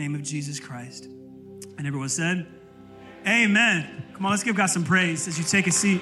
name 0.00 0.14
of 0.14 0.22
Jesus 0.22 0.58
Christ. 0.58 1.04
And 1.04 1.86
everyone 1.86 2.08
said, 2.08 2.46
Amen. 3.26 4.02
Come 4.14 4.24
on, 4.24 4.30
let's 4.30 4.42
give 4.42 4.56
God 4.56 4.68
some 4.68 4.82
praise 4.82 5.28
as 5.28 5.36
you 5.36 5.44
take 5.44 5.66
a 5.66 5.70
seat. 5.70 6.00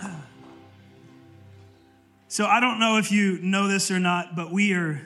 So 2.28 2.46
I 2.46 2.60
don't 2.60 2.78
know 2.78 2.96
if 2.96 3.10
you 3.10 3.40
know 3.42 3.66
this 3.66 3.90
or 3.90 3.98
not, 3.98 4.36
but 4.36 4.52
we 4.52 4.72
are 4.72 5.02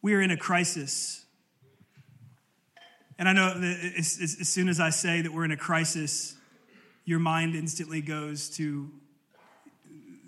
we 0.00 0.14
are 0.14 0.20
in 0.22 0.30
a 0.30 0.36
crisis. 0.36 1.26
And 3.18 3.28
I 3.28 3.34
know 3.34 3.52
that 3.52 3.92
as, 3.98 4.18
as, 4.40 4.48
soon 4.48 4.70
as 4.70 4.80
I 4.80 4.88
say 4.88 5.20
that 5.20 5.30
we're 5.30 5.44
in 5.44 5.52
a 5.52 5.58
crisis, 5.58 6.34
your 7.04 7.18
mind 7.18 7.54
instantly 7.54 8.00
goes 8.00 8.48
to 8.56 8.90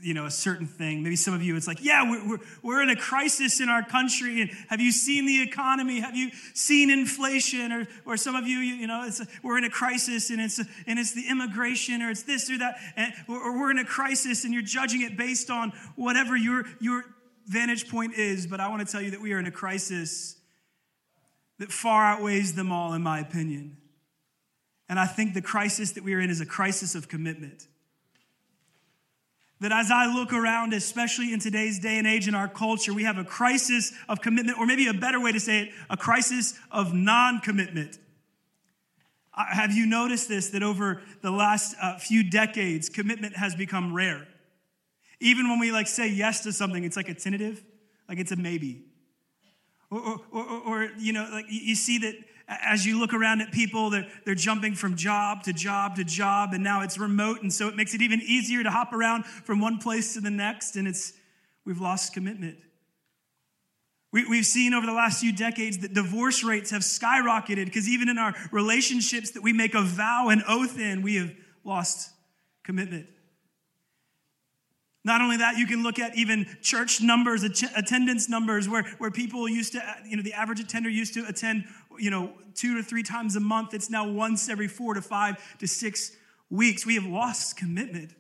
you 0.05 0.13
know 0.13 0.27
a 0.27 0.31
certain 0.31 0.67
thing. 0.67 1.03
Maybe 1.03 1.17
some 1.17 1.33
of 1.33 1.43
you 1.43 1.57
it's 1.57 1.67
like 1.67 1.83
yeah 1.83 2.11
we're, 2.11 2.39
we're, 2.63 2.83
in 2.83 2.91
a 2.91 2.97
crisis 2.97 3.61
in 3.61 3.69
our 3.69 3.83
country 3.83 4.43
and 4.43 4.51
have 4.69 4.81
you 4.81 4.93
seen 4.93 5.27
the 5.27 5.41
economy? 5.43 6.01
Have 6.01 6.15
you 6.15 6.31
seen 6.53 6.91
inflation? 6.91 7.73
Or, 7.73 7.87
or 8.05 8.17
some 8.17 8.37
of 8.37 8.47
you 8.47 8.59
you 8.59 8.87
know 8.87 9.05
it's 9.07 9.23
we're 9.43 9.57
in 9.57 9.65
a 9.65 9.71
crisis 9.71 10.31
and 10.31 10.41
it's 10.41 10.59
and 10.59 10.99
it's 10.99 11.13
the 11.13 11.27
immigration 11.29 12.03
or 12.03 12.11
it's 12.11 12.23
this 12.25 12.51
or 12.51 12.59
that 12.59 12.77
and, 12.97 13.15
or 13.29 13.59
we're 13.59 13.71
in 13.71 13.79
a 13.79 13.85
crisis 13.85 14.45
and 14.45 14.53
you're 14.53 14.63
judging 14.63 15.01
it 15.03 15.17
based 15.17 15.51
on 15.51 15.73
whatever 15.97 16.37
your 16.37 16.65
your 16.81 17.05
vantage 17.47 17.89
point 17.89 18.15
is. 18.15 18.47
But 18.47 18.61
i 18.61 18.69
want 18.69 18.87
to 18.87 18.93
tell 18.93 19.01
you 19.01 19.13
that 19.13 19.23
we 19.23 19.33
are 19.33 19.39
in 19.39 19.47
a 19.47 19.53
crisis 19.53 20.37
that 21.59 21.73
far 21.73 22.05
outweighs 22.05 22.55
them 22.55 22.71
all 22.71 22.93
in 22.93 23.03
my 23.03 23.21
opinion. 23.21 23.79
And 24.89 25.01
i 25.01 25.07
think 25.07 25.33
the 25.33 25.43
crisis 25.43 25.93
that 25.93 26.05
we 26.05 26.13
are 26.13 26.21
in 26.21 26.29
is 26.29 26.43
a 26.43 26.47
crisis 26.47 26.95
of 26.95 27.09
commitment 27.09 27.67
that 29.65 29.73
as 29.73 29.91
I 29.91 30.05
look 30.05 30.35
around, 30.35 30.75
especially 30.75 31.33
in 31.33 31.41
today's 31.41 31.79
day 31.79 31.97
and 31.97 32.07
age 32.07 32.29
in 32.29 32.35
our 32.35 32.49
culture, 32.49 32.93
we 32.93 33.05
have 33.05 33.17
a 33.17 33.25
crisis 33.25 33.95
of 34.11 34.21
commitment, 34.21 34.59
or 34.59 34.67
maybe 34.67 34.89
a 34.89 34.93
better 34.93 35.19
way 35.19 35.33
to 35.33 35.41
say 35.41 35.63
it, 35.63 35.71
a 35.89 35.97
crisis 35.97 36.53
of 36.71 36.93
non 36.93 37.41
commitment. 37.41 37.99
Have 39.33 39.73
you 39.73 39.87
noticed 39.87 40.29
this 40.29 40.51
that 40.51 40.63
over 40.63 41.01
the 41.23 41.31
last 41.31 41.77
uh, 41.81 41.97
few 41.97 42.29
decades, 42.29 42.91
commitment 42.91 43.39
has 43.39 43.55
become 43.55 43.95
rare? 43.95 44.29
Even 45.19 45.49
when 45.49 45.59
we 45.59 45.73
like 45.73 45.87
say 45.87 46.11
yes 46.11 46.43
to 46.43 46.53
something, 46.53 46.85
it's 46.85 46.99
like 46.99 47.09
a 47.09 47.15
tentative, 47.15 47.65
like 48.07 48.19
it's 48.19 48.33
a 48.33 48.37
maybe. 48.37 48.85
Or, 49.91 49.99
or, 49.99 50.21
or, 50.31 50.61
or 50.61 50.91
you 50.99 51.15
know, 51.15 51.27
like 51.33 51.47
you 51.49 51.75
see 51.75 51.97
that 52.01 52.17
as 52.49 52.85
you 52.85 52.99
look 52.99 53.15
around 53.15 53.41
at 53.41 53.53
people, 53.53 53.91
they're, 53.91 54.07
they're 54.25 54.35
jumping 54.35 54.75
from 54.75 54.97
job 54.97 55.43
to 55.45 55.53
job 55.53 55.97
to 55.97 56.05
job, 56.05 56.51
and 56.53 56.63
now 56.63 56.83
it's 56.83 56.99
remote, 56.99 57.43
and 57.43 57.53
so 57.53 57.69
it 57.69 57.77
makes 57.77 57.95
it 57.95 58.03
even 58.03 58.21
easier 58.21 58.63
to 58.63 58.71
hop 58.71 58.93
around 58.93 59.25
from 59.25 59.61
one 59.61 59.79
place 59.79 60.15
to 60.15 60.21
the 60.21 60.31
next, 60.31 60.77
and 60.77 60.87
it's 60.87 61.15
we've 61.65 61.81
lost 61.81 62.13
commitment. 62.13 62.59
We, 64.13 64.25
we've 64.27 64.47
seen 64.47 64.75
over 64.75 64.87
the 64.87 64.93
last 64.93 65.21
few 65.21 65.33
decades 65.33 65.79
that 65.79 65.93
divorce 65.93 66.45
rates 66.45 66.71
have 66.71 66.83
skyrocketed 66.83 67.65
because 67.65 67.89
even 67.89 68.09
in 68.09 68.17
our 68.17 68.33
relationships 68.53 69.33
that 69.33 69.43
we 69.43 69.53
make 69.53 69.75
a 69.75 69.83
vow 69.83 70.29
and 70.29 70.45
oath 70.47 70.79
in, 70.79 71.03
we 71.03 71.17
have 71.17 71.33
lost 71.65 72.11
commitment. 72.63 73.07
Not 75.05 75.21
only 75.21 75.37
that, 75.39 75.59
you 75.59 75.67
can 75.67 75.83
look 75.83 75.99
at 75.99 76.17
even 76.17 76.47
church 76.63 77.03
numbers, 77.03 77.43
attendance 77.43 78.29
numbers, 78.29 78.69
where, 78.69 78.85
where 78.99 79.11
people 79.11 79.47
used 79.47 79.73
to, 79.73 79.83
you 80.07 80.17
know, 80.17 80.23
the 80.23 80.33
average 80.33 80.61
attender 80.61 80.89
used 80.89 81.13
to 81.15 81.27
attend, 81.27 81.65
you 81.99 82.11
know, 82.11 82.33
two 82.55 82.77
to 82.77 82.83
three 82.83 83.03
times 83.03 83.37
a 83.37 83.41
month. 83.41 83.75
It's 83.75 83.91
now 83.91 84.09
once 84.09 84.49
every 84.49 84.69
four 84.69 84.95
to 84.95 85.03
five 85.03 85.37
to 85.59 85.67
six 85.67 86.13
weeks. 86.51 86.87
We 86.87 86.95
have 86.95 87.07
lost 87.07 87.57
commitment. 87.57 88.13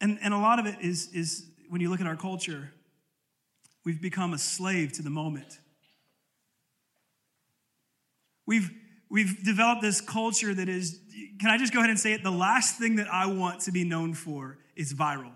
And, 0.00 0.18
and 0.22 0.32
a 0.32 0.38
lot 0.38 0.58
of 0.58 0.66
it 0.66 0.76
is, 0.80 1.12
is 1.12 1.46
when 1.68 1.80
you 1.80 1.90
look 1.90 2.00
at 2.00 2.06
our 2.06 2.16
culture, 2.16 2.72
we've 3.84 4.00
become 4.00 4.32
a 4.32 4.38
slave 4.38 4.92
to 4.92 5.02
the 5.02 5.10
moment. 5.10 5.58
We've, 8.46 8.70
we've 9.10 9.44
developed 9.44 9.82
this 9.82 10.00
culture 10.00 10.54
that 10.54 10.68
is 10.68 11.00
can 11.40 11.50
I 11.50 11.58
just 11.58 11.72
go 11.72 11.80
ahead 11.80 11.90
and 11.90 11.98
say 11.98 12.12
it? 12.12 12.22
The 12.22 12.30
last 12.30 12.78
thing 12.78 12.96
that 12.96 13.12
I 13.12 13.26
want 13.26 13.60
to 13.62 13.72
be 13.72 13.84
known 13.84 14.14
for 14.14 14.58
is 14.76 14.92
viral. 14.92 15.32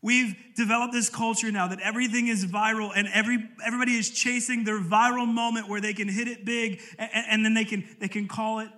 We've 0.00 0.36
developed 0.54 0.92
this 0.92 1.08
culture 1.08 1.50
now 1.50 1.68
that 1.68 1.80
everything 1.80 2.28
is 2.28 2.46
viral 2.46 2.92
and 2.94 3.08
every, 3.12 3.38
everybody 3.66 3.92
is 3.92 4.10
chasing 4.10 4.64
their 4.64 4.80
viral 4.80 5.26
moment 5.26 5.68
where 5.68 5.80
they 5.80 5.92
can 5.92 6.08
hit 6.08 6.28
it 6.28 6.44
big 6.44 6.80
and, 6.98 7.10
and 7.12 7.44
then 7.44 7.54
they 7.54 7.64
can, 7.64 7.84
they 7.98 8.08
can 8.08 8.28
call 8.28 8.60
it 8.60 8.68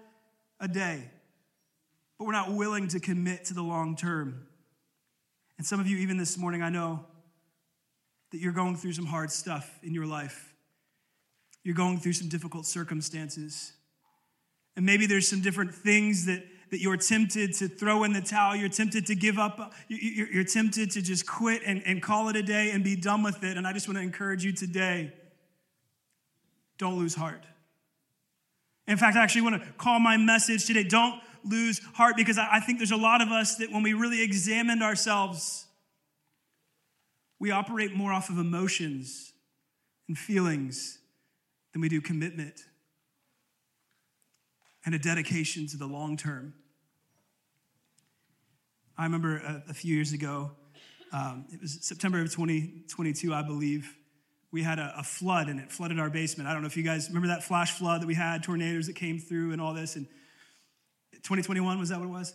a 0.59 0.69
day. 0.69 1.11
But 2.19 2.25
we're 2.25 2.33
not 2.33 2.53
willing 2.53 2.89
to 2.89 3.01
commit 3.01 3.47
to 3.47 3.55
the 3.55 3.63
long 3.63 3.97
term. 3.97 4.47
And 5.59 5.67
some 5.67 5.79
of 5.79 5.87
you, 5.87 5.99
even 5.99 6.17
this 6.17 6.39
morning, 6.39 6.63
I 6.63 6.71
know 6.71 7.05
that 8.31 8.39
you're 8.39 8.53
going 8.53 8.77
through 8.77 8.95
some 8.95 9.07
hard 9.07 9.31
stuff 9.31 9.79
in 9.83 9.93
your 9.93 10.07
life. 10.07 10.55
You're 11.65 11.75
going 11.75 11.99
through 11.99 12.15
some 12.15 12.29
difficult 12.29 12.65
circumstances. 12.65 13.73
And 14.77 14.87
maybe 14.87 15.07
there's 15.07 15.29
some 15.29 15.43
different 15.43 15.75
things 15.75 16.27
that, 16.27 16.43
that 16.71 16.81
you're 16.81 16.97
tempted 16.97 17.55
to 17.55 17.69
throw 17.69 18.05
in 18.05 18.13
the 18.13 18.21
towel. 18.21 18.55
You're 18.55 18.69
tempted 18.69 19.07
to 19.07 19.15
give 19.15 19.39
up. 19.39 19.73
You're, 19.89 20.45
tempted 20.45 20.93
to 20.93 21.03
just 21.03 21.27
quit 21.27 21.63
and, 21.67 21.83
and 21.85 22.03
call 22.03 22.29
it 22.29 22.37
a 22.37 22.43
day 22.43 22.71
and 22.71 22.83
be 22.85 22.97
done 22.97 23.23
with 23.23 23.43
it. 23.43 23.57
And 23.57 23.67
I 23.67 23.73
just 23.73 23.89
want 23.89 23.99
to 23.99 24.03
encourage 24.03 24.45
you 24.45 24.53
today 24.53 25.13
don't 26.79 26.99
lose 26.99 27.15
heart. 27.15 27.45
In 28.87 28.97
fact, 28.97 29.17
I 29.17 29.23
actually 29.23 29.43
want 29.43 29.63
to 29.63 29.69
call 29.73 30.01
my 30.01 30.17
message 30.17 30.67
today 30.67 30.83
don't 30.83 31.21
lose 31.45 31.81
heart 31.95 32.17
because 32.17 32.39
I, 32.39 32.49
I 32.53 32.61
think 32.61 32.79
there's 32.79 32.91
a 32.91 32.97
lot 32.97 33.21
of 33.21 33.29
us 33.29 33.57
that 33.57 33.71
when 33.71 33.83
we 33.83 33.93
really 33.93 34.23
examined 34.23 34.83
ourselves, 34.83 35.67
we 37.39 37.51
operate 37.51 37.95
more 37.95 38.13
off 38.13 38.31
of 38.31 38.39
emotions 38.39 39.33
and 40.09 40.17
feelings 40.17 40.99
than 41.73 41.83
we 41.83 41.89
do 41.89 42.01
commitment 42.01 42.63
and 44.85 44.95
a 44.95 44.99
dedication 44.99 45.67
to 45.69 45.77
the 45.77 45.87
long 45.87 46.17
term. 46.17 46.55
I 48.97 49.05
remember 49.05 49.37
a, 49.37 49.71
a 49.71 49.75
few 49.75 49.95
years 49.95 50.13
ago, 50.13 50.53
um, 51.13 51.47
it 51.53 51.61
was 51.61 51.79
September 51.81 52.21
of 52.21 52.33
2022, 52.33 53.35
I 53.35 53.43
believe, 53.43 53.97
we 54.53 54.63
had 54.63 54.79
a, 54.79 54.95
a, 54.99 55.03
flood 55.03 55.49
and 55.49 55.61
it 55.61 55.71
flooded 55.71 55.99
our 55.99 56.11
basement. 56.11 56.49
I 56.49 56.53
don't 56.53 56.63
know 56.63 56.67
if 56.67 56.77
you 56.77 56.83
guys 56.83 57.09
remember 57.09 57.29
that 57.29 57.45
flash 57.45 57.73
flood 57.73 58.03
that 58.03 58.07
we 58.07 58.15
had, 58.15 58.43
tornadoes 58.43 58.87
that 58.89 58.97
came 58.97 59.19
through 59.19 59.53
and 59.53 59.61
all 59.61 59.75
this. 59.75 59.97
And 59.97 60.07
2021, 61.13 61.79
was 61.79 61.91
that 61.91 61.99
what 61.99 62.07
it 62.07 62.11
was? 62.11 62.35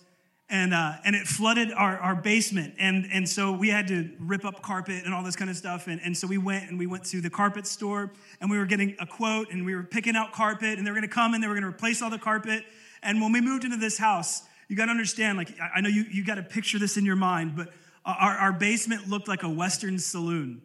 And 0.50 0.74
uh, 0.74 0.94
and 1.04 1.16
it 1.16 1.28
flooded 1.28 1.72
our, 1.72 1.98
our 1.98 2.16
basement. 2.16 2.76
And 2.78 3.08
and 3.12 3.28
so 3.28 3.52
we 3.52 3.70
had 3.70 3.88
to 3.88 4.10
rip 4.20 4.46
up 4.46 4.62
carpet 4.62 5.06
and 5.06 5.14
all 5.14 5.24
this 5.24 5.36
kind 5.36 5.50
of 5.50 5.58
stuff. 5.58 5.88
And, 5.88 6.00
and 6.04 6.16
so 6.16 6.28
we 6.28 6.38
went 6.38 6.70
and 6.70 6.78
we 6.78 6.88
went 6.88 7.06
to 7.06 7.22
the 7.22 7.30
carpet 7.30 7.66
store 7.66 8.12
and 8.42 8.50
we 8.50 8.58
were 8.58 8.66
getting 8.66 8.96
a 9.00 9.06
quote 9.06 9.52
and 9.52 9.66
we 9.66 9.76
were 9.76 9.84
picking 9.84 10.16
out 10.16 10.34
carpet 10.34 10.78
and 10.78 10.86
they 10.86 10.92
were 10.92 10.98
going 10.98 11.10
to 11.10 11.14
come 11.14 11.34
and 11.34 11.44
they 11.44 11.48
were 11.48 11.56
going 11.56 11.64
to 11.64 11.70
replace 11.70 12.02
all 12.02 12.10
the 12.10 12.20
carpet. 12.20 12.64
And 13.02 13.22
when 13.22 13.32
we 13.32 13.42
moved 13.42 13.64
into 13.64 13.78
this 13.78 13.98
house 13.98 14.44
you 14.68 14.76
got 14.76 14.86
to 14.86 14.92
understand 14.92 15.38
like 15.38 15.54
i 15.76 15.82
know 15.82 15.90
you, 15.90 16.06
you 16.12 16.24
got 16.24 16.36
to 16.36 16.44
picture 16.44 16.80
this 16.80 16.98
in 16.98 17.06
your 17.06 17.16
mind 17.16 17.56
but 17.56 17.70
our, 18.06 18.38
our 18.38 18.54
basement 18.54 19.08
looked 19.08 19.28
like 19.28 19.44
a 19.44 19.50
western 19.50 19.98
saloon 19.98 20.62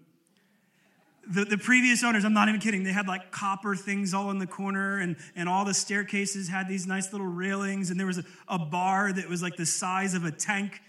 the, 1.29 1.45
the 1.45 1.59
previous 1.59 2.03
owners, 2.03 2.25
I'm 2.25 2.33
not 2.33 2.49
even 2.49 2.61
kidding, 2.61 2.83
they 2.83 2.93
had 2.93 3.07
like 3.07 3.31
copper 3.31 3.75
things 3.77 4.15
all 4.15 4.31
in 4.31 4.39
the 4.39 4.47
corner, 4.47 4.99
and, 4.99 5.17
and 5.37 5.49
all 5.49 5.65
the 5.65 5.75
staircases 5.75 6.49
had 6.49 6.69
these 6.69 6.87
nice 6.87 7.13
little 7.13 7.27
railings, 7.27 7.91
and 7.91 7.99
there 7.99 8.07
was 8.07 8.19
a, 8.19 8.25
a 8.49 8.59
bar 8.59 9.13
that 9.13 9.29
was 9.29 9.43
like 9.43 9.57
the 9.57 9.67
size 9.67 10.15
of 10.15 10.25
a 10.25 10.31
tank 10.31 10.81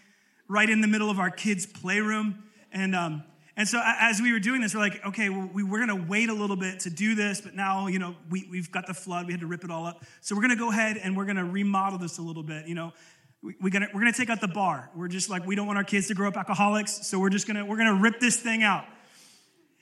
right 0.47 0.69
in 0.69 0.81
the 0.81 0.87
middle 0.87 1.09
of 1.09 1.19
our 1.19 1.29
kids' 1.29 1.65
playroom. 1.65 2.43
And, 2.71 2.95
um, 2.95 3.23
and 3.55 3.67
so 3.67 3.81
as 3.83 4.21
we 4.21 4.31
were 4.31 4.39
doing 4.39 4.61
this, 4.61 4.73
we're 4.73 4.81
like, 4.81 5.05
okay, 5.05 5.29
well, 5.29 5.49
we, 5.53 5.63
we're 5.63 5.85
going 5.85 5.99
to 5.99 6.09
wait 6.09 6.29
a 6.29 6.33
little 6.33 6.55
bit 6.55 6.81
to 6.81 6.89
do 6.89 7.15
this, 7.15 7.41
but 7.41 7.55
now, 7.55 7.87
you 7.87 7.99
know, 7.99 8.15
we, 8.29 8.47
we've 8.49 8.71
got 8.71 8.87
the 8.87 8.93
flood. 8.93 9.27
We 9.27 9.33
had 9.33 9.41
to 9.41 9.47
rip 9.47 9.63
it 9.63 9.71
all 9.71 9.85
up. 9.85 10.03
So 10.21 10.35
we're 10.35 10.41
going 10.41 10.57
to 10.57 10.57
go 10.57 10.69
ahead 10.69 10.97
and 10.97 11.15
we're 11.15 11.25
going 11.25 11.37
to 11.37 11.45
remodel 11.45 11.99
this 11.99 12.17
a 12.17 12.21
little 12.21 12.43
bit. 12.43 12.67
You 12.67 12.75
know, 12.75 12.93
we, 13.41 13.55
we're 13.61 13.69
going 13.69 13.87
we're 13.93 14.01
gonna 14.01 14.13
take 14.13 14.29
out 14.29 14.39
the 14.39 14.47
bar. 14.47 14.89
We're 14.95 15.07
just 15.07 15.29
like, 15.29 15.45
we 15.45 15.55
don't 15.55 15.67
want 15.67 15.77
our 15.77 15.83
kids 15.83 16.07
to 16.07 16.13
grow 16.13 16.27
up 16.27 16.37
alcoholics. 16.37 17.07
So 17.07 17.19
we're 17.19 17.29
just 17.29 17.47
to, 17.47 17.65
we're 17.65 17.77
to 17.77 18.01
rip 18.01 18.19
this 18.19 18.37
thing 18.37 18.63
out. 18.63 18.85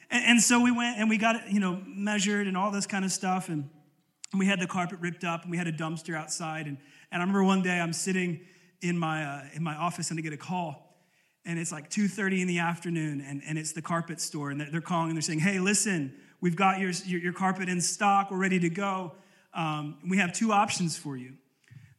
And, 0.09 0.25
and 0.25 0.41
so 0.41 0.61
we 0.61 0.71
went 0.71 0.97
and 0.97 1.09
we 1.09 1.17
got 1.17 1.35
it, 1.35 1.41
you 1.49 1.59
know, 1.59 1.81
measured 1.85 2.47
and 2.47 2.57
all 2.57 2.71
this 2.71 2.87
kind 2.87 3.05
of 3.05 3.11
stuff. 3.11 3.49
And, 3.49 3.69
and 4.31 4.39
we 4.39 4.45
had 4.45 4.59
the 4.59 4.67
carpet 4.67 4.99
ripped 4.99 5.23
up 5.23 5.43
and 5.43 5.51
we 5.51 5.57
had 5.57 5.67
a 5.67 5.71
dumpster 5.71 6.15
outside. 6.15 6.67
And, 6.67 6.77
and 7.11 7.21
I 7.21 7.25
remember 7.25 7.43
one 7.43 7.61
day 7.61 7.79
I'm 7.79 7.93
sitting 7.93 8.41
in 8.81 8.97
my, 8.97 9.23
uh, 9.23 9.41
in 9.53 9.63
my 9.63 9.75
office 9.75 10.09
and 10.09 10.19
I 10.19 10.21
get 10.21 10.33
a 10.33 10.37
call. 10.37 10.85
And 11.45 11.57
it's 11.57 11.71
like 11.71 11.89
2.30 11.89 12.41
in 12.41 12.47
the 12.47 12.59
afternoon 12.59 13.21
and, 13.21 13.41
and 13.45 13.57
it's 13.57 13.71
the 13.71 13.81
carpet 13.81 14.21
store. 14.21 14.51
And 14.51 14.61
they're 14.61 14.81
calling 14.81 15.09
and 15.09 15.17
they're 15.17 15.21
saying, 15.21 15.39
hey, 15.39 15.59
listen, 15.59 16.13
we've 16.41 16.55
got 16.55 16.79
your, 16.79 16.91
your, 17.05 17.19
your 17.21 17.33
carpet 17.33 17.69
in 17.69 17.81
stock. 17.81 18.29
We're 18.29 18.37
ready 18.37 18.59
to 18.59 18.69
go. 18.69 19.13
Um, 19.53 19.97
we 20.07 20.17
have 20.17 20.33
two 20.33 20.51
options 20.51 20.97
for 20.97 21.17
you. 21.17 21.33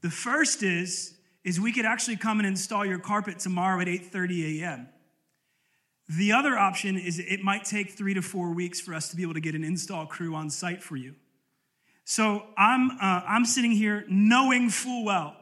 The 0.03 0.11
first 0.11 0.63
is, 0.63 1.15
is 1.45 1.61
we 1.61 1.73
could 1.73 1.85
actually 1.85 2.17
come 2.17 2.39
and 2.39 2.47
install 2.47 2.85
your 2.85 2.99
carpet 2.99 3.39
tomorrow 3.39 3.81
at 3.81 3.87
8.30 3.87 4.61
a.m. 4.61 4.89
The 6.19 6.33
other 6.33 6.59
option 6.59 6.99
is 6.99 7.21
it 7.21 7.45
might 7.45 7.65
take 7.65 7.93
three 7.93 8.15
to 8.15 8.23
four 8.23 8.53
weeks 8.53 8.81
for 8.81 8.95
us 8.95 9.11
to 9.11 9.17
be 9.17 9.23
able 9.23 9.35
to 9.35 9.41
get 9.41 9.55
an 9.55 9.63
install 9.63 10.07
crew 10.07 10.35
on 10.35 10.51
site 10.51 10.83
for 10.83 10.97
you. 10.97 11.15
So 12.05 12.43
I'm, 12.59 12.91
uh, 12.91 13.23
I'm 13.29 13.45
sitting 13.45 13.71
here 13.71 14.05
knowing 14.09 14.71
full 14.71 15.05
well 15.05 15.37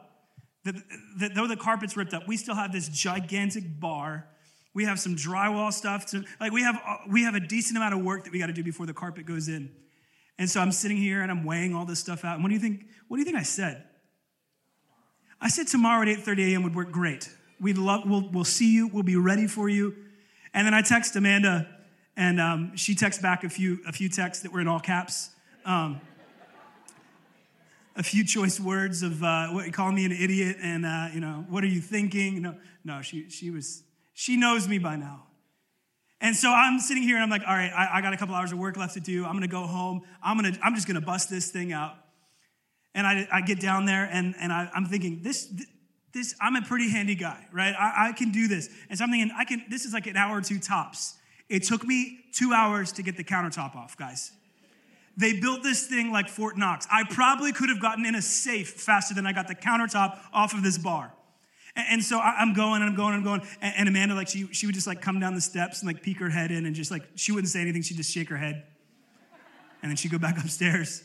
that, 0.65 0.75
that 1.17 1.33
though 1.33 1.47
the 1.47 1.55
carpet's 1.55 1.97
ripped 1.97 2.13
up, 2.13 2.27
we 2.27 2.37
still 2.37 2.53
have 2.53 2.71
this 2.71 2.87
gigantic 2.87 3.79
bar 3.79 4.27
We 4.75 4.85
have 4.85 4.99
some 4.99 5.15
drywall 5.15 5.73
stuff 5.73 6.05
to 6.11 6.23
like 6.39 6.51
we 6.51 6.61
have 6.61 6.79
uh, 6.85 6.97
we 7.09 7.23
have 7.23 7.33
a 7.33 7.39
decent 7.39 7.75
amount 7.75 7.95
of 7.95 8.01
work 8.01 8.25
that 8.25 8.31
we 8.31 8.37
got 8.37 8.47
to 8.47 8.53
do 8.53 8.63
before 8.63 8.85
the 8.85 8.93
carpet 8.93 9.25
goes 9.25 9.47
in. 9.47 9.71
And 10.37 10.47
so 10.47 10.61
I'm 10.61 10.71
sitting 10.71 10.97
here 10.97 11.23
and 11.23 11.31
I'm 11.31 11.43
weighing 11.43 11.73
all 11.73 11.85
this 11.85 11.99
stuff 11.99 12.23
out. 12.23 12.35
And 12.35 12.43
what 12.43 12.49
do 12.49 12.53
you 12.53 12.61
think? 12.61 12.85
What 13.07 13.17
do 13.17 13.21
you 13.21 13.25
think 13.25 13.37
I 13.37 13.43
said? 13.43 13.83
I 15.41 15.49
said 15.49 15.67
tomorrow 15.67 16.03
at 16.03 16.07
8:30 16.07 16.51
a.m. 16.51 16.63
would 16.63 16.75
work 16.75 16.91
great. 16.91 17.27
We'd 17.59 17.79
love, 17.79 18.03
we'll, 18.05 18.29
we'll 18.29 18.45
see 18.45 18.71
you. 18.71 18.87
We'll 18.87 19.03
be 19.03 19.17
ready 19.17 19.47
for 19.47 19.67
you. 19.67 19.95
And 20.53 20.65
then 20.65 20.73
I 20.73 20.81
text 20.81 21.15
Amanda, 21.15 21.67
and 22.17 22.39
um, 22.39 22.75
she 22.75 22.95
texts 22.95 23.21
back 23.21 23.43
a 23.43 23.49
few 23.49 23.79
a 23.87 23.91
few 23.91 24.09
texts 24.09 24.43
that 24.43 24.51
were 24.51 24.61
in 24.61 24.67
all 24.67 24.79
caps. 24.79 25.29
Um, 25.65 26.01
a 27.95 28.03
few 28.03 28.23
choice 28.23 28.59
words 28.59 29.03
of 29.03 29.21
uh, 29.23 29.49
what 29.49 29.71
call 29.73 29.91
me 29.91 30.05
an 30.05 30.11
idiot 30.11 30.55
and 30.61 30.85
uh, 30.85 31.07
you 31.13 31.19
know 31.19 31.45
what 31.49 31.63
are 31.63 31.67
you 31.67 31.81
thinking? 31.81 32.41
No 32.41 32.55
no 32.83 33.01
she 33.01 33.29
she 33.29 33.51
was 33.51 33.83
she 34.13 34.37
knows 34.37 34.67
me 34.67 34.79
by 34.79 34.95
now. 34.95 35.25
And 36.21 36.35
so 36.35 36.49
i'm 36.49 36.79
sitting 36.79 37.03
here 37.03 37.15
and 37.15 37.23
i'm 37.23 37.29
like 37.29 37.43
all 37.47 37.53
right 37.53 37.71
i, 37.71 37.97
I 37.97 38.01
got 38.01 38.13
a 38.13 38.17
couple 38.17 38.35
hours 38.35 38.51
of 38.51 38.57
work 38.57 38.77
left 38.77 38.95
to 38.95 38.99
do. 38.99 39.25
I'm 39.25 39.33
gonna 39.33 39.47
go 39.47 39.63
home. 39.63 40.01
I'm 40.23 40.37
gonna 40.37 40.57
i'm 40.63 40.75
just 40.75 40.87
gonna 40.87 41.01
bust 41.01 41.29
this 41.29 41.51
thing 41.51 41.73
out. 41.73 41.95
And 42.95 43.05
i, 43.05 43.27
I 43.31 43.41
get 43.41 43.59
down 43.59 43.85
there 43.85 44.09
and, 44.11 44.33
and 44.39 44.51
I, 44.51 44.69
am 44.73 44.85
thinking 44.85 45.21
this 45.21 45.45
this 45.45 45.67
i'm 46.41 46.55
a 46.55 46.61
pretty 46.61 46.89
handy 46.89 47.15
guy 47.15 47.45
right 47.51 47.75
I, 47.77 48.09
I 48.09 48.11
can 48.13 48.31
do 48.31 48.47
this 48.47 48.69
and 48.89 48.97
so 48.97 49.03
i'm 49.05 49.11
thinking 49.11 49.31
i 49.37 49.45
can 49.45 49.63
this 49.69 49.85
is 49.85 49.93
like 49.93 50.07
an 50.07 50.17
hour 50.17 50.37
or 50.37 50.41
two 50.41 50.59
tops 50.59 51.15
it 51.49 51.63
took 51.63 51.83
me 51.83 52.19
two 52.31 52.53
hours 52.53 52.91
to 52.93 53.03
get 53.03 53.17
the 53.17 53.23
countertop 53.23 53.75
off 53.75 53.97
guys 53.97 54.31
they 55.19 55.33
built 55.33 55.63
this 55.63 55.85
thing 55.85 56.13
like 56.13 56.29
Fort 56.29 56.57
Knox. 56.57 56.87
I 56.89 57.03
probably 57.03 57.51
could 57.51 57.67
have 57.67 57.81
gotten 57.81 58.05
in 58.05 58.15
a 58.15 58.21
safe 58.21 58.69
faster 58.69 59.13
than 59.13 59.27
I 59.27 59.33
got 59.33 59.49
the 59.49 59.55
countertop 59.55 60.17
off 60.31 60.53
of 60.53 60.63
this 60.63 60.77
bar. 60.77 61.11
And, 61.75 62.01
so 62.01 62.19
I'm 62.19 62.53
going 62.53 62.81
and 62.81 62.89
I'm 62.89 62.95
going 62.95 63.15
and 63.15 63.27
I'm 63.27 63.39
going. 63.39 63.49
And 63.61 63.89
Amanda, 63.89 64.15
like, 64.15 64.29
she, 64.29 64.47
she 64.53 64.65
would 64.65 64.75
just 64.75 64.87
like 64.87 65.01
come 65.01 65.19
down 65.19 65.35
the 65.35 65.41
steps 65.41 65.81
and 65.81 65.87
like 65.87 66.01
peek 66.01 66.19
her 66.19 66.29
head 66.29 66.51
in 66.51 66.65
and 66.65 66.73
just 66.73 66.89
like, 66.89 67.03
she 67.15 67.33
wouldn't 67.33 67.49
say 67.49 67.59
anything. 67.59 67.81
She'd 67.81 67.97
just 67.97 68.11
shake 68.11 68.29
her 68.29 68.37
head. 68.37 68.63
And 69.81 69.91
then 69.91 69.97
she'd 69.97 70.11
go 70.11 70.19
back 70.19 70.37
upstairs. 70.41 71.03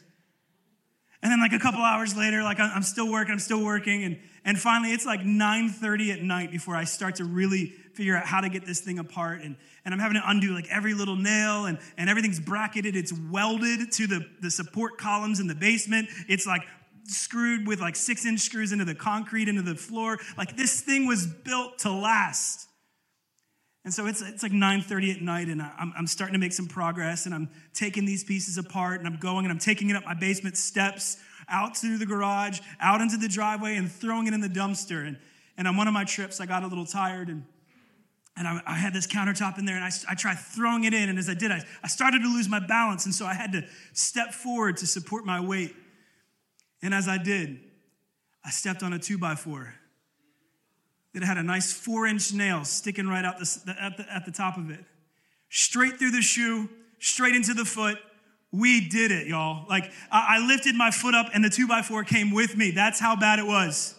And 1.25 1.33
then 1.33 1.41
like 1.41 1.55
a 1.55 1.59
couple 1.59 1.81
hours 1.81 2.15
later, 2.15 2.43
like 2.43 2.61
I'm 2.61 2.83
still 2.83 3.11
working, 3.11 3.33
I'm 3.33 3.39
still 3.39 3.65
working. 3.65 4.05
And, 4.05 4.19
and 4.45 4.61
finally 4.61 4.93
it's 4.93 5.07
like 5.07 5.21
9.30 5.21 6.13
at 6.13 6.23
night 6.23 6.53
before 6.53 6.77
I 6.77 6.85
start 6.85 7.17
to 7.17 7.25
really 7.25 7.69
figure 7.95 8.15
out 8.15 8.27
how 8.27 8.43
to 8.43 8.51
get 8.51 8.67
this 8.67 8.81
thing 8.81 8.99
apart. 8.99 9.41
And, 9.41 9.57
and 9.87 9.95
I'm 9.95 10.01
having 10.01 10.21
to 10.21 10.29
undo 10.29 10.55
like 10.55 10.67
every 10.71 10.93
little 10.93 11.17
nail 11.17 11.65
and, 11.65 11.79
and 11.97 12.11
everything's 12.11 12.39
bracketed. 12.39 12.95
It's 12.95 13.11
welded 13.11 13.91
to 13.93 14.07
the, 14.07 14.29
the 14.43 14.51
support 14.51 14.99
columns 14.99 15.41
in 15.41 15.47
the 15.47 15.55
basement. 15.55 16.11
It's 16.29 16.47
like 16.47 16.61
screwed 17.05 17.67
with 17.67 17.81
like 17.81 17.97
six 17.97 18.27
inch 18.27 18.41
screws 18.41 18.73
into 18.73 18.85
the 18.85 18.95
concrete, 18.95 19.49
into 19.49 19.63
the 19.63 19.77
floor. 19.77 20.19
Like 20.37 20.59
this 20.59 20.83
thing 20.83 21.07
was 21.07 21.27
built 21.27 21.79
to 21.81 21.91
last. 21.91 22.69
And 23.85 23.93
so 23.93 24.07
it's, 24.07 24.23
it's 24.23 24.43
like 24.43 24.53
9.30 24.53 25.17
at 25.17 25.21
night 25.21 25.49
and 25.49 25.61
I'm, 25.61 25.93
I'm 25.97 26.07
starting 26.07 26.33
to 26.33 26.39
make 26.39 26.55
some 26.55 26.67
progress 26.67 27.27
and 27.27 27.35
I'm 27.35 27.51
taking 27.75 28.07
these 28.07 28.25
pieces 28.25 28.57
apart 28.57 28.99
and 28.99 29.07
I'm 29.07 29.19
going 29.19 29.45
and 29.45 29.53
I'm 29.53 29.59
taking 29.59 29.91
it 29.91 29.97
up 29.97 30.05
my 30.07 30.15
basement 30.15 30.57
steps 30.57 31.19
out 31.51 31.77
through 31.77 31.99
the 31.99 32.07
garage, 32.07 32.61
out 32.81 33.03
into 33.03 33.19
the 33.19 33.29
driveway 33.29 33.77
and 33.77 33.93
throwing 33.93 34.27
it 34.27 34.33
in 34.33 34.41
the 34.41 34.49
dumpster. 34.49 35.07
And, 35.07 35.19
and 35.59 35.69
on 35.69 35.77
one 35.77 35.87
of 35.87 35.93
my 35.93 36.05
trips, 36.05 36.41
I 36.41 36.47
got 36.47 36.63
a 36.63 36.67
little 36.67 36.87
tired 36.87 37.29
and, 37.29 37.45
and 38.39 38.49
I, 38.49 38.63
I 38.67 38.75
had 38.75 38.95
this 38.95 39.07
countertop 39.07 39.59
in 39.59 39.67
there 39.67 39.77
and 39.77 39.85
I, 39.85 39.91
I 40.09 40.15
tried 40.15 40.39
throwing 40.39 40.85
it 40.85 40.95
in. 40.95 41.11
And 41.11 41.19
as 41.19 41.29
I 41.29 41.35
did, 41.35 41.53
I, 41.53 41.63
I 41.83 41.89
started 41.89 42.23
to 42.23 42.29
lose 42.29 42.49
my 42.49 42.61
balance. 42.61 43.05
And 43.05 43.15
so 43.15 43.27
I 43.27 43.35
had 43.35 43.53
to 43.53 43.65
step 43.93 44.33
forward 44.33 44.79
to 44.79 44.87
support 44.87 45.27
my 45.27 45.41
weight. 45.41 45.77
And 46.83 46.95
as 46.95 47.07
I 47.07 47.19
did, 47.19 47.61
I 48.43 48.49
stepped 48.49 48.83
on 48.83 48.95
a 48.95 48.99
two 48.99 49.19
by 49.19 49.35
four 49.35 49.75
that 51.15 51.23
had 51.23 51.39
a 51.39 51.43
nice 51.43 51.73
four 51.73 52.07
inch 52.07 52.33
nail 52.33 52.65
sticking 52.65 53.07
right 53.07 53.25
out 53.25 53.39
the, 53.39 53.77
at, 53.81 53.97
the, 53.97 54.13
at 54.13 54.25
the 54.27 54.33
top 54.33 54.59
of 54.59 54.71
it. 54.71 54.85
Straight 55.49 55.99
through 55.99 56.11
the 56.11 56.21
shoe, 56.21 56.69
straight 56.99 57.35
into 57.35 57.55
the 57.55 57.65
foot. 57.65 57.99
We 58.51 58.89
did 58.89 59.11
it, 59.11 59.27
y'all. 59.27 59.67
Like, 59.69 59.91
I, 60.11 60.37
I 60.37 60.47
lifted 60.47 60.75
my 60.75 60.91
foot 60.91 61.15
up 61.15 61.27
and 61.33 61.45
the 61.45 61.51
two 61.51 61.67
by 61.67 61.83
four 61.83 62.05
came 62.05 62.33
with 62.33 62.57
me. 62.57 62.73
That's 62.73 63.01
how 63.01 63.17
bad 63.17 63.39
it 63.39 63.47
was. 63.47 63.95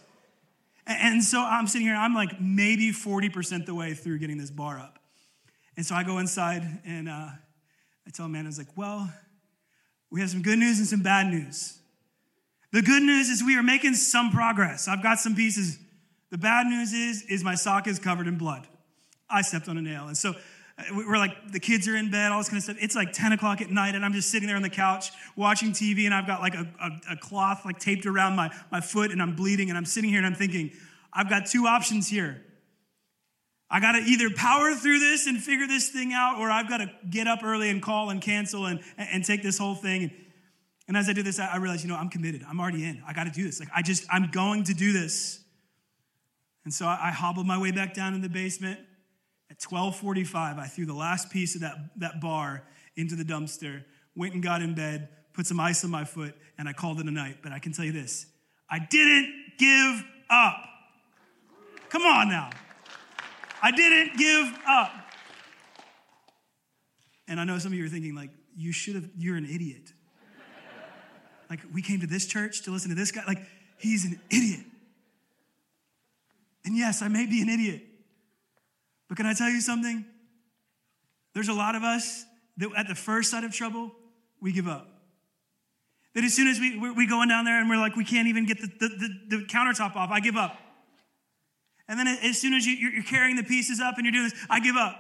And, 0.86 1.16
and 1.16 1.24
so 1.24 1.42
I'm 1.42 1.68
sitting 1.68 1.88
here, 1.88 1.96
I'm 1.96 2.14
like 2.14 2.40
maybe 2.40 2.92
40% 2.92 3.66
the 3.66 3.74
way 3.74 3.94
through 3.94 4.20
getting 4.20 4.38
this 4.38 4.52
bar 4.52 4.78
up. 4.78 5.00
And 5.78 5.86
so 5.86 5.96
I 5.96 6.04
go 6.04 6.20
inside 6.20 6.64
and 6.86 7.10
uh, 7.10 7.30
I 8.08 8.10
tell 8.14 8.26
Amanda, 8.26 8.48
I 8.48 8.50
was 8.50 8.58
like, 8.58 8.78
well, 8.78 9.12
we 10.10 10.20
have 10.22 10.30
some 10.30 10.42
good 10.42 10.60
news 10.60 10.80
and 10.80 10.88
some 10.88 11.02
bad 11.02 11.28
news. 11.28 11.78
The 12.72 12.82
good 12.82 13.04
news 13.04 13.30
is 13.30 13.42
we 13.42 13.58
are 13.58 13.64
making 13.64 13.94
some 13.94 14.32
progress. 14.32 14.88
I've 14.88 15.02
got 15.02 15.20
some 15.20 15.36
pieces 15.36 15.78
the 16.32 16.38
bad 16.38 16.68
news 16.68 16.94
is, 16.94 17.24
is 17.24 17.44
my 17.44 17.56
sock 17.56 17.88
is 17.88 18.00
covered 18.00 18.28
in 18.28 18.38
blood. 18.38 18.68
I 19.30 19.42
stepped 19.42 19.70
on 19.70 19.78
a 19.78 19.82
nail. 19.82 20.08
And 20.08 20.18
so 20.18 20.34
uh, 20.78 20.84
we're 20.94 21.18
like, 21.18 21.52
the 21.52 21.60
kids 21.60 21.88
are 21.88 21.96
in 21.96 22.12
bed, 22.12 22.32
all 22.32 22.40
this 22.40 22.50
kind 22.50 22.58
of 22.58 22.64
stuff. 22.64 22.78
It's 22.80 22.96
like 22.96 23.14
10 23.14 23.32
o'clock 23.32 23.62
at 23.62 23.70
night, 23.70 23.96
and 23.96 24.04
I'm 24.04 24.14
just 24.14 24.30
sitting 24.30 24.48
there 24.48 24.58
on 24.58 24.62
the 24.62 24.70
couch 24.70 25.12
watching 25.36 25.72
TV, 25.72 26.06
and 26.06 26.14
I've 26.14 26.28
got 26.28 26.42
like 26.42 26.56
a, 26.56 26.68
a, 26.82 27.14
a 27.14 27.18
cloth 27.18 27.66
like 27.66 27.80
taped 27.80 28.06
around 28.06 28.36
my, 28.36 28.52
my 28.72 28.82
foot, 28.82 29.12
and 29.12 29.22
I'm 29.22 29.36
bleeding, 29.36 29.70
and 29.70 29.78
I'm 29.78 29.86
sitting 29.86 30.10
here 30.10 30.20
and 30.20 30.28
I'm 30.28 30.36
thinking, 30.36 30.72
I've 31.14 31.30
got 31.30 31.46
two 31.46 31.66
options 31.66 32.08
here. 32.08 32.42
I 33.70 33.80
got 33.80 33.94
to 33.94 34.00
either 34.00 34.30
power 34.30 34.76
through 34.76 35.00
this 35.00 35.26
and 35.28 35.42
figure 35.42 35.66
this 35.66 35.90
thing 35.90 36.14
out, 36.14 36.38
or 36.40 36.52
I've 36.52 36.70
got 36.70 36.78
to 36.78 36.92
get 37.10 37.28
up 37.28 37.44
early 37.44 37.70
and 37.70 37.82
call 37.82 38.10
and 38.10 38.22
cancel 38.22 38.68
and, 38.68 38.80
and 38.98 39.26
take 39.26 39.42
this 39.42 39.58
whole 39.58 39.76
thing. 39.76 40.12
And, 40.88 40.96
as 40.96 41.10
I 41.10 41.14
do 41.14 41.24
this, 41.24 41.40
I 41.40 41.58
realize, 41.58 41.84
you 41.84 41.90
know, 41.90 41.96
I'm 41.96 42.10
committed. 42.10 42.44
I'm 42.48 42.60
already 42.60 42.84
in. 42.84 43.02
I 43.08 43.14
got 43.14 43.24
to 43.24 43.32
do 43.32 43.44
this. 43.44 43.60
Like, 43.60 43.70
I 43.76 43.82
just, 43.82 44.06
I'm 44.12 44.30
going 44.30 44.66
to 44.66 44.74
do 44.74 44.94
this. 44.94 45.40
And 46.66 46.74
so 46.74 46.86
I, 46.86 47.00
I 47.04 47.12
hobbled 47.12 47.48
my 47.48 47.60
way 47.60 47.72
back 47.72 47.94
down 47.94 48.14
in 48.14 48.22
the 48.22 48.30
basement. 48.30 48.80
At 49.50 49.62
1245, 49.62 50.58
I 50.58 50.66
threw 50.66 50.86
the 50.86 50.94
last 50.94 51.30
piece 51.30 51.56
of 51.56 51.62
that, 51.62 51.76
that 51.98 52.20
bar 52.20 52.64
into 52.98 53.16
the 53.16 53.24
dumpster, 53.24 53.84
went 54.16 54.34
and 54.34 54.42
got 54.42 54.62
in 54.62 54.74
bed, 54.74 55.10
put 55.34 55.46
some 55.46 55.60
ice 55.60 55.84
on 55.84 55.92
my 55.92 56.04
foot, 56.04 56.36
and 56.58 56.68
I 56.68 56.74
called 56.74 57.00
it 57.00 57.06
a 57.06 57.12
night. 57.12 57.38
But 57.44 57.52
I 57.52 57.60
can 57.60 57.72
tell 57.72 57.86
you 57.86 57.92
this 57.92 58.26
I 58.70 58.80
didn't 58.80 59.32
give 59.58 60.04
up. 60.30 60.66
Come 61.90 62.02
on 62.02 62.30
now. 62.30 62.50
I 63.62 63.72
didn't 63.72 64.18
give 64.18 64.60
up. 64.68 64.92
And 67.28 67.40
I 67.40 67.44
know 67.44 67.58
some 67.58 67.72
of 67.72 67.78
you 67.78 67.86
are 67.86 67.90
thinking, 67.90 68.16
like, 68.16 68.30
you 68.56 68.72
should 68.72 68.96
have, 68.96 69.10
you're 69.18 69.38
an 69.38 69.46
idiot. 69.46 69.94
like, 71.50 71.60
we 71.74 71.82
came 71.82 72.02
to 72.02 72.08
this 72.08 72.26
church 72.26 72.64
to 72.64 72.72
listen 72.72 72.90
to 72.90 72.96
this 72.96 73.12
guy. 73.12 73.24
Like, 73.28 73.42
he's 73.78 74.06
an 74.06 74.20
idiot. 74.30 74.66
And 76.66 76.76
yes, 76.76 77.02
I 77.02 77.08
may 77.08 77.26
be 77.26 77.42
an 77.42 77.50
idiot. 77.50 77.84
But 79.08 79.18
can 79.18 79.26
I 79.26 79.34
tell 79.34 79.50
you 79.50 79.62
something? 79.62 80.04
There's 81.34 81.48
a 81.48 81.54
lot 81.54 81.76
of 81.76 81.84
us 81.84 82.26
that 82.58 82.70
at 82.76 82.88
the 82.88 82.96
first 82.96 83.32
sight 83.32 83.44
of 83.44 83.54
trouble, 83.54 83.92
we 84.42 84.52
give 84.52 84.68
up. 84.68 84.88
That 86.16 86.24
as 86.24 86.34
soon 86.34 86.48
as 86.48 86.60
we, 86.60 86.78
we 86.78 87.08
going 87.08 87.30
down 87.30 87.46
there 87.46 87.60
and 87.60 87.70
we're 87.70 87.78
like, 87.78 87.96
we 87.96 88.06
can't 88.06 88.28
even 88.28 88.46
get 88.46 88.60
the, 88.60 88.68
the, 88.68 88.88
the, 88.88 89.38
the 89.38 89.46
countertop 89.46 89.96
off, 89.96 90.10
I 90.12 90.22
give 90.22 90.38
up. 90.38 90.58
And 91.88 92.00
then 92.00 92.08
as 92.08 92.40
soon 92.40 92.54
as 92.54 92.66
you, 92.66 92.76
you're 92.76 93.04
carrying 93.04 93.36
the 93.36 93.44
pieces 93.44 93.80
up 93.80 93.98
and 93.98 94.06
you're 94.06 94.14
doing 94.14 94.30
this, 94.30 94.46
I 94.50 94.60
give 94.60 94.76
up. 94.76 95.00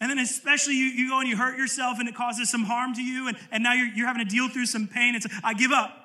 And 0.00 0.10
then 0.10 0.18
especially 0.18 0.74
you, 0.74 0.86
you 0.86 1.10
go 1.10 1.20
and 1.20 1.28
you 1.28 1.36
hurt 1.36 1.58
yourself 1.58 1.98
and 1.98 2.08
it 2.08 2.14
causes 2.14 2.48
some 2.48 2.64
harm 2.64 2.94
to 2.94 3.02
you 3.02 3.28
and, 3.28 3.36
and 3.50 3.62
now 3.62 3.74
you're, 3.74 3.88
you're 3.94 4.06
having 4.06 4.26
to 4.26 4.30
deal 4.30 4.48
through 4.48 4.66
some 4.66 4.88
pain. 4.88 5.14
It's, 5.14 5.26
I 5.44 5.54
give 5.54 5.70
up. 5.70 5.97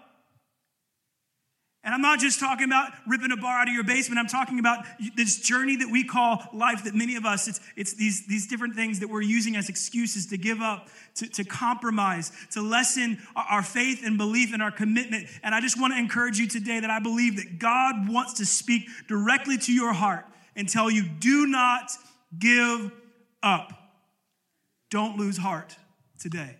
And 1.86 1.94
I'm 1.94 2.02
not 2.02 2.20
just 2.20 2.40
talking 2.40 2.64
about 2.64 2.92
ripping 3.06 3.34
a 3.34 3.38
bar 3.38 3.60
out 3.60 3.68
of 3.68 3.74
your 3.74 3.84
basement. 3.84 4.18
I'm 4.18 4.28
talking 4.28 4.58
about 4.58 4.86
this 5.18 5.40
journey 5.40 5.76
that 5.78 5.90
we 5.92 6.06
call 6.06 6.42
life 6.54 6.86
that 6.86 6.96
many 6.96 7.18
of 7.18 7.26
us, 7.26 7.50
it's, 7.50 7.60
it's 7.76 7.94
these, 7.96 8.26
these 8.26 8.48
different 8.48 8.76
things 8.76 9.02
that 9.02 9.10
we're 9.10 9.22
using 9.22 9.58
as 9.58 9.68
excuses 9.68 10.28
to 10.28 10.38
give 10.38 10.62
up, 10.62 10.88
to, 11.16 11.28
to 11.28 11.44
compromise, 11.44 12.32
to 12.52 12.62
lessen 12.62 13.22
our 13.36 13.62
faith 13.62 14.02
and 14.06 14.18
belief 14.18 14.54
and 14.54 14.64
our 14.64 14.72
commitment. 14.72 15.28
And 15.44 15.54
I 15.54 15.60
just 15.60 15.80
want 15.80 15.94
to 15.94 16.00
encourage 16.00 16.38
you 16.38 16.48
today 16.48 16.80
that 16.80 16.90
I 16.90 17.00
believe 17.00 17.36
that 17.36 17.60
God 17.60 18.08
wants 18.08 18.36
to 18.36 18.46
speak 18.46 18.84
directly 19.10 19.58
to 19.58 19.74
your 19.74 19.92
heart 19.92 20.26
and 20.56 20.70
tell 20.70 20.90
you, 20.90 21.04
do 21.04 21.48
not 21.48 21.92
give 22.40 22.94
up. 23.42 23.74
Don't 24.90 25.18
lose 25.18 25.38
heart 25.38 25.76
today. 26.18 26.56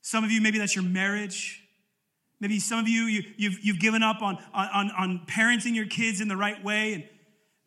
Some 0.00 0.24
of 0.24 0.30
you, 0.30 0.40
maybe 0.40 0.58
that's 0.58 0.74
your 0.74 0.84
marriage. 0.84 1.62
Maybe 2.40 2.58
some 2.58 2.78
of 2.78 2.88
you, 2.88 3.02
you 3.02 3.22
have 3.22 3.32
you've, 3.36 3.60
you've 3.64 3.78
given 3.78 4.02
up 4.02 4.22
on, 4.22 4.38
on, 4.54 4.90
on 4.92 5.26
parenting 5.26 5.74
your 5.74 5.86
kids 5.86 6.20
in 6.20 6.28
the 6.28 6.36
right 6.36 6.62
way. 6.64 6.94
And 6.94 7.04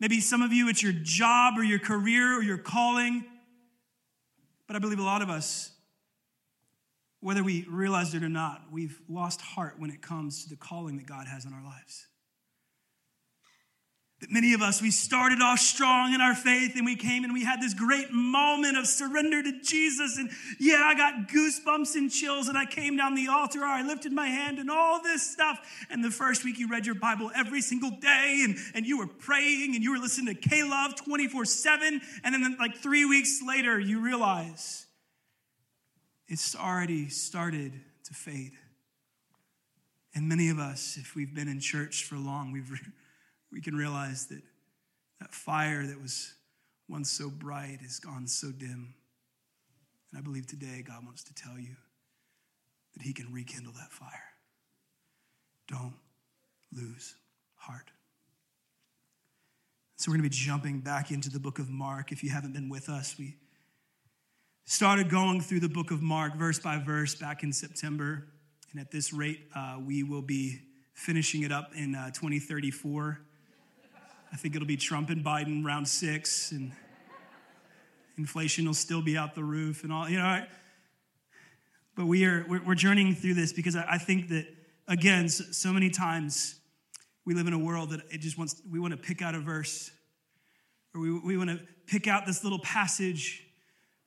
maybe 0.00 0.20
some 0.20 0.42
of 0.42 0.52
you, 0.52 0.68
it's 0.68 0.82
your 0.82 0.92
job 0.92 1.54
or 1.56 1.62
your 1.62 1.78
career 1.78 2.36
or 2.36 2.42
your 2.42 2.58
calling. 2.58 3.24
But 4.66 4.76
I 4.76 4.80
believe 4.80 4.98
a 4.98 5.04
lot 5.04 5.22
of 5.22 5.30
us, 5.30 5.70
whether 7.20 7.44
we 7.44 7.64
realize 7.70 8.14
it 8.14 8.22
or 8.22 8.28
not, 8.28 8.62
we've 8.72 9.00
lost 9.08 9.40
heart 9.40 9.74
when 9.78 9.90
it 9.90 10.02
comes 10.02 10.42
to 10.42 10.50
the 10.50 10.56
calling 10.56 10.96
that 10.96 11.06
God 11.06 11.28
has 11.28 11.46
on 11.46 11.54
our 11.54 11.62
lives. 11.62 12.08
That 14.20 14.30
many 14.30 14.54
of 14.54 14.62
us, 14.62 14.80
we 14.80 14.90
started 14.90 15.40
off 15.42 15.58
strong 15.58 16.14
in 16.14 16.20
our 16.20 16.34
faith 16.34 16.76
and 16.76 16.86
we 16.86 16.96
came 16.96 17.24
and 17.24 17.32
we 17.32 17.44
had 17.44 17.60
this 17.60 17.74
great 17.74 18.12
moment 18.12 18.78
of 18.78 18.86
surrender 18.86 19.42
to 19.42 19.60
Jesus. 19.60 20.16
And 20.16 20.30
yeah, 20.60 20.82
I 20.84 20.94
got 20.94 21.28
goosebumps 21.28 21.94
and 21.96 22.10
chills 22.10 22.48
and 22.48 22.56
I 22.56 22.64
came 22.64 22.96
down 22.96 23.14
the 23.16 23.28
altar, 23.28 23.60
or 23.60 23.66
I 23.66 23.82
lifted 23.82 24.12
my 24.12 24.28
hand 24.28 24.58
and 24.58 24.70
all 24.70 25.02
this 25.02 25.28
stuff. 25.28 25.58
And 25.90 26.02
the 26.02 26.10
first 26.10 26.44
week 26.44 26.58
you 26.58 26.68
read 26.68 26.86
your 26.86 26.94
Bible 26.94 27.30
every 27.36 27.60
single 27.60 27.90
day 27.90 28.42
and, 28.44 28.56
and 28.74 28.86
you 28.86 28.98
were 28.98 29.08
praying 29.08 29.74
and 29.74 29.82
you 29.82 29.90
were 29.90 29.98
listening 29.98 30.34
to 30.34 30.40
K 30.40 30.62
Love 30.62 30.94
24 30.96 31.44
7. 31.44 32.00
And 32.22 32.34
then 32.34 32.56
like 32.58 32.76
three 32.76 33.04
weeks 33.04 33.40
later, 33.46 33.78
you 33.78 34.00
realize 34.00 34.86
it's 36.28 36.56
already 36.56 37.08
started 37.08 37.72
to 38.04 38.14
fade. 38.14 38.52
And 40.14 40.28
many 40.28 40.48
of 40.48 40.58
us, 40.58 40.96
if 40.98 41.16
we've 41.16 41.34
been 41.34 41.48
in 41.48 41.58
church 41.58 42.04
for 42.04 42.16
long, 42.16 42.52
we've 42.52 42.70
we 43.54 43.60
can 43.60 43.76
realize 43.76 44.26
that 44.26 44.42
that 45.20 45.32
fire 45.32 45.86
that 45.86 46.02
was 46.02 46.34
once 46.88 47.10
so 47.10 47.30
bright 47.30 47.78
has 47.80 48.00
gone 48.00 48.26
so 48.26 48.50
dim. 48.50 48.94
And 50.10 50.18
I 50.18 50.20
believe 50.20 50.46
today 50.46 50.84
God 50.86 51.04
wants 51.04 51.22
to 51.24 51.34
tell 51.34 51.58
you 51.58 51.76
that 52.94 53.02
He 53.02 53.12
can 53.12 53.32
rekindle 53.32 53.72
that 53.74 53.92
fire. 53.92 54.34
Don't 55.68 55.94
lose 56.76 57.14
heart. 57.54 57.90
So 59.96 60.10
we're 60.10 60.18
going 60.18 60.28
to 60.28 60.36
be 60.36 60.36
jumping 60.36 60.80
back 60.80 61.12
into 61.12 61.30
the 61.30 61.38
book 61.38 61.60
of 61.60 61.70
Mark. 61.70 62.10
If 62.10 62.22
you 62.24 62.30
haven't 62.30 62.52
been 62.52 62.68
with 62.68 62.88
us, 62.88 63.14
we 63.16 63.36
started 64.64 65.08
going 65.08 65.40
through 65.40 65.60
the 65.60 65.68
book 65.68 65.92
of 65.92 66.02
Mark 66.02 66.34
verse 66.34 66.58
by 66.58 66.78
verse 66.78 67.14
back 67.14 67.44
in 67.44 67.52
September. 67.52 68.26
And 68.72 68.80
at 68.80 68.90
this 68.90 69.12
rate, 69.12 69.48
uh, 69.54 69.78
we 69.82 70.02
will 70.02 70.22
be 70.22 70.58
finishing 70.92 71.44
it 71.44 71.52
up 71.52 71.70
in 71.76 71.94
uh, 71.94 72.06
2034. 72.08 73.20
I 74.34 74.36
think 74.36 74.56
it'll 74.56 74.66
be 74.66 74.76
Trump 74.76 75.10
and 75.10 75.24
Biden 75.24 75.64
round 75.64 75.86
six, 75.86 76.50
and 76.50 76.72
inflation 78.18 78.66
will 78.66 78.74
still 78.74 79.00
be 79.00 79.16
out 79.16 79.36
the 79.36 79.44
roof 79.44 79.84
and 79.84 79.92
all, 79.92 80.08
you 80.10 80.18
know. 80.18 80.44
But 81.94 82.06
we 82.06 82.24
are, 82.24 82.44
we're 82.48 82.74
journeying 82.74 83.14
through 83.14 83.34
this 83.34 83.52
because 83.52 83.76
I 83.76 83.96
think 83.96 84.30
that, 84.30 84.46
again, 84.88 85.28
so 85.28 85.72
many 85.72 85.88
times 85.88 86.56
we 87.24 87.32
live 87.32 87.46
in 87.46 87.52
a 87.52 87.58
world 87.58 87.90
that 87.90 88.00
it 88.10 88.18
just 88.18 88.36
wants, 88.36 88.60
we 88.68 88.80
want 88.80 88.90
to 88.90 88.96
pick 88.96 89.22
out 89.22 89.36
a 89.36 89.40
verse 89.40 89.92
or 90.96 91.00
we, 91.00 91.16
we 91.20 91.36
want 91.36 91.50
to 91.50 91.60
pick 91.86 92.08
out 92.08 92.26
this 92.26 92.42
little 92.42 92.58
passage. 92.58 93.46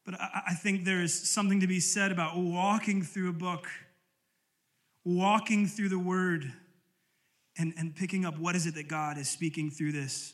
But 0.03 0.15
I, 0.19 0.41
I 0.48 0.53
think 0.55 0.84
there 0.84 1.01
is 1.01 1.31
something 1.31 1.62
to 1.62 1.67
be 1.67 1.79
said 1.79 2.12
about 2.12 2.36
walking 2.36 3.01
through 3.01 3.29
a 3.29 3.34
book, 3.34 3.69
walking 5.05 5.67
through 5.67 5.88
the 5.88 6.00
word 6.00 6.51
and, 7.57 7.73
and 7.77 7.95
picking 7.95 8.25
up 8.25 8.37
what 8.37 8.55
is 8.55 8.65
it 8.65 8.75
that 8.75 8.87
God 8.87 9.17
is 9.17 9.29
speaking 9.29 9.69
through 9.69 9.91
this. 9.91 10.33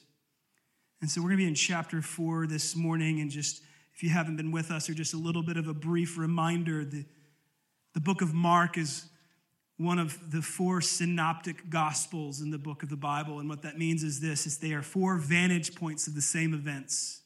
And 1.01 1.09
so 1.09 1.21
we're 1.21 1.29
going 1.29 1.39
to 1.39 1.43
be 1.43 1.47
in 1.49 1.55
chapter 1.55 2.01
four 2.01 2.47
this 2.47 2.75
morning. 2.75 3.19
And 3.19 3.29
just 3.29 3.61
if 3.93 4.03
you 4.03 4.09
haven't 4.09 4.37
been 4.37 4.51
with 4.51 4.71
us, 4.71 4.89
or 4.89 4.93
just 4.93 5.13
a 5.13 5.17
little 5.17 5.43
bit 5.43 5.57
of 5.57 5.67
a 5.67 5.73
brief 5.73 6.17
reminder, 6.17 6.85
the, 6.85 7.05
the 7.93 7.99
book 7.99 8.21
of 8.21 8.33
Mark 8.33 8.77
is 8.77 9.05
one 9.77 9.99
of 9.99 10.31
the 10.31 10.41
four 10.41 10.81
synoptic 10.81 11.69
gospels 11.69 12.41
in 12.41 12.51
the 12.51 12.57
book 12.57 12.83
of 12.83 12.89
the 12.89 12.95
Bible. 12.95 13.39
And 13.39 13.49
what 13.49 13.63
that 13.63 13.77
means 13.77 14.03
is 14.03 14.19
this 14.19 14.45
is 14.47 14.57
they 14.57 14.73
are 14.73 14.81
four 14.81 15.17
vantage 15.17 15.75
points 15.75 16.07
of 16.07 16.15
the 16.15 16.21
same 16.21 16.53
events. 16.53 17.21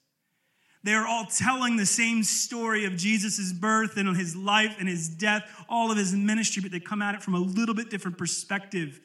They 0.84 0.94
are 0.94 1.06
all 1.06 1.26
telling 1.26 1.76
the 1.76 1.86
same 1.86 2.24
story 2.24 2.86
of 2.86 2.96
Jesus' 2.96 3.52
birth 3.52 3.98
and 3.98 4.16
his 4.16 4.36
life 4.36 4.78
and 4.80 4.88
his 4.88 5.10
death, 5.10 5.44
all 5.68 5.92
of 5.92 5.98
his 5.98 6.14
ministry, 6.14 6.62
but 6.62 6.72
they 6.72 6.80
come 6.80 7.02
at 7.02 7.16
it 7.16 7.22
from 7.22 7.36
a 7.36 7.40
little 7.40 7.76
bit 7.76 7.90
different 7.90 8.18
perspective 8.18 9.02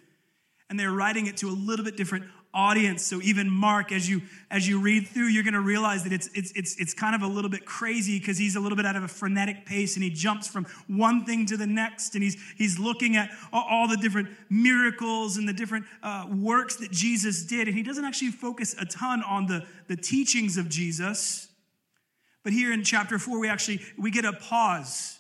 and 0.73 0.81
they're 0.81 0.91
writing 0.91 1.27
it 1.27 1.37
to 1.37 1.51
a 1.51 1.53
little 1.53 1.85
bit 1.85 1.99
different 1.99 2.25
audience. 2.55 3.05
So 3.05 3.21
even 3.21 3.51
Mark, 3.51 3.93
as 3.93 4.09
you 4.09 4.23
as 4.51 4.67
you 4.67 4.81
read 4.81 5.07
through, 5.07 5.27
you're 5.27 5.43
going 5.43 5.53
to 5.53 5.61
realize 5.61 6.03
that 6.05 6.15
it's 6.15 6.31
it's 6.35 6.51
it's 6.53 6.81
it's 6.81 6.95
kind 6.95 7.15
of 7.15 7.21
a 7.21 7.27
little 7.27 7.51
bit 7.51 7.67
crazy 7.67 8.19
because 8.19 8.39
he's 8.39 8.57
a 8.57 8.61
little 8.61 8.75
bit 8.75 8.87
out 8.87 8.97
of 8.97 9.03
a 9.03 9.09
frenetic 9.09 9.67
pace 9.67 9.97
and 9.97 10.03
he 10.03 10.09
jumps 10.09 10.49
from 10.49 10.65
one 10.87 11.27
thing 11.27 11.45
to 11.45 11.59
the 11.59 11.67
next 11.67 12.15
and 12.15 12.25
he's 12.25 12.39
he's 12.57 12.79
looking 12.79 13.17
at 13.17 13.29
all 13.53 13.87
the 13.87 13.99
different 13.99 14.31
miracles 14.49 15.37
and 15.37 15.47
the 15.47 15.53
different 15.53 15.85
uh, 16.03 16.27
works 16.35 16.77
that 16.77 16.91
Jesus 16.91 17.45
did 17.45 17.69
and 17.69 17.77
he 17.77 17.83
doesn't 17.83 18.07
actually 18.07 18.31
focus 18.31 18.75
a 18.81 18.87
ton 18.87 19.23
on 19.25 19.45
the 19.45 19.67
the 19.89 19.97
teachings 19.97 20.57
of 20.57 20.71
Jesus. 20.71 21.49
But 22.45 22.55
here 22.55 22.73
in 22.73 22.83
chapter 22.83 23.19
four, 23.19 23.39
we 23.39 23.51
actually 23.51 23.83
we 23.99 24.11
get 24.11 24.25
a 24.25 24.33
pause 24.33 25.19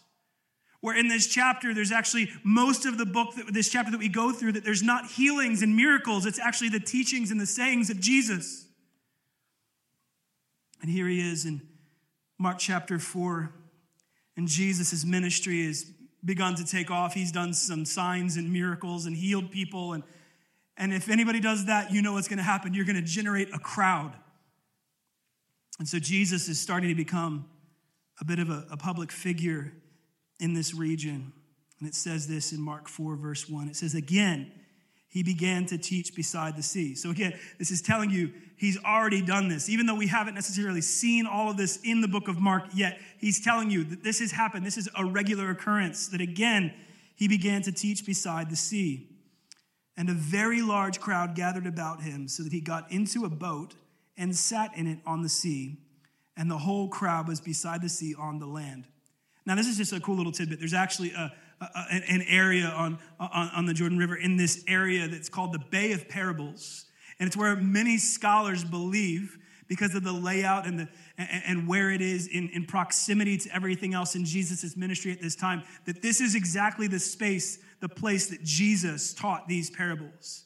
where 0.83 0.97
in 0.97 1.09
this 1.09 1.29
chapter 1.29 1.73
there's 1.73 1.93
actually 1.93 2.29
most 2.45 2.85
of 2.85 2.99
the 2.99 3.07
book 3.07 3.35
that 3.37 3.55
this 3.55 3.71
chapter 3.71 3.91
that 3.93 3.99
we 3.99 4.09
go 4.09 4.33
through 4.33 4.53
that 4.53 4.65
there's 4.65 4.83
not 4.83 5.07
healings 5.07 5.62
and 5.62 5.75
miracles. 5.75 6.27
It's 6.27 6.41
actually 6.41 6.69
the 6.69 6.81
teachings 6.81 7.31
and 7.31 7.41
the 7.41 7.47
sayings 7.47 7.89
of 7.89 8.01
jesus. 8.01 8.67
And 10.83 10.91
here 10.91 11.09
he 11.09 11.21
is 11.21 11.47
in 11.47 11.62
mark 12.39 12.59
chapter 12.59 12.99
4 12.99 13.53
and 14.37 14.49
jesus' 14.49 15.05
ministry 15.05 15.65
has 15.67 15.87
begun 16.25 16.57
to 16.57 16.65
take 16.65 16.91
off. 16.91 17.15
He's 17.15 17.33
done 17.33 17.55
some 17.55 17.85
signs 17.85 18.37
and 18.37 18.53
miracles 18.53 19.07
and 19.07 19.17
healed 19.17 19.51
people. 19.51 19.93
And 19.95 20.03
and 20.77 20.93
if 20.93 21.09
anybody 21.09 21.39
does 21.39 21.67
that 21.67 21.93
you 21.93 22.03
know 22.03 22.15
what's 22.15 22.29
going 22.29 22.39
to 22.39 22.43
happen. 22.43 22.75
You're 22.75 22.87
going 22.87 22.97
to 22.97 23.03
generate 23.03 23.55
a 23.55 23.59
crowd. 23.61 24.15
And 25.79 25.87
so 25.87 26.01
jesus 26.01 26.49
is 26.49 26.59
starting 26.59 26.89
to 26.89 26.97
become 26.97 27.49
a 28.21 28.25
bit 28.25 28.41
of 28.41 28.51
a, 28.51 28.67
a 28.73 28.77
public 28.77 29.12
figure 29.12 29.73
in 30.43 30.53
this 30.53 30.75
region. 30.75 31.33
And 31.79 31.89
it 31.89 31.95
says 31.95 32.27
this 32.27 32.53
in 32.53 32.61
Mark 32.61 32.89
4, 32.89 33.17
verse 33.17 33.49
1. 33.49 33.69
It 33.69 33.77
says, 33.77 33.95
Again, 33.95 34.53
he 35.09 35.23
began 35.23 35.67
to 35.67 35.79
teach 35.79 36.15
beside 36.15 36.57
the 36.57 36.63
sea. 36.63 36.95
So, 36.95 37.11
again, 37.11 37.39
this 37.59 37.71
is 37.71 37.81
telling 37.81 38.11
you 38.11 38.33
he's 38.57 38.83
already 38.83 39.23
done 39.23 39.49
this. 39.49 39.69
Even 39.69 39.87
though 39.87 39.95
we 39.95 40.09
haven't 40.09 40.35
necessarily 40.35 40.81
seen 40.81 41.27
all 41.27 41.51
of 41.51 41.57
this 41.57 41.79
in 41.85 42.01
the 42.01 42.09
book 42.09 42.29
of 42.29 42.41
Mark 42.41 42.65
yet, 42.75 42.99
he's 43.19 43.43
telling 43.43 43.71
you 43.71 43.85
that 43.85 44.03
this 44.03 44.19
has 44.19 44.33
happened. 44.33 44.67
This 44.67 44.79
is 44.79 44.89
a 44.97 45.05
regular 45.05 45.51
occurrence. 45.51 46.09
That 46.09 46.21
again, 46.21 46.75
he 47.15 47.29
began 47.29 47.63
to 47.63 47.73
teach 47.73 48.05
beside 48.05 48.51
the 48.51 48.57
sea. 48.57 49.09
And 49.97 50.09
a 50.09 50.15
very 50.15 50.63
large 50.63 50.99
crowd 50.99 51.35
gathered 51.35 51.67
about 51.67 52.03
him, 52.03 52.27
so 52.27 52.43
that 52.43 52.53
he 52.53 52.61
got 52.61 52.91
into 52.91 53.25
a 53.25 53.31
boat 53.31 53.75
and 54.17 54.35
sat 54.35 54.77
in 54.77 54.87
it 54.87 54.99
on 55.07 55.23
the 55.23 55.29
sea. 55.29 55.79
And 56.37 56.51
the 56.51 56.59
whole 56.59 56.89
crowd 56.89 57.29
was 57.29 57.41
beside 57.41 57.83
the 57.83 57.89
sea 57.89 58.15
on 58.19 58.39
the 58.39 58.47
land. 58.47 58.89
Now, 59.45 59.55
this 59.55 59.67
is 59.67 59.77
just 59.77 59.93
a 59.93 60.01
cool 60.01 60.17
little 60.17 60.33
tidbit. 60.33 60.59
There's 60.59 60.75
actually 60.75 61.13
a, 61.13 61.33
a, 61.61 62.03
an 62.09 62.23
area 62.29 62.67
on, 62.67 62.99
on, 63.19 63.51
on 63.55 63.67
the 63.67 63.75
Jordan 63.75 63.99
River 63.99 64.17
in 64.17 64.37
this 64.37 64.65
area 64.69 65.09
that's 65.09 65.29
called 65.29 65.53
the 65.53 65.59
Bay 65.59 65.93
of 65.93 66.09
Parables. 66.09 66.87
And 67.19 67.27
it's 67.27 67.37
where 67.37 67.55
many 67.57 67.99
scholars 67.99 68.65
believe, 68.65 69.39
because 69.69 69.95
of 69.95 70.05
the 70.05 70.13
layout 70.13 70.67
and, 70.67 70.81
the, 70.81 70.89
and, 71.19 71.67
where 71.67 71.91
it 71.91 72.03
is 72.03 72.27
in, 72.27 72.51
in 72.51 72.67
proximity 72.67 73.39
to 73.39 73.55
everything 73.55 73.95
else 73.95 74.15
in 74.15 74.25
Jesus' 74.25 74.77
ministry 74.77 75.13
at 75.13 75.21
this 75.21 75.35
time, 75.35 75.63
that 75.87 76.03
this 76.03 76.21
is 76.21 76.35
exactly 76.35 76.89
the 76.89 76.99
space, 76.99 77.59
the 77.81 77.89
place 77.89 78.29
that 78.29 78.43
Jesus 78.43 79.15
taught 79.15 79.49
these 79.49 79.71
parables. 79.71 80.45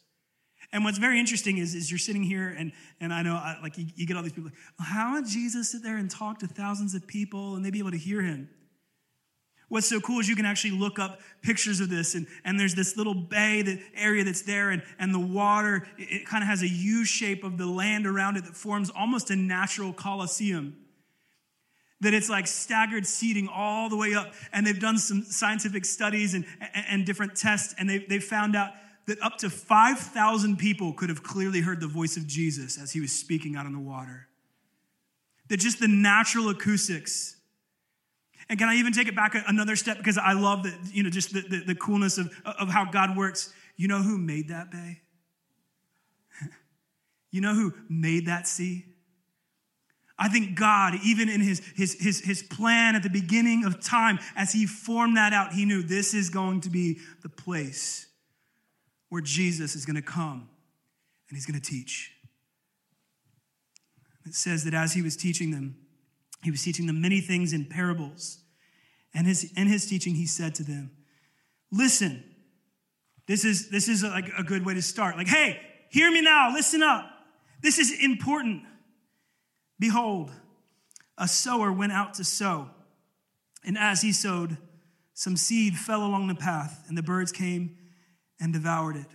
And 0.73 0.85
what's 0.85 0.99
very 0.99 1.19
interesting 1.19 1.59
is, 1.59 1.75
is 1.75 1.91
you're 1.91 1.99
sitting 1.99 2.23
here, 2.23 2.55
and, 2.57 2.73
and 3.00 3.12
I 3.12 3.23
know, 3.23 3.35
I, 3.35 3.57
like, 3.62 3.79
you, 3.79 3.87
you, 3.95 4.07
get 4.07 4.17
all 4.17 4.23
these 4.23 4.33
people, 4.33 4.50
like, 4.79 4.88
how 4.88 5.15
would 5.15 5.26
Jesus 5.26 5.71
sit 5.71 5.83
there 5.83 5.97
and 5.97 6.11
talk 6.11 6.41
to 6.41 6.47
thousands 6.47 6.95
of 6.95 7.07
people 7.07 7.57
and 7.57 7.65
they 7.65 7.71
be 7.71 7.79
able 7.79 7.93
to 7.93 7.99
hear 7.99 8.23
him? 8.23 8.49
What's 9.68 9.88
so 9.88 10.00
cool 10.00 10.20
is 10.20 10.28
you 10.28 10.37
can 10.37 10.46
actually 10.46 10.78
look 10.78 10.99
up 10.99 11.20
pictures 11.42 11.80
of 11.80 11.90
this, 11.90 12.14
and, 12.14 12.26
and 12.44 12.58
there's 12.58 12.75
this 12.75 12.96
little 12.96 13.14
bay 13.14 13.62
that 13.62 13.80
area 13.96 14.23
that's 14.23 14.42
there, 14.42 14.70
and, 14.70 14.82
and 14.99 15.12
the 15.12 15.18
water, 15.18 15.88
it, 15.99 16.20
it 16.23 16.26
kind 16.26 16.42
of 16.42 16.49
has 16.49 16.62
a 16.62 16.68
U 16.68 17.04
shape 17.04 17.42
of 17.42 17.58
the 17.58 17.66
land 17.66 18.06
around 18.06 18.37
it 18.37 18.44
that 18.44 18.54
forms 18.54 18.90
almost 18.90 19.30
a 19.30 19.37
natural 19.37 19.92
coliseum. 19.92 20.76
That 22.00 22.14
it's 22.14 22.28
like 22.28 22.46
staggered 22.46 23.06
seating 23.06 23.49
all 23.49 23.88
the 23.88 23.96
way 23.96 24.14
up. 24.14 24.35
And 24.52 24.66
they've 24.66 24.78
done 24.78 24.99
some 24.99 25.23
scientific 25.23 25.85
studies 25.85 26.35
and, 26.35 26.44
and, 26.61 26.87
and 26.90 27.06
different 27.06 27.35
tests, 27.35 27.75
and 27.78 27.88
they, 27.88 27.99
they 27.99 28.20
found 28.20 28.54
out 28.54 28.70
that 29.06 29.20
up 29.23 29.38
to 29.38 29.50
5,000 29.50 30.58
people 30.58 30.92
could 30.92 31.08
have 31.08 31.23
clearly 31.23 31.61
heard 31.61 31.80
the 31.80 31.87
voice 31.88 32.16
of 32.16 32.26
Jesus 32.26 32.80
as 32.80 32.92
he 32.92 33.00
was 33.00 33.12
speaking 33.12 33.56
out 33.56 33.66
on 33.66 33.73
the 33.73 33.80
water. 33.80 34.28
That 35.49 35.58
just 35.58 35.80
the 35.80 35.88
natural 35.88 36.50
acoustics 36.50 37.36
and 38.49 38.59
can 38.59 38.69
I 38.69 38.76
even 38.76 38.93
take 38.93 39.09
it 39.09 39.17
back 39.17 39.37
another 39.49 39.75
step 39.75 39.99
because 39.99 40.19
I 40.19 40.33
love 40.33 40.62
that, 40.62 40.75
you 40.93 41.03
know, 41.03 41.11
just 41.11 41.33
the, 41.33 41.41
the, 41.41 41.65
the 41.67 41.75
coolness 41.75 42.17
of, 42.19 42.31
of 42.45 42.69
how 42.69 42.85
God 42.85 43.17
works. 43.17 43.53
You 43.76 43.88
know 43.88 44.03
who 44.03 44.19
made 44.19 44.49
that 44.49 44.71
bay? 44.71 45.00
you 47.31 47.41
know 47.41 47.55
who 47.55 47.75
made 47.88 48.26
that 48.26 48.47
sea? 48.47 48.85
I 50.19 50.29
think 50.29 50.57
God, 50.57 50.95
even 51.05 51.29
in 51.29 51.41
his, 51.41 51.61
his, 51.75 51.95
his, 52.00 52.21
his 52.21 52.43
plan 52.43 52.95
at 52.95 53.03
the 53.03 53.11
beginning 53.11 53.65
of 53.65 53.81
time, 53.81 54.19
as 54.35 54.53
he 54.53 54.65
formed 54.65 55.17
that 55.17 55.33
out, 55.33 55.53
he 55.53 55.65
knew 55.65 55.83
this 55.83 56.15
is 56.15 56.31
going 56.31 56.62
to 56.62 56.71
be 56.71 57.00
the 57.23 57.29
place 57.29 58.07
where 59.11 59.21
Jesus 59.21 59.75
is 59.75 59.85
going 59.85 59.97
to 59.97 60.03
come 60.03 60.49
and 61.29 61.37
he's 61.37 61.45
going 61.45 61.61
to 61.61 61.71
teach. 61.71 62.12
It 64.25 64.35
says 64.35 64.65
that 64.65 64.73
as 64.73 64.95
he 64.95 65.03
was 65.03 65.17
teaching 65.17 65.50
them, 65.50 65.76
he 66.47 66.53
was 66.53 66.62
teaching 66.62 66.87
them 66.87 67.00
many 67.00 67.21
things 67.21 67.53
in 67.53 67.65
parables. 67.65 68.38
And 69.12 69.26
his, 69.26 69.53
in 69.57 69.67
his 69.67 69.85
teaching, 69.85 70.15
he 70.15 70.26
said 70.26 70.55
to 70.55 70.62
them, 70.62 70.93
Listen, 71.73 72.23
this 73.26 73.45
is, 73.45 73.69
this 73.69 73.88
is 73.88 74.05
like 74.05 74.31
a 74.38 74.45
good 74.45 74.65
way 74.65 74.75
to 74.75 74.81
start. 74.81 75.17
Like, 75.17 75.26
hey, 75.26 75.61
hear 75.91 76.09
me 76.09 76.23
now, 76.23 76.53
listen 76.53 76.85
up. 76.85 77.05
This 77.62 77.81
is 77.81 77.93
important. 78.00 78.62
Behold, 79.81 80.31
a 81.19 81.26
sower 81.26 81.73
went 81.73 81.91
out 81.91 82.15
to 82.15 82.25
sow, 82.25 82.71
and 83.65 83.76
as 83.76 84.03
he 84.03 84.12
sowed, 84.12 84.57
some 85.12 85.37
seed 85.37 85.75
fell 85.75 86.07
along 86.07 86.29
the 86.29 86.37
path, 86.37 86.85
and 86.87 86.97
the 86.97 87.03
birds 87.03 87.33
came 87.33 87.76
and 88.38 88.53
devoured 88.53 88.95
it. 88.95 89.07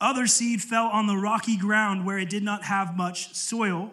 Other 0.00 0.26
seed 0.26 0.62
fell 0.62 0.86
on 0.86 1.06
the 1.06 1.16
rocky 1.16 1.56
ground 1.56 2.04
where 2.04 2.18
it 2.18 2.28
did 2.28 2.42
not 2.42 2.64
have 2.64 2.96
much 2.96 3.36
soil, 3.36 3.92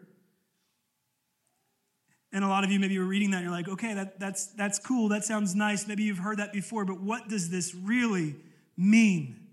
And 2.33 2.43
a 2.43 2.47
lot 2.47 2.63
of 2.63 2.71
you 2.71 2.79
maybe 2.79 2.97
were 2.97 3.05
reading 3.05 3.31
that 3.31 3.37
and 3.37 3.45
you're 3.45 3.55
like, 3.55 3.67
okay, 3.67 3.93
that, 3.93 4.19
that's, 4.19 4.47
that's 4.47 4.79
cool. 4.79 5.09
That 5.09 5.25
sounds 5.25 5.53
nice. 5.53 5.87
Maybe 5.87 6.03
you've 6.03 6.17
heard 6.17 6.37
that 6.37 6.53
before, 6.53 6.85
but 6.85 7.01
what 7.01 7.27
does 7.27 7.49
this 7.49 7.75
really 7.75 8.37
mean? 8.77 9.47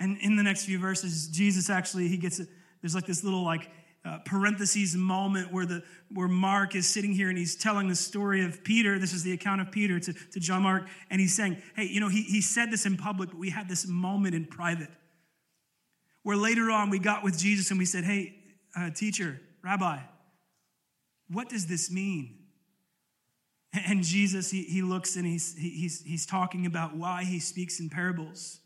And 0.00 0.18
in 0.18 0.36
the 0.36 0.42
next 0.42 0.64
few 0.64 0.78
verses, 0.78 1.28
Jesus 1.28 1.70
actually, 1.70 2.08
he 2.08 2.16
gets, 2.16 2.40
there's 2.80 2.94
like 2.94 3.06
this 3.06 3.22
little 3.22 3.44
like 3.44 3.70
uh, 4.04 4.18
parentheses 4.24 4.96
moment 4.96 5.52
where 5.52 5.66
the 5.66 5.82
where 6.14 6.26
Mark 6.26 6.74
is 6.74 6.88
sitting 6.88 7.12
here 7.12 7.28
and 7.28 7.36
he's 7.36 7.54
telling 7.54 7.86
the 7.86 7.94
story 7.94 8.42
of 8.44 8.64
Peter. 8.64 8.98
This 8.98 9.12
is 9.12 9.22
the 9.22 9.32
account 9.32 9.60
of 9.60 9.70
Peter 9.70 10.00
to, 10.00 10.12
to 10.12 10.40
John 10.40 10.62
Mark, 10.62 10.88
and 11.10 11.20
he's 11.20 11.36
saying, 11.36 11.62
Hey, 11.76 11.84
you 11.84 12.00
know, 12.00 12.08
he, 12.08 12.22
he 12.22 12.40
said 12.40 12.70
this 12.70 12.86
in 12.86 12.96
public, 12.96 13.28
but 13.28 13.38
we 13.38 13.50
had 13.50 13.68
this 13.68 13.86
moment 13.86 14.34
in 14.34 14.46
private 14.46 14.88
where 16.22 16.36
later 16.36 16.70
on 16.70 16.90
we 16.90 16.98
got 16.98 17.22
with 17.22 17.38
Jesus 17.38 17.70
and 17.70 17.78
we 17.78 17.84
said, 17.84 18.04
Hey, 18.04 18.36
uh, 18.76 18.90
teacher, 18.90 19.40
rabbi, 19.62 19.98
what 21.32 21.48
does 21.48 21.66
this 21.66 21.90
mean? 21.90 22.36
And 23.72 24.02
Jesus, 24.02 24.50
he, 24.50 24.64
he 24.64 24.82
looks 24.82 25.16
and 25.16 25.24
he's, 25.24 25.56
he's, 25.56 26.02
he's 26.02 26.26
talking 26.26 26.66
about 26.66 26.96
why 26.96 27.22
he 27.24 27.38
speaks 27.38 27.78
in 27.78 27.88
parables 27.88 28.60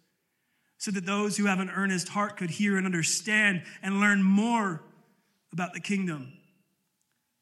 so 0.79 0.91
that 0.91 1.07
those 1.07 1.37
who 1.37 1.47
have 1.47 1.61
an 1.61 1.71
earnest 1.71 2.09
heart 2.09 2.37
could 2.37 2.51
hear 2.51 2.77
and 2.77 2.87
understand 2.87 3.63
and 3.83 4.01
learn 4.01 4.23
more 4.23 4.83
about 5.53 5.73
the 5.73 5.81
kingdom. 5.81 6.33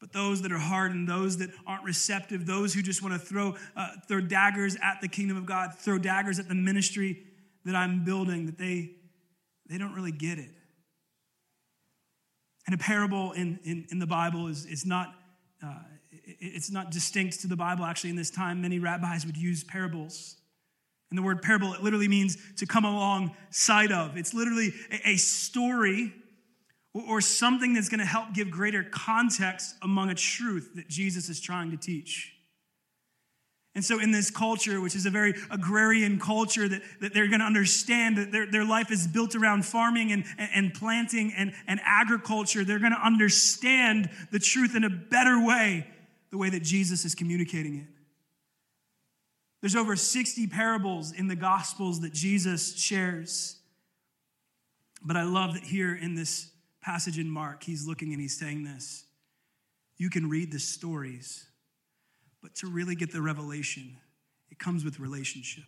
But 0.01 0.13
those 0.13 0.43
that 0.43 0.51
are 0.51 0.59
hardened, 0.59 1.09
those 1.09 1.39
that 1.39 1.51
aren't 1.67 1.85
receptive, 1.85 2.45
those 2.45 2.75
who 2.75 2.83
just 2.83 3.03
want 3.03 3.15
to 3.15 3.21
throw, 3.21 3.55
uh, 3.77 3.89
throw 4.09 4.21
daggers 4.21 4.77
at 4.83 5.01
the 5.01 5.09
kingdom 5.09 5.37
of 5.37 5.47
God, 5.47 5.75
throw 5.79 5.99
daggers 5.99 6.41
at 6.41 6.49
the 6.49 6.55
ministry 6.57 7.23
that 7.65 7.77
I'm 7.77 8.05
building, 8.05 8.47
that 8.47 8.59
they, 8.59 8.91
they 9.69 9.79
don't 9.79 9.95
really 9.95 10.11
get 10.11 10.39
it. 10.39 10.51
And 12.67 12.75
a 12.75 12.79
parable 12.79 13.33
in, 13.33 13.59
in, 13.65 13.87
in 13.91 13.99
the 13.99 14.07
Bible 14.07 14.47
is, 14.47 14.67
is 14.67 14.87
not, 14.87 15.15
uh, 15.65 15.81
it's 16.25 16.71
not 16.71 16.91
distinct 16.91 17.41
to 17.41 17.49
the 17.49 17.57
Bible. 17.57 17.85
Actually, 17.85 18.11
in 18.11 18.17
this 18.17 18.31
time, 18.31 18.61
many 18.61 18.79
rabbis 18.79 19.27
would 19.27 19.37
use 19.37 19.65
parables. 19.65 20.37
And 21.11 21.19
the 21.19 21.23
word 21.23 21.43
parable, 21.43 21.75
it 21.75 21.83
literally 21.83 22.09
means 22.09 22.39
to 22.57 22.67
come 22.67 22.85
alongside 22.85 23.93
of. 23.93 24.17
It's 24.17 24.33
literally 24.33 24.73
a 25.05 25.17
story 25.17 26.15
or 26.95 27.21
something 27.21 27.75
that's 27.75 27.89
going 27.89 28.01
to 28.01 28.07
help 28.07 28.33
give 28.33 28.51
greater 28.51 28.85
context 28.85 29.75
among 29.83 30.11
a 30.11 30.15
truth 30.15 30.73
that 30.77 30.89
Jesus 30.89 31.29
is 31.29 31.41
trying 31.41 31.71
to 31.71 31.77
teach. 31.77 32.33
And 33.75 33.83
so, 33.83 33.99
in 33.99 34.11
this 34.11 34.31
culture, 34.31 34.81
which 34.83 34.95
is 34.95 35.07
a 35.07 35.11
very 35.11 35.35
agrarian 35.51 36.19
culture, 36.21 36.69
that, 36.69 36.83
that 37.01 37.15
they're 37.15 37.29
going 37.29 37.41
to 37.41 37.47
understand 37.47 38.19
that 38.19 38.31
their, 38.31 38.47
their 38.47 38.67
life 38.67 38.91
is 38.91 39.07
built 39.07 39.35
around 39.35 39.65
farming 39.65 40.13
and, 40.13 40.25
and 40.39 40.75
planting 40.75 41.33
and, 41.35 41.55
and 41.67 41.81
agriculture, 41.85 42.65
they're 42.65 42.79
going 42.79 42.93
to 42.93 43.05
understand 43.05 44.11
the 44.31 44.39
truth 44.39 44.77
in 44.77 44.85
a 44.85 44.91
better 44.91 45.43
way, 45.45 45.87
the 46.31 46.37
way 46.37 46.51
that 46.51 46.63
Jesus 46.63 47.07
is 47.07 47.15
communicating 47.15 47.77
it. 47.77 47.87
There's 49.63 49.77
over 49.77 49.97
60 49.97 50.49
parables 50.49 51.13
in 51.13 51.29
the 51.29 51.37
Gospels 51.37 52.01
that 52.01 52.13
Jesus 52.13 52.77
shares. 52.79 53.57
But 55.05 55.17
I 55.17 55.23
love 55.23 55.55
that 55.55 55.63
here 55.63 55.95
in 55.95 56.15
this 56.15 56.51
passage 56.83 57.19
in 57.19 57.31
Mark, 57.31 57.63
he's 57.63 57.87
looking 57.87 58.13
and 58.13 58.21
he's 58.21 58.37
saying 58.39 58.65
this. 58.65 59.05
You 59.97 60.11
can 60.11 60.29
read 60.29 60.53
the 60.53 60.59
stories, 60.59 61.47
but 62.43 62.55
to 62.57 62.67
really 62.67 62.95
get 62.95 63.13
the 63.13 63.23
revelation, 63.23 63.97
it 64.51 64.59
comes 64.59 64.85
with 64.85 65.01
relationship. 65.01 65.65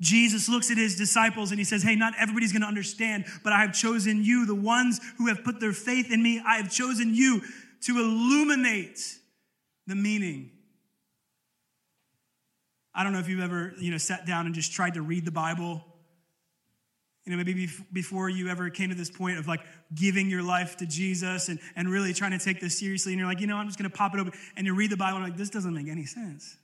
Jesus 0.00 0.48
looks 0.48 0.70
at 0.70 0.78
his 0.78 0.96
disciples 0.96 1.50
and 1.50 1.58
he 1.58 1.64
says, 1.64 1.82
Hey, 1.82 1.96
not 1.96 2.14
everybody's 2.18 2.52
gonna 2.52 2.66
understand, 2.66 3.24
but 3.44 3.52
I 3.52 3.60
have 3.60 3.74
chosen 3.74 4.24
you, 4.24 4.46
the 4.46 4.54
ones 4.54 5.00
who 5.18 5.26
have 5.26 5.44
put 5.44 5.60
their 5.60 5.72
faith 5.72 6.10
in 6.10 6.22
me. 6.22 6.40
I 6.46 6.56
have 6.56 6.70
chosen 6.70 7.14
you 7.14 7.42
to 7.82 7.98
illuminate 7.98 8.98
the 9.86 9.94
meaning 9.94 10.50
I 12.94 13.04
don't 13.04 13.12
know 13.12 13.20
if 13.20 13.28
you've 13.28 13.40
ever, 13.40 13.72
you 13.78 13.90
know, 13.90 13.98
sat 13.98 14.26
down 14.26 14.46
and 14.46 14.54
just 14.54 14.72
tried 14.72 14.94
to 14.94 15.02
read 15.02 15.24
the 15.24 15.30
Bible. 15.30 15.84
You 17.30 17.36
know, 17.36 17.44
maybe 17.44 17.68
before 17.92 18.28
you 18.28 18.48
ever 18.48 18.70
came 18.70 18.88
to 18.88 18.94
this 18.96 19.10
point 19.10 19.38
of 19.38 19.46
like 19.46 19.60
giving 19.94 20.28
your 20.28 20.42
life 20.42 20.76
to 20.78 20.86
Jesus 20.86 21.48
and, 21.48 21.60
and 21.76 21.88
really 21.88 22.12
trying 22.12 22.32
to 22.32 22.44
take 22.44 22.60
this 22.60 22.78
seriously, 22.78 23.12
and 23.12 23.20
you're 23.20 23.28
like, 23.28 23.40
you 23.40 23.46
know, 23.46 23.56
I'm 23.56 23.66
just 23.66 23.78
gonna 23.78 23.88
pop 23.90 24.14
it 24.14 24.20
open 24.20 24.32
and 24.56 24.66
you 24.66 24.74
read 24.74 24.90
the 24.90 24.96
Bible 24.96 25.18
and 25.18 25.24
like, 25.24 25.36
this 25.36 25.50
doesn't 25.50 25.72
make 25.72 25.88
any 25.88 26.06
sense. 26.06 26.56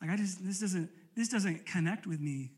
Like 0.00 0.10
I 0.10 0.16
just 0.16 0.44
this 0.44 0.60
doesn't 0.60 0.88
this 1.14 1.28
doesn't 1.28 1.66
connect 1.66 2.06
with 2.06 2.20
me. 2.20 2.52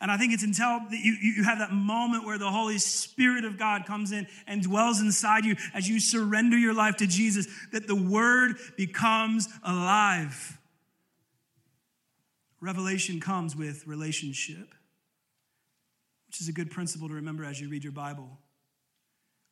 And 0.00 0.10
I 0.10 0.16
think 0.16 0.32
it's 0.32 0.44
until 0.44 0.80
you, 0.90 1.16
you 1.20 1.44
have 1.44 1.58
that 1.58 1.72
moment 1.72 2.24
where 2.24 2.38
the 2.38 2.50
Holy 2.50 2.78
Spirit 2.78 3.44
of 3.44 3.58
God 3.58 3.84
comes 3.84 4.12
in 4.12 4.28
and 4.46 4.62
dwells 4.62 5.00
inside 5.00 5.44
you 5.44 5.56
as 5.74 5.88
you 5.88 5.98
surrender 5.98 6.56
your 6.56 6.74
life 6.74 6.96
to 6.96 7.06
Jesus 7.06 7.48
that 7.72 7.86
the 7.86 7.96
Word 7.96 8.56
becomes 8.76 9.48
alive. 9.64 10.57
Revelation 12.60 13.20
comes 13.20 13.54
with 13.54 13.86
relationship, 13.86 14.74
which 16.26 16.40
is 16.40 16.48
a 16.48 16.52
good 16.52 16.70
principle 16.70 17.08
to 17.08 17.14
remember 17.14 17.44
as 17.44 17.60
you 17.60 17.68
read 17.68 17.84
your 17.84 17.92
Bible. 17.92 18.38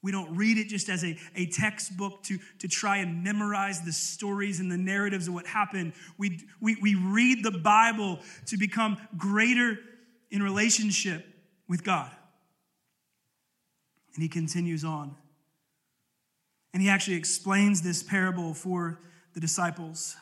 We 0.02 0.12
don't 0.12 0.36
read 0.36 0.58
it 0.58 0.68
just 0.68 0.88
as 0.88 1.04
a, 1.04 1.16
a 1.34 1.46
textbook 1.46 2.22
to, 2.24 2.38
to 2.60 2.68
try 2.68 2.98
and 2.98 3.24
memorize 3.24 3.82
the 3.82 3.92
stories 3.92 4.60
and 4.60 4.70
the 4.70 4.76
narratives 4.76 5.26
of 5.26 5.34
what 5.34 5.46
happened. 5.46 5.94
We, 6.18 6.40
we, 6.60 6.76
we 6.80 6.94
read 6.94 7.42
the 7.42 7.50
Bible 7.50 8.20
to 8.46 8.56
become 8.56 8.98
greater 9.16 9.78
in 10.30 10.42
relationship 10.42 11.26
with 11.68 11.82
God. 11.82 12.10
And 14.14 14.22
he 14.22 14.28
continues 14.28 14.84
on. 14.84 15.16
And 16.72 16.82
he 16.82 16.88
actually 16.88 17.16
explains 17.16 17.82
this 17.82 18.02
parable 18.02 18.54
for 18.54 19.00
the 19.34 19.40
disciples. 19.40 20.16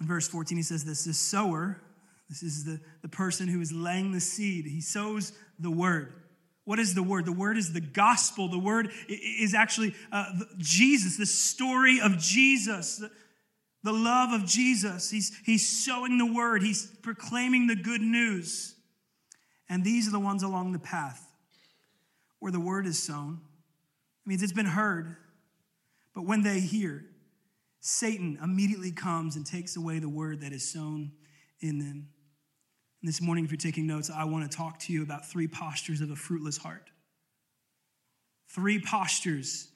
In 0.00 0.06
verse 0.06 0.28
14, 0.28 0.56
he 0.56 0.62
says 0.62 0.84
this 0.84 1.04
this 1.04 1.18
sower, 1.18 1.80
this 2.28 2.42
is 2.42 2.64
the, 2.64 2.80
the 3.02 3.08
person 3.08 3.48
who 3.48 3.60
is 3.60 3.72
laying 3.72 4.12
the 4.12 4.20
seed, 4.20 4.66
he 4.66 4.80
sows 4.80 5.32
the 5.58 5.70
word. 5.70 6.12
What 6.64 6.78
is 6.78 6.94
the 6.94 7.02
word? 7.02 7.24
The 7.24 7.32
word 7.32 7.56
is 7.56 7.72
the 7.72 7.80
gospel. 7.80 8.48
The 8.48 8.58
word 8.58 8.90
is 9.08 9.54
actually 9.54 9.94
uh, 10.12 10.26
Jesus, 10.58 11.16
the 11.16 11.24
story 11.24 11.98
of 11.98 12.18
Jesus 12.18 13.02
the 13.82 13.92
love 13.92 14.32
of 14.32 14.46
Jesus. 14.46 15.10
He's, 15.10 15.36
he's 15.44 15.66
sowing 15.66 16.18
the 16.18 16.26
word, 16.26 16.62
he's 16.62 16.86
proclaiming 17.02 17.66
the 17.66 17.76
good 17.76 18.00
news. 18.00 18.74
And 19.68 19.84
these 19.84 20.08
are 20.08 20.12
the 20.12 20.20
ones 20.20 20.42
along 20.42 20.72
the 20.72 20.78
path 20.78 21.24
where 22.38 22.52
the 22.52 22.60
word 22.60 22.86
is 22.86 23.02
sown. 23.02 23.40
It 24.24 24.28
means 24.28 24.42
it's 24.42 24.52
been 24.52 24.66
heard. 24.66 25.16
But 26.14 26.24
when 26.24 26.42
they 26.42 26.60
hear, 26.60 27.04
Satan 27.80 28.38
immediately 28.42 28.90
comes 28.90 29.36
and 29.36 29.46
takes 29.46 29.76
away 29.76 29.98
the 29.98 30.08
word 30.08 30.40
that 30.40 30.52
is 30.52 30.70
sown 30.70 31.12
in 31.60 31.78
them. 31.78 32.08
And 33.00 33.08
this 33.08 33.20
morning, 33.20 33.44
if 33.44 33.50
you're 33.50 33.58
taking 33.58 33.86
notes, 33.86 34.10
I 34.10 34.24
want 34.24 34.50
to 34.50 34.56
talk 34.56 34.78
to 34.80 34.92
you 34.92 35.02
about 35.02 35.26
three 35.26 35.46
postures 35.46 36.00
of 36.00 36.10
a 36.10 36.16
fruitless 36.16 36.58
heart. 36.58 36.90
Three 38.48 38.80
postures 38.80 39.68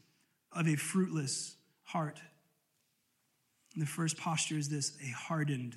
of 0.50 0.66
a 0.66 0.76
fruitless 0.76 1.56
heart. 1.84 2.20
And 3.74 3.82
the 3.82 3.86
first 3.86 4.16
posture 4.16 4.56
is 4.56 4.68
this 4.68 4.96
a 5.02 5.10
hardened 5.10 5.76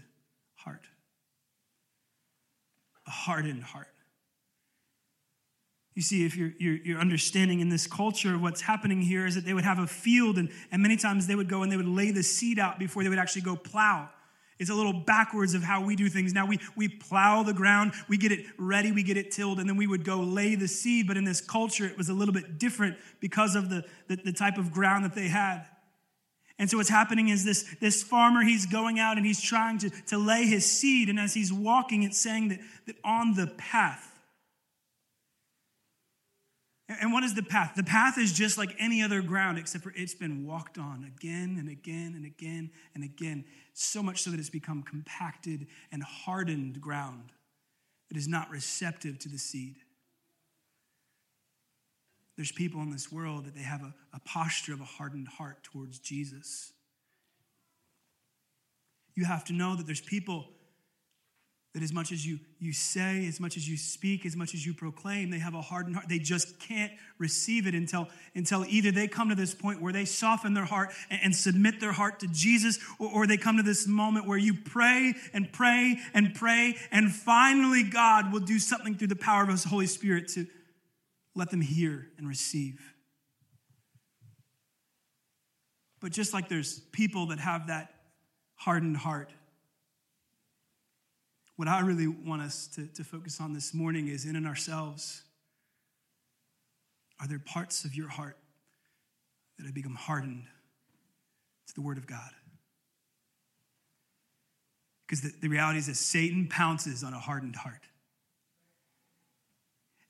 heart. 0.55 0.88
A 3.05 3.11
hardened 3.11 3.63
heart. 3.63 3.88
You 5.95 6.01
see, 6.01 6.25
if 6.25 6.36
you're, 6.36 6.51
you're, 6.60 6.75
you're, 6.75 6.99
understanding 6.99 7.62
in 7.62 7.69
this 7.69 7.88
culture, 7.88 8.38
what's 8.38 8.60
happening 8.60 9.01
here 9.01 9.25
is 9.25 9.36
that 9.36 9.45
they 9.45 9.53
would 9.53 9.63
have 9.63 9.79
a 9.79 9.88
field, 9.88 10.38
and, 10.38 10.49
and 10.69 10.81
many 10.81 10.97
times 10.97 11.25
they 11.25 11.36
would 11.36 11.47
go 11.47 11.63
and 11.63 11.71
they 11.71 11.77
would 11.77 11.88
lay 11.88 12.12
the 12.12 12.21
seed 12.21 12.60
out 12.60 12.77
before 12.77 13.01
they 13.01 13.10
would 13.10 13.17
actually 13.17 13.43
go 13.43 13.55
plow. 13.55 14.10
It's 14.60 14.69
a 14.69 14.73
little 14.73 14.93
backwards 14.93 15.53
of 15.53 15.63
how 15.63 15.84
we 15.84 15.95
do 15.95 16.10
things. 16.10 16.34
Now 16.34 16.45
we, 16.45 16.60
we 16.75 16.89
plow 16.89 17.43
the 17.43 17.53
ground, 17.53 17.93
we 18.10 18.17
get 18.17 18.34
it 18.34 18.45
ready, 18.58 18.91
we 18.91 19.03
get 19.03 19.15
it 19.15 19.31
tilled, 19.31 19.60
and 19.60 19.69
then 19.69 19.77
we 19.77 19.88
would 19.88 20.03
go 20.03 20.19
lay 20.19 20.55
the 20.55 20.67
seed. 20.67 21.08
But 21.08 21.15
in 21.15 21.23
this 21.23 21.39
culture, 21.39 21.86
it 21.86 21.97
was 21.97 22.10
a 22.10 22.13
little 22.13 22.34
bit 22.34 22.58
different 22.58 22.97
because 23.21 23.55
of 23.55 23.69
the, 23.69 23.86
the, 24.08 24.17
the 24.17 24.34
type 24.34 24.58
of 24.58 24.71
ground 24.71 25.05
that 25.05 25.15
they 25.15 25.29
had. 25.29 25.65
And 26.58 26.69
so 26.69 26.77
what's 26.77 26.89
happening 26.89 27.29
is 27.29 27.43
this, 27.43 27.65
this 27.81 28.01
farmer, 28.01 28.41
he's 28.43 28.65
going 28.65 28.97
out 28.99 29.17
and 29.17 29.25
he's 29.25 29.41
trying 29.41 29.77
to, 29.79 29.89
to 30.08 30.17
lay 30.17 30.45
his 30.45 30.65
seed. 30.65 31.10
And 31.10 31.19
as 31.19 31.34
he's 31.34 31.51
walking, 31.51 32.03
it's 32.03 32.17
saying 32.17 32.49
that, 32.49 32.60
that 32.88 32.95
on 33.03 33.34
the 33.34 33.47
path, 33.47 34.14
and 36.88 37.12
what 37.12 37.24
is 37.24 37.34
the 37.34 37.41
path? 37.41 37.74
The 37.76 37.84
path 37.84 38.17
is 38.17 38.32
just 38.32 38.58
like 38.58 38.76
any 38.78 39.02
other 39.02 39.21
ground, 39.21 39.58
except 39.58 39.84
for 39.84 39.93
it's 39.95 40.13
been 40.13 40.45
walked 40.45 40.78
on 40.78 41.04
again 41.04 41.58
and 41.60 41.67
again 41.67 42.13
and 42.15 42.26
again 42.26 42.69
and 42.93 43.04
again, 43.04 43.45
so 43.74 44.04
much 44.04 44.21
so 44.21 44.30
that 44.30 44.39
it's 44.39 44.52
become 44.52 44.84
compacted 44.84 45.67
and 45.91 46.04
hardened 46.04 46.80
ground 46.80 47.32
that 48.10 48.17
is 48.17 48.28
not 48.28 48.52
receptive 48.52 49.17
to 49.19 49.30
the 49.30 49.39
seed. 49.39 49.78
There's 52.36 52.52
people 52.52 52.82
in 52.82 52.91
this 52.91 53.12
world 53.12 53.45
that 53.45 53.56
they 53.56 53.63
have 53.63 53.82
a, 53.82 53.93
a 54.13 54.19
posture 54.19 54.74
of 54.74 54.82
a 54.82 54.86
hardened 54.86 55.28
heart 55.28 55.63
towards 55.63 55.98
Jesus. 56.00 56.74
You 59.15 59.26
have 59.26 59.45
to 59.45 59.54
know 59.54 59.76
that 59.76 59.86
there's 59.88 60.02
people 60.02 60.50
that 61.75 61.83
as 61.83 61.91
much 61.91 62.13
as 62.13 62.25
you, 62.25 62.39
you 62.57 62.71
say, 62.71 63.27
as 63.27 63.41
much 63.41 63.57
as 63.57 63.67
you 63.67 63.75
speak, 63.75 64.25
as 64.25 64.33
much 64.33 64.53
as 64.53 64.65
you 64.65 64.73
proclaim, 64.73 65.29
they 65.29 65.39
have 65.39 65.55
a 65.55 65.61
hardened 65.61 65.97
heart. 65.97 66.07
They 66.07 66.19
just 66.19 66.57
can't 66.57 66.93
receive 67.17 67.67
it 67.67 67.75
until, 67.75 68.07
until 68.33 68.65
either 68.69 68.91
they 68.91 69.09
come 69.09 69.27
to 69.27 69.35
this 69.35 69.53
point 69.53 69.81
where 69.81 69.91
they 69.91 70.05
soften 70.05 70.53
their 70.53 70.63
heart 70.63 70.93
and, 71.09 71.19
and 71.21 71.35
submit 71.35 71.81
their 71.81 71.91
heart 71.91 72.21
to 72.21 72.27
Jesus, 72.27 72.79
or, 72.97 73.09
or 73.13 73.27
they 73.27 73.35
come 73.35 73.57
to 73.57 73.63
this 73.63 73.88
moment 73.88 74.25
where 74.25 74.38
you 74.38 74.53
pray 74.53 75.15
and 75.33 75.51
pray 75.51 75.99
and 76.13 76.33
pray, 76.33 76.77
and 76.93 77.11
finally 77.11 77.83
God 77.83 78.31
will 78.31 78.39
do 78.39 78.57
something 78.57 78.95
through 78.95 79.09
the 79.09 79.17
power 79.17 79.43
of 79.43 79.49
His 79.49 79.65
Holy 79.65 79.88
Spirit 79.88 80.29
to 80.29 80.47
let 81.35 81.49
them 81.49 81.59
hear 81.59 82.07
and 82.17 82.25
receive. 82.25 82.79
But 85.99 86.13
just 86.13 86.33
like 86.33 86.47
there's 86.47 86.79
people 86.93 87.25
that 87.27 87.39
have 87.39 87.67
that 87.67 87.93
hardened 88.55 88.95
heart, 88.95 89.29
what 91.56 91.68
I 91.68 91.80
really 91.82 92.08
want 92.08 92.41
us 92.41 92.68
to, 92.76 92.88
to 92.88 93.04
focus 93.04 93.39
on 93.39 93.54
this 93.54 93.74
morning 93.74 94.08
is 94.08 94.26
in 94.26 94.36
and 94.36 94.46
ourselves. 94.46 95.24
Are 97.20 97.28
there 97.28 97.39
parts 97.39 97.86
of 97.86 97.96
your 97.96 98.10
heart 98.10 98.38
that 99.58 99.65
have 99.65 99.74
become 99.74 99.96
hardened 99.96 100.44
to 101.68 101.74
the 101.74 101.82
Word 101.82 101.98
of 101.98 102.08
God? 102.08 102.30
Because 105.08 105.22
the, 105.22 105.32
the 105.41 105.48
reality 105.48 105.80
is 105.80 105.88
that 105.88 105.96
Satan 105.96 106.48
pounces 106.50 107.04
on 107.04 107.13
a 107.13 107.20
hardened 107.20 107.56
heart. 107.56 107.84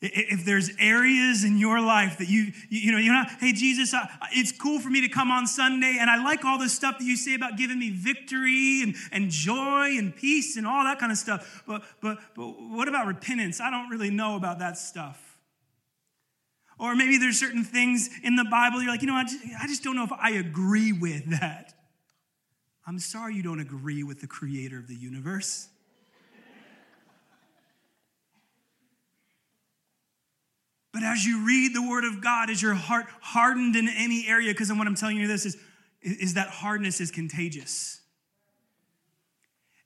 If 0.02 0.46
there's 0.46 0.70
areas 0.78 1.44
in 1.44 1.58
your 1.58 1.80
life 1.80 2.18
that 2.18 2.28
you, 2.28 2.52
you 2.70 2.92
know, 2.92 2.98
you're 2.98 3.14
not, 3.14 3.30
hey, 3.40 3.54
Jesus, 3.54 3.94
I, 3.94 4.08
it's 4.34 4.52
cool 4.52 4.80
for 4.80 4.90
me 4.90 5.02
to 5.02 5.10
come 5.10 5.32
on 5.32 5.48
Sunday, 5.48 5.98
and 6.00 6.10
I 6.10 6.22
like 6.22 6.44
all 6.44 6.60
this 6.60 6.74
stuff 6.74 7.00
that 7.00 7.06
you 7.06 7.16
say 7.16 7.34
about 7.34 7.58
giving 7.58 7.80
me 7.80 7.92
victory 7.92 8.84
and, 8.84 8.96
and 9.12 9.32
joy 9.32 9.98
and 9.98 10.16
peace 10.16 10.58
and 10.58 10.68
all 10.68 10.84
that 10.84 11.00
kind 11.00 11.12
of 11.12 11.18
stuff. 11.18 11.64
But, 11.66 11.84
but, 12.02 12.20
but 12.36 12.46
what 12.46 12.88
about 12.88 13.08
repentance? 13.08 13.62
I 13.62 13.72
don't 13.72 13.90
really 13.90 14.12
know 14.12 14.36
about 14.36 14.60
that 14.60 14.78
stuff. 14.78 15.38
Or 16.78 16.94
maybe 16.96 17.18
there's 17.18 17.40
certain 17.40 17.64
things 17.64 18.10
in 18.22 18.36
the 18.36 18.46
Bible 18.46 18.82
you're 18.82 18.92
like, 18.92 19.02
you 19.02 19.08
know, 19.08 19.14
I 19.14 19.24
just, 19.24 19.40
I 19.62 19.66
just 19.66 19.82
don't 19.82 19.96
know 19.96 20.04
if 20.04 20.12
I 20.12 20.32
agree 20.32 20.92
with 20.92 21.40
that. 21.40 21.74
I'm 22.86 23.00
sorry 23.00 23.36
you 23.36 23.44
don't 23.44 23.62
agree 23.62 24.04
with 24.04 24.22
the 24.22 24.28
creator 24.28 24.78
of 24.78 24.88
the 24.88 24.96
universe. 24.96 25.70
But 30.96 31.04
as 31.04 31.26
you 31.26 31.46
read 31.46 31.76
the 31.76 31.82
word 31.82 32.06
of 32.06 32.22
God, 32.22 32.50
is 32.50 32.62
your 32.62 32.74
heart 32.74 33.08
hardened 33.20 33.76
in 33.76 33.90
any 33.90 34.26
area? 34.30 34.54
Because 34.54 34.72
what 34.72 34.88
I'm 34.88 34.96
telling 34.96 35.18
you 35.18 35.28
this 35.28 35.46
is, 35.46 35.58
is 36.02 36.36
that 36.36 36.48
hardness 36.48 37.02
is 37.02 37.12
contagious. 37.12 38.00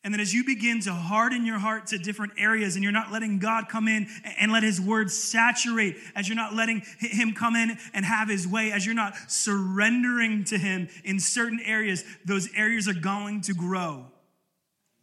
And 0.04 0.14
that 0.14 0.22
as 0.22 0.36
you 0.36 0.46
begin 0.46 0.82
to 0.82 0.94
harden 0.94 1.48
your 1.48 1.58
heart 1.58 1.88
to 1.88 1.98
different 1.98 2.34
areas 2.38 2.76
and 2.76 2.84
you're 2.84 2.94
not 2.94 3.12
letting 3.12 3.40
God 3.40 3.70
come 3.70 3.88
in 3.88 4.08
and 4.38 4.52
let 4.52 4.62
his 4.62 4.80
word 4.80 5.10
saturate, 5.10 5.98
as 6.16 6.30
you're 6.30 6.36
not 6.36 6.54
letting 6.54 6.84
him 7.00 7.34
come 7.34 7.56
in 7.56 7.80
and 7.96 8.06
have 8.06 8.30
his 8.30 8.48
way, 8.48 8.72
as 8.72 8.86
you're 8.86 8.94
not 8.94 9.16
surrendering 9.28 10.44
to 10.44 10.60
him 10.60 10.90
in 11.04 11.20
certain 11.20 11.60
areas, 11.66 12.04
those 12.24 12.48
areas 12.56 12.88
are 12.88 12.94
going 12.94 13.42
to 13.42 13.56
grow 13.56 14.06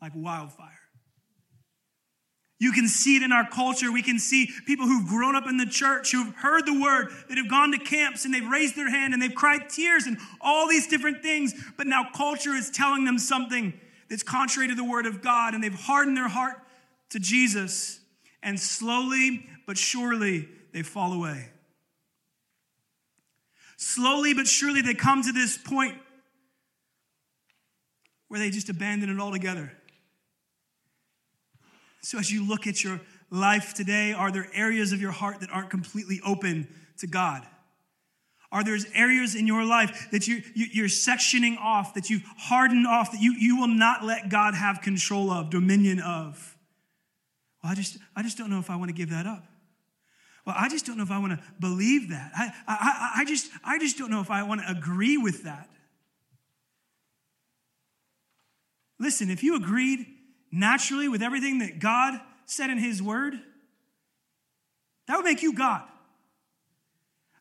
like 0.01 0.13
wildfire. 0.15 0.86
You 2.59 2.73
can 2.73 2.89
see 2.89 3.17
it 3.17 3.23
in 3.23 3.33
our 3.33 3.47
culture. 3.49 3.93
We 3.93 4.03
can 4.03 4.19
see 4.19 4.49
people 4.67 4.87
who've 4.87 5.07
grown 5.07 5.37
up 5.37 5.47
in 5.47 5.59
the 5.59 5.67
church, 5.67 6.13
who've 6.13 6.35
heard 6.37 6.65
the 6.65 6.81
word, 6.81 7.09
that 7.29 7.37
have 7.37 7.51
gone 7.51 7.73
to 7.73 7.79
camps 7.79 8.25
and 8.25 8.33
they've 8.33 8.49
raised 8.49 8.77
their 8.77 8.89
hand 8.91 9.13
and 9.13 9.23
they've 9.23 9.35
cried 9.35 9.69
tears 9.69 10.07
and 10.07 10.17
all 10.41 10.67
these 10.67 10.87
different 10.87 11.23
things. 11.23 11.55
But 11.77 11.87
now 11.87 12.07
culture 12.15 12.55
is 12.55 12.71
telling 12.71 13.05
them 13.05 13.19
something 13.19 13.79
that's 14.09 14.23
contrary 14.23 14.69
to 14.69 14.75
the 14.75 14.85
word 14.85 15.05
of 15.05 15.21
God 15.21 15.53
and 15.53 15.63
they've 15.63 15.75
hardened 15.75 16.17
their 16.17 16.29
heart 16.29 16.57
to 17.11 17.19
Jesus. 17.19 18.01
And 18.43 18.59
slowly 18.59 19.47
but 19.67 19.77
surely 19.77 20.49
they 20.73 20.83
fall 20.83 21.13
away. 21.13 21.51
Slowly 23.77 24.33
but 24.33 24.47
surely 24.47 24.81
they 24.81 24.95
come 24.95 25.23
to 25.23 25.33
this 25.33 25.59
point 25.59 25.99
where 28.29 28.41
they 28.41 28.49
just 28.49 28.71
abandon 28.71 29.11
it 29.11 29.21
altogether. 29.21 29.73
So, 32.07 32.21
as 32.21 32.31
you 32.31 32.47
look 32.47 32.69
at 32.69 32.85
your 32.85 33.01
life 33.33 33.75
today, 33.75 34.13
are 34.13 34.31
there 34.31 34.47
areas 34.55 34.93
of 34.93 35.01
your 35.01 35.11
heart 35.11 35.41
that 35.41 35.51
aren't 35.51 35.71
completely 35.71 36.21
open 36.25 36.69
to 36.99 37.09
God? 37.09 37.45
Are 38.53 38.63
there 38.63 38.79
areas 38.95 39.35
in 39.35 39.49
your 39.49 39.65
life 39.65 40.07
that 40.13 40.29
you, 40.29 40.41
you, 40.55 40.85
are 40.85 40.87
sectioning 40.87 41.59
off, 41.59 41.95
that 41.95 42.09
you've 42.09 42.23
hardened 42.39 42.87
off, 42.87 43.11
that 43.11 43.21
you, 43.21 43.35
you 43.37 43.59
will 43.59 43.67
not 43.67 44.05
let 44.05 44.29
God 44.29 44.55
have 44.55 44.83
control 44.83 45.33
of, 45.33 45.51
dominion 45.51 45.99
of? 45.99 46.57
Well, 47.61 47.73
I 47.73 47.75
just, 47.75 47.99
I 48.15 48.23
just 48.23 48.39
don't 48.39 48.51
know 48.51 48.61
if 48.61 48.71
I 48.71 48.77
want 48.77 48.89
to 48.89 48.95
give 48.95 49.11
that 49.11 49.27
up. 49.27 49.45
Well, 50.47 50.55
I 50.57 50.69
just 50.69 50.87
don't 50.87 50.97
know 50.97 51.03
if 51.03 51.11
I 51.11 51.19
want 51.19 51.33
to 51.33 51.45
believe 51.59 52.11
that. 52.11 52.31
I, 52.37 52.53
I, 52.69 53.11
I, 53.17 53.25
just, 53.25 53.51
I 53.65 53.81
just 53.81 53.99
don't 53.99 54.13
know 54.13 54.21
if 54.21 54.31
I 54.31 54.45
want 54.45 54.61
to 54.61 54.71
agree 54.71 55.17
with 55.17 55.43
that. 55.43 55.69
Listen, 59.01 59.29
if 59.29 59.43
you 59.43 59.57
agreed 59.57 60.07
naturally 60.51 61.09
with 61.09 61.23
everything 61.23 61.59
that 61.59 61.79
God 61.79 62.15
said 62.47 62.71
in 62.71 62.79
His 62.79 63.03
Word, 63.03 63.35
that 65.09 65.17
would 65.17 65.25
make 65.25 65.43
you 65.43 65.55
God. 65.55 65.83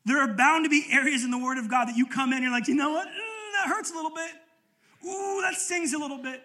There 0.06 0.20
are 0.20 0.28
bound 0.28 0.66
to 0.66 0.70
be 0.70 0.86
areas 0.92 1.24
in 1.24 1.32
the 1.32 1.38
Word 1.38 1.58
of 1.58 1.70
God 1.70 1.88
that 1.88 1.96
you 1.96 2.06
come 2.06 2.30
in 2.30 2.36
and 2.36 2.44
you're 2.44 2.52
like, 2.52 2.68
you 2.68 2.76
know 2.76 2.92
what? 2.92 3.08
Mm, 3.08 3.52
that 3.54 3.68
hurts 3.68 3.92
a 3.92 3.96
little 3.96 4.12
bit. 4.12 4.32
Ooh, 5.06 5.42
that 5.42 5.56
stings 5.56 5.94
a 5.94 5.98
little 5.98 6.22
bit. 6.22 6.42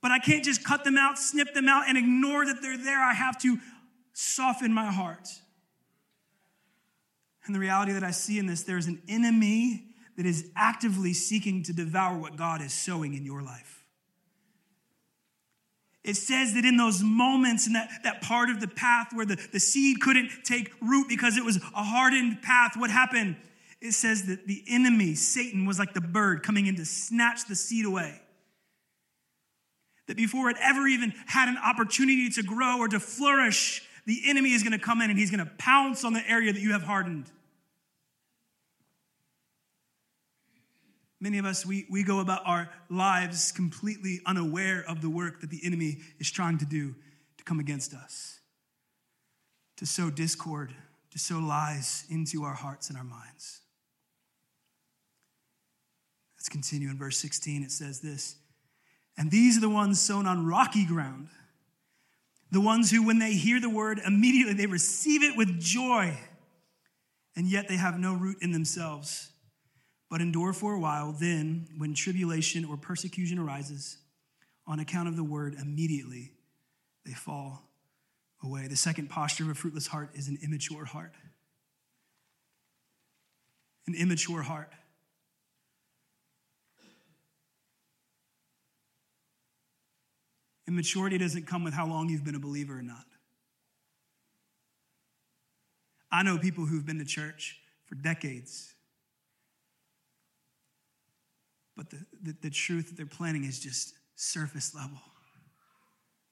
But 0.00 0.10
I 0.10 0.18
can't 0.18 0.44
just 0.44 0.62
cut 0.62 0.84
them 0.84 0.96
out, 0.96 1.18
snip 1.18 1.52
them 1.52 1.68
out, 1.68 1.88
and 1.88 1.98
ignore 1.98 2.46
that 2.46 2.62
they're 2.62 2.76
there. 2.76 3.00
I 3.00 3.12
have 3.12 3.38
to 3.38 3.58
soften 4.12 4.72
my 4.72 4.86
heart. 4.92 5.28
And 7.46 7.54
the 7.54 7.58
reality 7.58 7.92
that 7.92 8.04
I 8.04 8.10
see 8.10 8.38
in 8.38 8.46
this, 8.46 8.62
there's 8.62 8.86
an 8.86 9.02
enemy 9.08 9.84
that 10.16 10.26
is 10.26 10.50
actively 10.56 11.12
seeking 11.12 11.62
to 11.64 11.72
devour 11.72 12.18
what 12.18 12.36
God 12.36 12.62
is 12.62 12.72
sowing 12.72 13.14
in 13.14 13.24
your 13.24 13.42
life. 13.42 13.75
It 16.06 16.16
says 16.16 16.54
that 16.54 16.64
in 16.64 16.76
those 16.76 17.02
moments, 17.02 17.66
in 17.66 17.72
that, 17.72 17.90
that 18.04 18.22
part 18.22 18.48
of 18.48 18.60
the 18.60 18.68
path 18.68 19.08
where 19.12 19.26
the, 19.26 19.34
the 19.50 19.58
seed 19.58 20.00
couldn't 20.00 20.30
take 20.44 20.72
root 20.80 21.08
because 21.08 21.36
it 21.36 21.44
was 21.44 21.56
a 21.56 21.82
hardened 21.82 22.42
path, 22.42 22.76
what 22.76 22.90
happened? 22.90 23.34
It 23.80 23.90
says 23.90 24.26
that 24.26 24.46
the 24.46 24.62
enemy, 24.68 25.16
Satan, 25.16 25.66
was 25.66 25.80
like 25.80 25.94
the 25.94 26.00
bird 26.00 26.44
coming 26.44 26.66
in 26.66 26.76
to 26.76 26.84
snatch 26.84 27.46
the 27.48 27.56
seed 27.56 27.84
away. 27.84 28.20
That 30.06 30.16
before 30.16 30.48
it 30.48 30.56
ever 30.62 30.86
even 30.86 31.12
had 31.26 31.48
an 31.48 31.58
opportunity 31.58 32.30
to 32.30 32.42
grow 32.44 32.78
or 32.78 32.86
to 32.86 33.00
flourish, 33.00 33.82
the 34.06 34.22
enemy 34.26 34.52
is 34.52 34.62
going 34.62 34.78
to 34.78 34.78
come 34.78 35.02
in 35.02 35.10
and 35.10 35.18
he's 35.18 35.32
going 35.32 35.44
to 35.44 35.52
pounce 35.58 36.04
on 36.04 36.12
the 36.12 36.22
area 36.30 36.52
that 36.52 36.60
you 36.60 36.72
have 36.72 36.84
hardened. 36.84 37.28
Many 41.20 41.38
of 41.38 41.46
us, 41.46 41.64
we, 41.64 41.86
we 41.90 42.02
go 42.02 42.20
about 42.20 42.42
our 42.44 42.68
lives 42.90 43.50
completely 43.50 44.20
unaware 44.26 44.84
of 44.86 45.00
the 45.00 45.08
work 45.08 45.40
that 45.40 45.50
the 45.50 45.60
enemy 45.64 45.98
is 46.18 46.30
trying 46.30 46.58
to 46.58 46.66
do 46.66 46.94
to 47.38 47.44
come 47.44 47.58
against 47.58 47.94
us, 47.94 48.40
to 49.78 49.86
sow 49.86 50.10
discord, 50.10 50.74
to 51.12 51.18
sow 51.18 51.38
lies 51.38 52.04
into 52.10 52.42
our 52.42 52.54
hearts 52.54 52.90
and 52.90 52.98
our 52.98 53.04
minds. 53.04 53.60
Let's 56.36 56.50
continue 56.50 56.90
in 56.90 56.98
verse 56.98 57.16
16. 57.16 57.62
It 57.62 57.70
says 57.70 58.00
this 58.00 58.36
And 59.16 59.30
these 59.30 59.56
are 59.56 59.62
the 59.62 59.70
ones 59.70 59.98
sown 59.98 60.26
on 60.26 60.46
rocky 60.46 60.84
ground, 60.84 61.28
the 62.52 62.60
ones 62.60 62.90
who, 62.90 63.06
when 63.06 63.18
they 63.18 63.32
hear 63.32 63.58
the 63.58 63.70
word, 63.70 64.02
immediately 64.06 64.52
they 64.52 64.66
receive 64.66 65.22
it 65.22 65.34
with 65.34 65.58
joy, 65.58 66.18
and 67.34 67.48
yet 67.48 67.68
they 67.68 67.76
have 67.76 67.98
no 67.98 68.12
root 68.12 68.36
in 68.42 68.52
themselves 68.52 69.30
but 70.10 70.20
endure 70.20 70.52
for 70.52 70.74
a 70.74 70.80
while. 70.80 71.12
Then, 71.12 71.66
when 71.76 71.94
tribulation 71.94 72.64
or 72.64 72.76
persecution 72.76 73.38
arises 73.38 73.98
on 74.66 74.80
account 74.80 75.08
of 75.08 75.16
the 75.16 75.24
word, 75.24 75.56
immediately 75.60 76.32
they 77.04 77.12
fall 77.12 77.62
away. 78.42 78.68
The 78.68 78.76
second 78.76 79.08
posture 79.08 79.44
of 79.44 79.50
a 79.50 79.54
fruitless 79.54 79.86
heart 79.86 80.10
is 80.14 80.28
an 80.28 80.38
immature 80.42 80.84
heart. 80.84 81.12
An 83.86 83.94
immature 83.94 84.42
heart. 84.42 84.72
Immaturity 90.68 91.16
doesn't 91.18 91.46
come 91.46 91.62
with 91.62 91.74
how 91.74 91.86
long 91.86 92.08
you've 92.08 92.24
been 92.24 92.34
a 92.34 92.40
believer 92.40 92.78
or 92.78 92.82
not. 92.82 93.04
I 96.10 96.22
know 96.22 96.38
people 96.38 96.66
who've 96.66 96.84
been 96.84 96.98
to 96.98 97.04
church 97.04 97.60
for 97.84 97.94
decades, 97.94 98.74
but 101.76 101.90
the, 101.90 102.04
the, 102.22 102.36
the 102.42 102.50
truth 102.50 102.88
that 102.88 102.96
they're 102.96 103.06
planning 103.06 103.44
is 103.44 103.58
just 103.60 103.94
surface 104.14 104.74
level. 104.74 104.98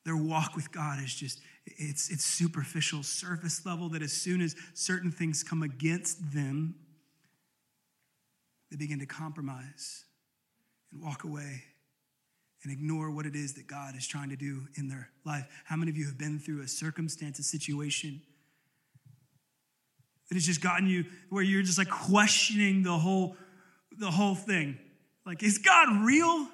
Their 0.04 0.16
walk 0.16 0.54
with 0.54 0.70
God 0.72 1.02
is 1.02 1.14
just, 1.14 1.40
it's, 1.66 2.10
it's 2.10 2.24
superficial, 2.24 3.02
surface 3.02 3.64
level, 3.64 3.88
that 3.90 4.02
as 4.02 4.12
soon 4.12 4.40
as 4.40 4.54
certain 4.74 5.10
things 5.10 5.42
come 5.42 5.62
against 5.62 6.32
them, 6.32 6.74
they 8.70 8.76
begin 8.76 8.98
to 8.98 9.06
compromise 9.06 10.04
and 10.92 11.02
walk 11.02 11.24
away 11.24 11.64
and 12.62 12.72
ignore 12.72 13.10
what 13.10 13.26
it 13.26 13.36
is 13.36 13.54
that 13.54 13.66
God 13.66 13.94
is 13.96 14.06
trying 14.06 14.30
to 14.30 14.36
do 14.36 14.62
in 14.76 14.88
their 14.88 15.10
life. 15.24 15.46
How 15.64 15.76
many 15.76 15.90
of 15.90 15.96
you 15.96 16.06
have 16.06 16.18
been 16.18 16.38
through 16.38 16.62
a 16.62 16.68
circumstance, 16.68 17.38
a 17.38 17.42
situation 17.42 18.22
that 20.28 20.34
has 20.34 20.46
just 20.46 20.62
gotten 20.62 20.86
you 20.86 21.04
where 21.28 21.42
you're 21.42 21.62
just 21.62 21.78
like 21.78 21.90
questioning 21.90 22.82
the 22.82 22.98
whole, 22.98 23.36
the 23.98 24.10
whole 24.10 24.34
thing? 24.34 24.78
Like, 25.26 25.42
is 25.42 25.58
God 25.58 26.04
real? 26.04 26.48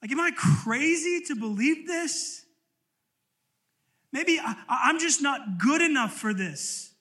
Like, 0.00 0.10
am 0.10 0.20
I 0.20 0.30
crazy 0.36 1.20
to 1.26 1.36
believe 1.36 1.86
this? 1.86 2.44
Maybe 4.12 4.38
I, 4.38 4.90
am 4.90 4.98
just 4.98 5.22
not 5.22 5.58
good 5.58 5.80
enough 5.80 6.12
for 6.12 6.34
this. 6.34 6.92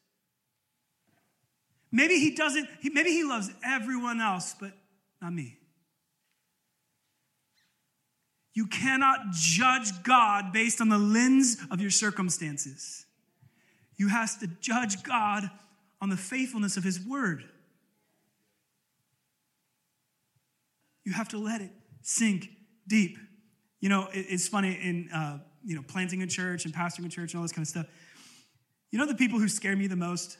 Maybe 1.91 2.19
he 2.19 2.35
doesn't, 2.35 2.69
maybe 2.83 3.09
he 3.09 3.23
loves 3.23 3.51
everyone 3.65 4.21
else, 4.21 4.55
but 4.59 4.71
not 5.21 5.33
me. 5.33 5.57
You 8.53 8.67
cannot 8.67 9.31
judge 9.31 10.03
God 10.03 10.51
based 10.53 10.81
on 10.81 10.89
the 10.89 10.97
lens 10.97 11.57
of 11.69 11.81
your 11.81 11.89
circumstances. 11.89 13.05
You 13.97 14.07
have 14.07 14.39
to 14.39 14.47
judge 14.47 15.03
God 15.03 15.49
on 16.01 16.09
the 16.09 16.17
faithfulness 16.17 16.77
of 16.77 16.83
his 16.83 16.99
word. 16.99 17.43
You 21.03 21.13
have 21.13 21.29
to 21.29 21.37
let 21.37 21.61
it 21.61 21.71
sink 22.01 22.49
deep. 22.87 23.17
You 23.79 23.89
know, 23.89 24.07
it, 24.13 24.25
it's 24.29 24.47
funny 24.47 24.73
in 24.73 25.09
uh, 25.13 25.39
you 25.63 25.75
know 25.75 25.81
planting 25.87 26.21
a 26.21 26.27
church 26.27 26.65
and 26.65 26.73
pastoring 26.73 27.05
a 27.05 27.09
church 27.09 27.33
and 27.33 27.39
all 27.39 27.43
this 27.43 27.51
kind 27.51 27.63
of 27.63 27.69
stuff. 27.69 27.85
You 28.91 28.99
know 28.99 29.05
the 29.05 29.15
people 29.15 29.39
who 29.39 29.47
scare 29.47 29.75
me 29.75 29.87
the 29.87 29.95
most 29.95 30.37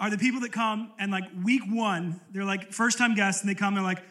are 0.00 0.10
the 0.10 0.18
people 0.18 0.40
that 0.40 0.52
come 0.52 0.92
and 0.98 1.12
like 1.12 1.24
week 1.44 1.62
one, 1.66 2.20
they're 2.32 2.44
like 2.44 2.72
first 2.72 2.98
time 2.98 3.14
guests 3.14 3.42
and 3.42 3.50
they 3.50 3.54
come 3.54 3.68
and 3.68 3.76
they're 3.76 3.84
like, 3.84 4.02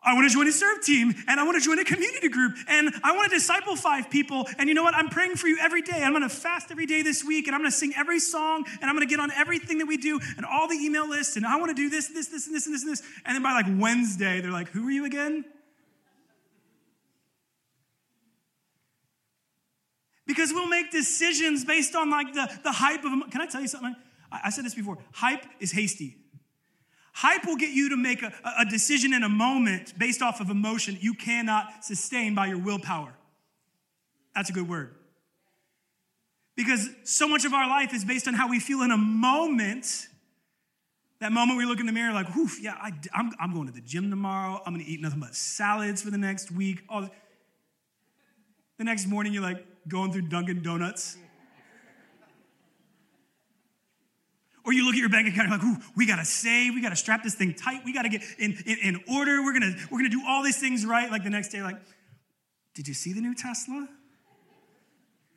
I 0.00 0.14
want 0.14 0.28
to 0.28 0.32
join 0.32 0.46
a 0.46 0.52
serve 0.52 0.82
team 0.82 1.12
and 1.26 1.40
I 1.40 1.44
want 1.44 1.60
to 1.60 1.64
join 1.64 1.78
a 1.80 1.84
community 1.84 2.28
group 2.28 2.54
and 2.68 2.94
I 3.02 3.16
want 3.16 3.30
to 3.30 3.36
disciple 3.36 3.74
five 3.74 4.08
people. 4.10 4.46
And 4.56 4.68
you 4.68 4.74
know 4.74 4.84
what? 4.84 4.94
I'm 4.94 5.08
praying 5.08 5.34
for 5.34 5.48
you 5.48 5.58
every 5.60 5.82
day. 5.82 6.02
I'm 6.02 6.12
going 6.12 6.22
to 6.22 6.28
fast 6.28 6.70
every 6.70 6.86
day 6.86 7.02
this 7.02 7.24
week 7.24 7.48
and 7.48 7.54
I'm 7.54 7.60
going 7.60 7.70
to 7.70 7.76
sing 7.76 7.92
every 7.96 8.20
song 8.20 8.64
and 8.80 8.84
I'm 8.84 8.94
going 8.94 9.06
to 9.06 9.10
get 9.10 9.18
on 9.20 9.32
everything 9.32 9.78
that 9.78 9.86
we 9.86 9.96
do 9.96 10.20
and 10.36 10.46
all 10.46 10.68
the 10.68 10.76
email 10.76 11.08
lists 11.08 11.36
and 11.36 11.44
I 11.44 11.56
want 11.56 11.70
to 11.70 11.74
do 11.74 11.90
this, 11.90 12.08
this, 12.08 12.28
this, 12.28 12.46
and 12.46 12.54
this, 12.54 12.66
and 12.66 12.74
this, 12.74 12.82
and 12.82 12.92
this. 12.92 13.02
And 13.26 13.34
then 13.34 13.42
by 13.42 13.52
like 13.52 13.66
Wednesday, 13.68 14.40
they're 14.40 14.52
like, 14.52 14.68
Who 14.68 14.86
are 14.86 14.90
you 14.90 15.04
again? 15.04 15.44
Because 20.28 20.52
we'll 20.52 20.68
make 20.68 20.92
decisions 20.92 21.64
based 21.64 21.96
on 21.96 22.10
like 22.10 22.34
the, 22.34 22.48
the 22.62 22.70
hype 22.70 23.02
of, 23.04 23.30
can 23.30 23.40
I 23.40 23.46
tell 23.46 23.62
you 23.62 23.68
something? 23.68 23.96
I, 24.30 24.40
I 24.44 24.50
said 24.50 24.64
this 24.64 24.74
before. 24.74 24.98
Hype 25.12 25.44
is 25.58 25.72
hasty. 25.72 26.18
Hype 27.18 27.46
will 27.46 27.56
get 27.56 27.70
you 27.70 27.88
to 27.88 27.96
make 27.96 28.22
a, 28.22 28.32
a 28.60 28.64
decision 28.64 29.12
in 29.12 29.24
a 29.24 29.28
moment 29.28 29.98
based 29.98 30.22
off 30.22 30.40
of 30.40 30.50
emotion 30.50 30.96
you 31.00 31.14
cannot 31.14 31.84
sustain 31.84 32.32
by 32.32 32.46
your 32.46 32.58
willpower. 32.58 33.12
That's 34.36 34.50
a 34.50 34.52
good 34.52 34.68
word. 34.68 34.94
Because 36.54 36.88
so 37.02 37.26
much 37.26 37.44
of 37.44 37.52
our 37.52 37.68
life 37.68 37.92
is 37.92 38.04
based 38.04 38.28
on 38.28 38.34
how 38.34 38.48
we 38.48 38.60
feel 38.60 38.82
in 38.82 38.92
a 38.92 38.96
moment. 38.96 40.06
That 41.18 41.32
moment 41.32 41.58
we 41.58 41.66
look 41.66 41.80
in 41.80 41.86
the 41.86 41.92
mirror, 41.92 42.12
like, 42.12 42.32
whew, 42.36 42.48
yeah, 42.60 42.74
I, 42.80 42.92
am 43.12 43.32
I'm 43.40 43.52
going 43.52 43.66
to 43.66 43.72
the 43.72 43.80
gym 43.80 44.10
tomorrow. 44.10 44.62
I'm 44.64 44.72
going 44.72 44.86
to 44.86 44.88
eat 44.88 45.00
nothing 45.00 45.18
but 45.18 45.34
salads 45.34 46.00
for 46.00 46.12
the 46.12 46.18
next 46.18 46.52
week. 46.52 46.86
The 46.88 48.84
next 48.84 49.08
morning, 49.08 49.32
you're 49.32 49.42
like, 49.42 49.66
going 49.88 50.12
through 50.12 50.28
Dunkin' 50.28 50.62
Donuts. 50.62 51.16
Or 54.68 54.72
you 54.74 54.84
look 54.84 54.96
at 54.96 55.00
your 55.00 55.08
bank 55.08 55.26
account, 55.26 55.48
you're 55.48 55.58
like, 55.58 55.82
we 55.96 56.04
gotta 56.04 56.26
save, 56.26 56.74
we 56.74 56.82
gotta 56.82 56.94
strap 56.94 57.22
this 57.22 57.34
thing 57.34 57.54
tight, 57.54 57.80
we 57.86 57.94
gotta 57.94 58.10
get 58.10 58.20
in, 58.38 58.52
in, 58.66 58.76
in, 58.82 59.00
order, 59.10 59.42
we're 59.42 59.54
gonna, 59.54 59.74
we're 59.90 59.96
gonna 59.96 60.10
do 60.10 60.22
all 60.28 60.42
these 60.42 60.60
things 60.60 60.84
right. 60.84 61.10
Like 61.10 61.24
the 61.24 61.30
next 61.30 61.48
day, 61.48 61.62
like, 61.62 61.78
did 62.74 62.86
you 62.86 62.92
see 62.92 63.14
the 63.14 63.22
new 63.22 63.34
Tesla? 63.34 63.88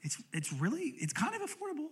It's, 0.01 0.21
it's 0.33 0.51
really, 0.51 0.95
it's 0.97 1.13
kind 1.13 1.33
of 1.33 1.49
affordable. 1.49 1.87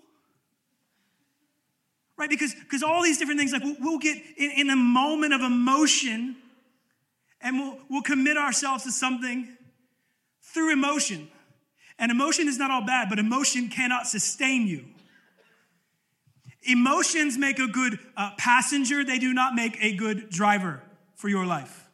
Right? 2.17 2.29
Because 2.29 2.53
because 2.53 2.83
all 2.83 3.01
these 3.03 3.17
different 3.17 3.39
things, 3.39 3.53
like 3.53 3.63
we'll, 3.63 3.77
we'll 3.79 3.99
get 3.99 4.17
in, 4.35 4.51
in 4.57 4.69
a 4.69 4.75
moment 4.75 5.33
of 5.33 5.39
emotion 5.39 6.35
and 7.39 7.57
we'll, 7.57 7.77
we'll 7.89 8.01
commit 8.01 8.35
ourselves 8.35 8.83
to 8.83 8.91
something 8.91 9.47
through 10.41 10.73
emotion. 10.73 11.29
And 11.97 12.11
emotion 12.11 12.49
is 12.49 12.57
not 12.57 12.69
all 12.69 12.85
bad, 12.85 13.07
but 13.07 13.17
emotion 13.17 13.69
cannot 13.69 14.07
sustain 14.07 14.67
you. 14.67 14.83
Emotions 16.63 17.37
make 17.37 17.59
a 17.59 17.67
good 17.67 17.99
uh, 18.17 18.31
passenger, 18.37 19.03
they 19.03 19.19
do 19.19 19.33
not 19.33 19.55
make 19.55 19.77
a 19.81 19.95
good 19.95 20.29
driver 20.29 20.81
for 21.15 21.29
your 21.29 21.45
life. 21.45 21.89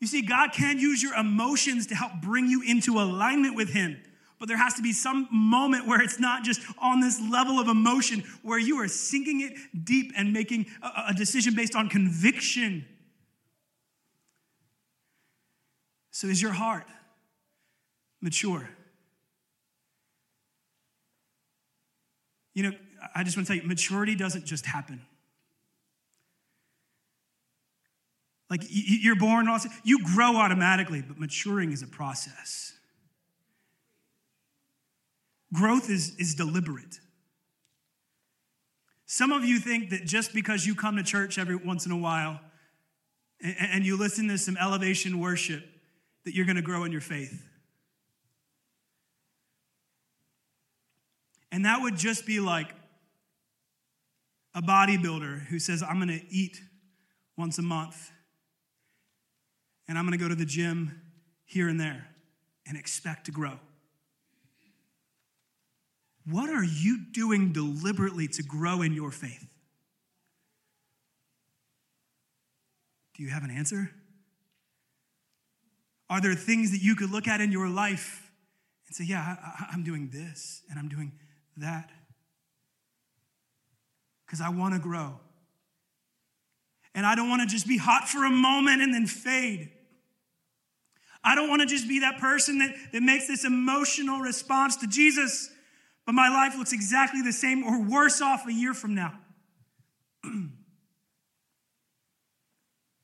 You 0.00 0.06
see, 0.06 0.22
God 0.22 0.52
can 0.52 0.78
use 0.78 1.02
your 1.02 1.14
emotions 1.14 1.86
to 1.88 1.94
help 1.94 2.12
bring 2.22 2.46
you 2.46 2.62
into 2.62 3.00
alignment 3.00 3.56
with 3.56 3.70
Him. 3.70 4.00
But 4.38 4.48
there 4.48 4.58
has 4.58 4.74
to 4.74 4.82
be 4.82 4.92
some 4.92 5.26
moment 5.32 5.86
where 5.86 6.02
it's 6.02 6.20
not 6.20 6.44
just 6.44 6.60
on 6.78 7.00
this 7.00 7.20
level 7.20 7.58
of 7.58 7.68
emotion, 7.68 8.22
where 8.42 8.58
you 8.58 8.78
are 8.80 8.88
sinking 8.88 9.40
it 9.40 9.54
deep 9.84 10.12
and 10.16 10.32
making 10.32 10.66
a, 10.82 11.04
a 11.08 11.14
decision 11.14 11.54
based 11.54 11.74
on 11.74 11.88
conviction. 11.88 12.84
So, 16.10 16.28
is 16.28 16.40
your 16.40 16.52
heart 16.52 16.86
mature. 18.20 18.68
You 22.56 22.62
know, 22.62 22.72
I 23.14 23.22
just 23.22 23.36
want 23.36 23.46
to 23.46 23.52
tell 23.52 23.62
you, 23.62 23.68
maturity 23.68 24.14
doesn't 24.14 24.46
just 24.46 24.64
happen. 24.64 25.02
Like 28.48 28.62
you're 28.70 29.14
born, 29.14 29.46
you 29.84 30.02
grow 30.02 30.36
automatically, 30.36 31.02
but 31.06 31.20
maturing 31.20 31.70
is 31.70 31.82
a 31.82 31.86
process. 31.86 32.72
Growth 35.52 35.90
is, 35.90 36.16
is 36.16 36.34
deliberate. 36.34 36.98
Some 39.04 39.32
of 39.32 39.44
you 39.44 39.58
think 39.58 39.90
that 39.90 40.06
just 40.06 40.32
because 40.32 40.66
you 40.66 40.74
come 40.74 40.96
to 40.96 41.02
church 41.02 41.38
every 41.38 41.56
once 41.56 41.84
in 41.84 41.92
a 41.92 41.98
while 41.98 42.40
and, 43.42 43.54
and 43.60 43.86
you 43.86 43.98
listen 43.98 44.28
to 44.28 44.38
some 44.38 44.56
elevation 44.56 45.20
worship, 45.20 45.62
that 46.24 46.34
you're 46.34 46.46
going 46.46 46.56
to 46.56 46.62
grow 46.62 46.84
in 46.84 46.90
your 46.90 47.02
faith. 47.02 47.42
And 51.52 51.64
that 51.64 51.80
would 51.80 51.96
just 51.96 52.26
be 52.26 52.40
like 52.40 52.74
a 54.54 54.62
bodybuilder 54.62 55.46
who 55.46 55.58
says, 55.58 55.82
I'm 55.82 55.96
going 55.96 56.08
to 56.08 56.26
eat 56.30 56.60
once 57.36 57.58
a 57.58 57.62
month 57.62 58.10
and 59.88 59.98
I'm 59.98 60.04
going 60.04 60.18
to 60.18 60.22
go 60.22 60.28
to 60.28 60.34
the 60.34 60.46
gym 60.46 61.00
here 61.44 61.68
and 61.68 61.78
there 61.78 62.08
and 62.66 62.76
expect 62.76 63.26
to 63.26 63.32
grow. 63.32 63.58
What 66.28 66.50
are 66.50 66.64
you 66.64 67.04
doing 67.12 67.52
deliberately 67.52 68.26
to 68.28 68.42
grow 68.42 68.82
in 68.82 68.92
your 68.92 69.12
faith? 69.12 69.46
Do 73.16 73.22
you 73.22 73.30
have 73.30 73.44
an 73.44 73.50
answer? 73.50 73.90
Are 76.10 76.20
there 76.20 76.34
things 76.34 76.72
that 76.72 76.82
you 76.82 76.96
could 76.96 77.10
look 77.10 77.28
at 77.28 77.40
in 77.40 77.52
your 77.52 77.68
life 77.68 78.30
and 78.86 78.94
say, 78.94 79.04
Yeah, 79.04 79.36
I, 79.70 79.72
am 79.72 79.84
doing 79.84 80.10
this 80.12 80.62
and 80.68 80.78
I'm 80.78 80.88
doing 80.88 81.12
that 81.56 81.90
because 84.26 84.40
I 84.40 84.48
want 84.48 84.74
to 84.74 84.80
grow. 84.80 85.20
And 86.94 87.04
I 87.04 87.14
don't 87.14 87.28
want 87.28 87.42
to 87.42 87.46
just 87.46 87.66
be 87.66 87.76
hot 87.76 88.08
for 88.08 88.24
a 88.24 88.30
moment 88.30 88.82
and 88.82 88.92
then 88.92 89.06
fade. 89.06 89.70
I 91.22 91.34
don't 91.34 91.48
want 91.48 91.60
to 91.60 91.66
just 91.66 91.88
be 91.88 92.00
that 92.00 92.18
person 92.18 92.58
that, 92.58 92.74
that 92.92 93.02
makes 93.02 93.26
this 93.26 93.44
emotional 93.44 94.20
response 94.20 94.76
to 94.76 94.86
Jesus, 94.86 95.50
but 96.06 96.12
my 96.12 96.28
life 96.28 96.56
looks 96.56 96.72
exactly 96.72 97.20
the 97.20 97.32
same 97.32 97.64
or 97.64 97.82
worse 97.82 98.22
off 98.22 98.46
a 98.46 98.52
year 98.52 98.74
from 98.74 98.94
now. 98.94 99.12
if 100.24 100.34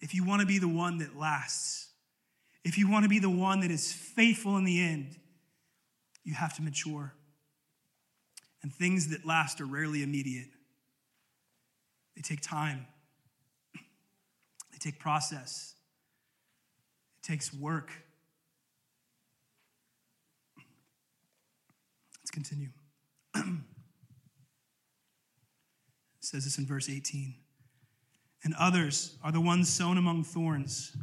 if 0.00 0.14
you 0.14 0.24
want 0.24 0.40
to 0.40 0.46
be 0.46 0.58
the 0.58 0.68
one 0.68 0.98
that 0.98 1.16
lasts, 1.16 1.90
if 2.64 2.78
you 2.78 2.88
want 2.88 3.04
to 3.04 3.08
be 3.08 3.18
the 3.18 3.30
one 3.30 3.60
that 3.60 3.70
is 3.70 3.92
faithful 3.92 4.56
in 4.56 4.64
the 4.64 4.80
end, 4.80 5.16
you 6.24 6.34
have 6.34 6.54
to 6.56 6.62
mature. 6.62 7.12
And 8.62 8.72
things 8.72 9.08
that 9.08 9.26
last 9.26 9.60
are 9.60 9.66
rarely 9.66 10.02
immediate, 10.02 10.48
they 12.14 12.22
take 12.22 12.40
time, 12.40 12.86
they 13.74 14.78
take 14.78 14.98
process, 14.98 15.74
it 17.22 17.26
takes 17.26 17.52
work. 17.52 17.90
Let's 22.20 22.30
continue. 22.30 22.68
it 23.34 23.42
says 26.20 26.44
this 26.44 26.58
in 26.58 26.66
verse 26.66 26.88
18. 26.88 27.34
And 28.44 28.54
others 28.58 29.16
are 29.22 29.32
the 29.32 29.40
ones 29.40 29.68
sown 29.68 29.98
among 29.98 30.24
thorns. 30.24 30.96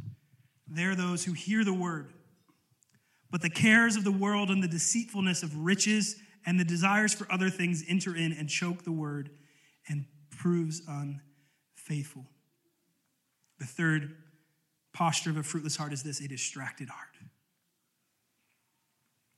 They're 0.66 0.94
those 0.94 1.24
who 1.24 1.32
hear 1.32 1.64
the 1.64 1.72
word, 1.72 2.12
but 3.30 3.42
the 3.42 3.50
cares 3.50 3.96
of 3.96 4.04
the 4.04 4.12
world 4.12 4.50
and 4.50 4.62
the 4.62 4.68
deceitfulness 4.68 5.42
of 5.42 5.56
riches 5.56 6.16
and 6.46 6.58
the 6.58 6.64
desires 6.64 7.14
for 7.14 7.30
other 7.30 7.50
things 7.50 7.84
enter 7.88 8.16
in 8.16 8.32
and 8.32 8.48
choke 8.48 8.84
the 8.84 8.92
word 8.92 9.30
and 9.88 10.04
proves 10.30 10.82
unfaithful. 10.88 12.26
The 13.58 13.66
third 13.66 14.16
posture 14.92 15.30
of 15.30 15.36
a 15.36 15.42
fruitless 15.42 15.76
heart 15.76 15.92
is 15.92 16.02
this 16.02 16.20
a 16.20 16.28
distracted 16.28 16.88
heart. 16.88 17.16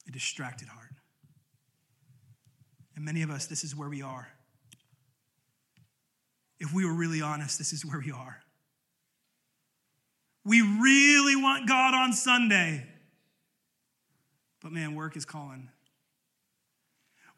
A 0.09 0.13
distracted 0.13 0.69
heart. 0.69 0.93
And 2.95 3.05
many 3.05 3.23
of 3.23 3.31
us, 3.31 3.47
this 3.47 3.65
is 3.65 3.75
where 3.75 3.89
we 3.89 4.03
are. 4.03 4.29
If 6.61 6.73
we 6.73 6.85
were 6.85 6.95
really 6.95 7.21
honest, 7.21 7.59
this 7.59 7.73
is 7.73 7.85
where 7.85 8.01
we 8.05 8.13
are. 8.13 8.39
We 10.45 10.61
really 10.61 11.37
want 11.37 11.69
God 11.69 11.95
on 11.95 12.13
Sunday. 12.13 12.87
But 14.61 14.73
man, 14.73 14.95
work 14.95 15.17
is 15.17 15.25
calling. 15.25 15.69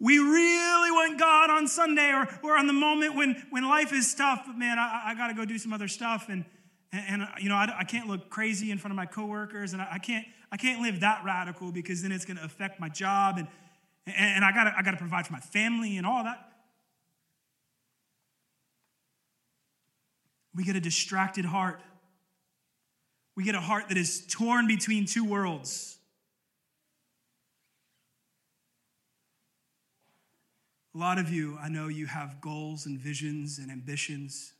We 0.01 0.19
really 0.19 0.91
want 0.91 1.19
God 1.19 1.51
on 1.51 1.69
Sunday 1.69 2.13
or, 2.13 2.29
or 2.43 2.59
on 2.59 2.67
the 2.67 2.73
moment 2.73 3.15
when, 3.15 3.47
when 3.51 3.65
life 3.65 3.93
is 3.93 4.15
tough, 4.15 4.43
but 4.47 4.57
man, 4.57 4.79
I, 4.79 5.03
I 5.07 5.15
got 5.15 5.29
to 5.29 5.35
go 5.35 5.45
do 5.45 5.57
some 5.59 5.73
other 5.73 5.89
stuff. 5.89 6.27
And, 6.29 6.45
and, 6.93 7.23
and 7.23 7.29
you 7.41 7.49
know, 7.49 7.55
I, 7.55 7.73
I, 7.81 7.85
can't 7.85 8.09
look 8.09 8.29
crazy 8.29 8.71
in 8.71 8.79
front 8.79 8.93
of 8.93 8.97
my 8.97 9.07
coworkers, 9.07 9.73
and 9.73 9.81
I, 9.81 9.89
I 9.93 9.99
can't, 9.99 10.27
I 10.51 10.57
can't 10.57 10.83
live 10.83 11.01
that 11.01 11.23
radical 11.25 11.73
because 11.73 12.03
then 12.03 12.13
it's 12.13 12.25
going 12.25 12.37
to 12.37 12.45
affect 12.45 12.81
my 12.81 12.89
job, 12.89 13.39
and, 13.39 13.49
and, 14.07 14.17
and 14.17 14.45
I 14.45 14.53
got 14.53 14.75
I 14.77 14.83
to 14.83 14.97
provide 14.97 15.27
for 15.27 15.33
my 15.33 15.41
family 15.41 15.97
and 15.97 16.07
all 16.07 16.25
that. 16.25 16.51
We 20.55 20.65
get 20.65 20.77
a 20.77 20.81
distracted 20.81 21.45
heart. 21.45 21.81
We 23.37 23.43
get 23.43 23.57
a 23.57 23.61
heart 23.61 23.89
that 23.89 23.99
is 23.99 24.25
torn 24.27 24.67
between 24.69 25.07
two 25.07 25.25
worlds. 25.25 25.99
A 30.95 30.99
lot 30.99 31.19
of 31.19 31.31
you, 31.31 31.59
I 31.61 31.69
know 31.69 31.89
you 31.89 32.07
have 32.07 32.41
goals 32.41 32.87
and 32.87 32.99
visions 32.99 33.59
and 33.59 33.71
ambitions. 33.71 34.53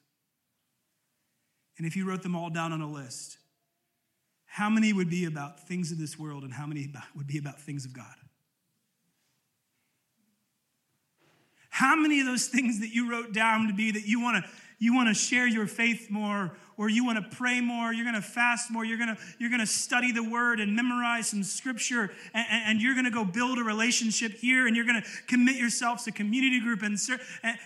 And 1.79 1.87
if 1.87 1.97
you 1.97 2.09
wrote 2.09 2.23
them 2.23 2.35
all 2.35 2.51
down 2.51 2.73
on 2.73 2.81
a 2.81 2.91
list, 2.91 3.39
how 4.47 4.69
many 4.69 4.93
would 4.93 5.11
be 5.11 5.25
about 5.25 5.67
things 5.67 5.93
of 5.93 5.99
this 5.99 6.19
world 6.19 6.43
and 6.43 6.53
how 6.53 6.67
many 6.67 6.93
would 7.17 7.27
be 7.27 7.39
about 7.39 7.61
things 7.61 7.85
of 7.85 7.93
God? 7.93 8.15
How 11.71 11.97
many 11.97 12.21
of 12.21 12.27
those 12.27 12.47
things 12.47 12.81
that 12.81 12.91
you 12.91 13.11
wrote 13.11 13.33
down 13.33 13.67
to 13.67 13.75
be 13.75 13.91
that 13.91 14.07
you 14.07 14.21
want 14.21 14.45
to 14.45 14.51
you 14.79 14.95
want 14.95 15.09
to 15.09 15.15
share 15.15 15.47
your 15.47 15.67
faith 15.67 16.11
more 16.11 16.57
or 16.77 16.89
you 16.89 17.05
want 17.05 17.19
to 17.19 17.37
pray 17.37 17.61
more 17.61 17.93
you're 17.93 18.05
going 18.05 18.15
to 18.15 18.23
fast 18.23 18.71
more 18.71 18.85
you're 18.85 18.99
going 18.99 19.15
to 19.15 19.21
you're 19.39 19.51
going 19.51 19.61
to 19.61 19.67
study 19.67 20.13
the 20.13 20.23
word 20.23 20.61
and 20.61 20.75
memorize 20.75 21.29
some 21.29 21.43
scripture 21.43 22.11
and, 22.33 22.47
and 22.51 22.83
you're 22.83 22.95
going 22.95 23.05
to 23.05 23.11
go 23.11 23.25
build 23.25 23.59
a 23.59 23.63
relationship 23.63 24.33
here 24.33 24.67
and 24.67 24.77
you're 24.77 24.87
going 24.87 25.01
to 25.01 25.09
commit 25.27 25.57
yourself 25.57 26.05
to 26.05 26.13
community 26.13 26.61
group 26.61 26.83
and, 26.83 26.99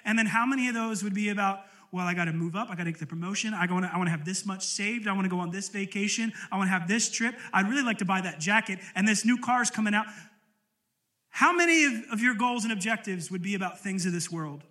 and, 0.04 0.18
then 0.18 0.26
how 0.26 0.46
many 0.46 0.68
of 0.68 0.74
those 0.74 1.02
would 1.02 1.14
be 1.14 1.28
about 1.28 1.60
well, 1.90 2.06
I 2.06 2.12
got 2.12 2.26
to 2.26 2.32
move 2.32 2.54
up. 2.54 2.68
I 2.70 2.74
got 2.74 2.84
to 2.84 2.90
get 2.90 3.00
the 3.00 3.06
promotion. 3.06 3.54
I 3.54 3.66
want 3.72 3.86
to, 3.86 3.90
I 3.92 3.96
want 3.96 4.08
to 4.08 4.10
have 4.10 4.24
this 4.24 4.44
much 4.44 4.66
saved. 4.66 5.08
I 5.08 5.12
want 5.12 5.24
to 5.24 5.30
go 5.30 5.38
on 5.38 5.50
this 5.50 5.70
vacation. 5.70 6.32
I 6.52 6.58
want 6.58 6.68
to 6.68 6.72
have 6.72 6.86
this 6.86 7.10
trip. 7.10 7.34
I'd 7.52 7.68
really 7.68 7.82
like 7.82 7.98
to 7.98 8.04
buy 8.04 8.20
that 8.20 8.40
jacket. 8.40 8.78
And 8.94 9.08
this 9.08 9.24
new 9.24 9.38
car's 9.38 9.70
coming 9.70 9.94
out. 9.94 10.06
How 11.30 11.52
many 11.52 11.84
of, 11.84 11.92
of 12.12 12.20
your 12.20 12.34
goals 12.34 12.64
and 12.64 12.72
objectives 12.72 13.30
would 13.30 13.42
be 13.42 13.54
about 13.54 13.80
things 13.80 14.04
of 14.04 14.12
this 14.12 14.30
world? 14.30 14.64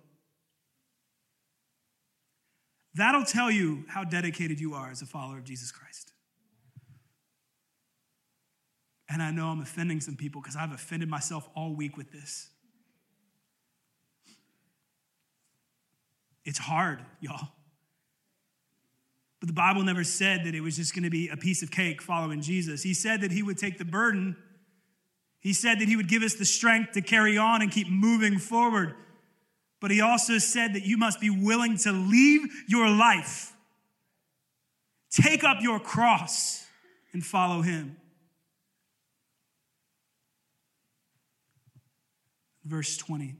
That'll 2.94 3.24
tell 3.24 3.50
you 3.50 3.84
how 3.88 4.04
dedicated 4.04 4.60
you 4.60 4.74
are 4.74 4.90
as 4.90 5.02
a 5.02 5.06
follower 5.06 5.38
of 5.38 5.44
Jesus 5.44 5.70
Christ. 5.70 6.12
And 9.08 9.22
I 9.22 9.30
know 9.30 9.46
I'm 9.48 9.60
offending 9.60 10.00
some 10.00 10.16
people 10.16 10.40
because 10.40 10.56
I've 10.56 10.72
offended 10.72 11.08
myself 11.08 11.48
all 11.54 11.74
week 11.74 11.96
with 11.96 12.12
this. 12.12 12.50
It's 16.44 16.58
hard, 16.58 17.00
y'all. 17.20 17.48
But 19.40 19.46
the 19.46 19.52
Bible 19.54 19.82
never 19.84 20.02
said 20.02 20.44
that 20.44 20.54
it 20.54 20.60
was 20.60 20.76
just 20.76 20.94
going 20.94 21.04
to 21.04 21.10
be 21.10 21.28
a 21.28 21.36
piece 21.36 21.62
of 21.62 21.70
cake 21.70 22.02
following 22.02 22.40
Jesus. 22.40 22.82
He 22.82 22.92
said 22.92 23.20
that 23.20 23.30
he 23.30 23.42
would 23.42 23.58
take 23.58 23.78
the 23.78 23.84
burden. 23.84 24.36
He 25.40 25.52
said 25.52 25.78
that 25.78 25.88
he 25.88 25.96
would 25.96 26.08
give 26.08 26.22
us 26.22 26.34
the 26.34 26.44
strength 26.44 26.92
to 26.92 27.00
carry 27.00 27.38
on 27.38 27.62
and 27.62 27.70
keep 27.70 27.88
moving 27.88 28.38
forward. 28.38 28.94
But 29.80 29.90
he 29.90 30.00
also 30.00 30.38
said 30.38 30.74
that 30.74 30.84
you 30.84 30.96
must 30.96 31.20
be 31.20 31.30
willing 31.30 31.76
to 31.78 31.92
leave 31.92 32.46
your 32.66 32.90
life, 32.90 33.52
take 35.10 35.44
up 35.44 35.58
your 35.60 35.78
cross, 35.78 36.66
and 37.12 37.24
follow 37.24 37.62
him. 37.62 37.96
Verse 42.64 42.96
20 42.96 43.36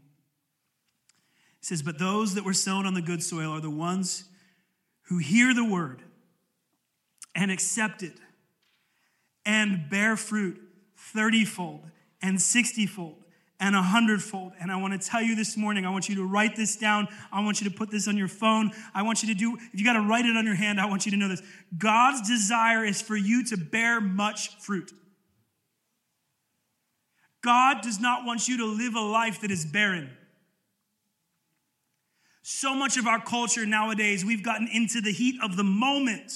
says, 1.61 1.83
But 1.83 1.99
those 1.99 2.35
that 2.35 2.45
were 2.45 2.55
sown 2.55 2.87
on 2.87 2.95
the 2.95 3.03
good 3.03 3.23
soil 3.23 3.51
are 3.51 3.61
the 3.61 3.69
ones 3.69 4.25
who 5.03 5.19
hear 5.19 5.53
the 5.53 5.65
word 5.65 6.03
and 7.35 7.51
accept 7.51 8.03
it 8.03 8.15
and 9.45 9.89
bear 9.91 10.17
fruit 10.17 10.61
thirtyfold 11.15 11.91
and 12.23 12.41
sixtyfold 12.41 13.17
and 13.61 13.75
a 13.75 13.83
hundredfold. 13.83 14.53
And 14.61 14.71
I 14.71 14.77
want 14.77 15.01
to 15.01 15.09
tell 15.09 15.23
you 15.23 15.35
this 15.35 15.57
morning, 15.57 15.85
I 15.85 15.91
want 15.91 16.09
you 16.09 16.15
to 16.17 16.27
write 16.27 16.55
this 16.57 16.77
down. 16.77 17.09
I 17.33 17.43
want 17.43 17.61
you 17.61 17.69
to 17.69 17.77
put 17.77 17.91
this 17.91 18.07
on 18.07 18.17
your 18.17 18.29
phone. 18.29 18.71
I 18.95 19.03
want 19.03 19.23
you 19.23 19.29
to 19.29 19.35
do, 19.35 19.57
if 19.73 19.81
you 19.81 19.85
got 19.85 19.95
to 19.95 20.03
write 20.03 20.25
it 20.25 20.37
on 20.37 20.47
your 20.47 20.55
hand, 20.55 20.81
I 20.81 20.87
want 20.87 21.07
you 21.07 21.13
to 21.13 21.19
know 21.19 21.29
this. 21.29 21.43
God's 21.77 22.29
desire 22.29 22.85
is 22.85 23.03
for 23.03 23.17
you 23.17 23.45
to 23.47 23.57
bear 23.57 24.01
much 24.01 24.57
fruit. 24.59 24.93
God 27.43 27.83
does 27.83 28.01
not 28.01 28.25
want 28.25 28.49
you 28.49 28.59
to 28.59 28.67
live 28.67 28.95
a 28.95 29.01
life 29.01 29.41
that 29.41 29.51
is 29.51 29.65
barren. 29.65 30.11
So 32.43 32.75
much 32.75 32.97
of 32.97 33.07
our 33.07 33.21
culture 33.21 33.67
nowadays, 33.67 34.25
we've 34.25 34.43
gotten 34.43 34.69
into 34.73 35.01
the 35.01 35.13
heat 35.13 35.37
of 35.43 35.57
the 35.57 35.65
moment 35.65 36.33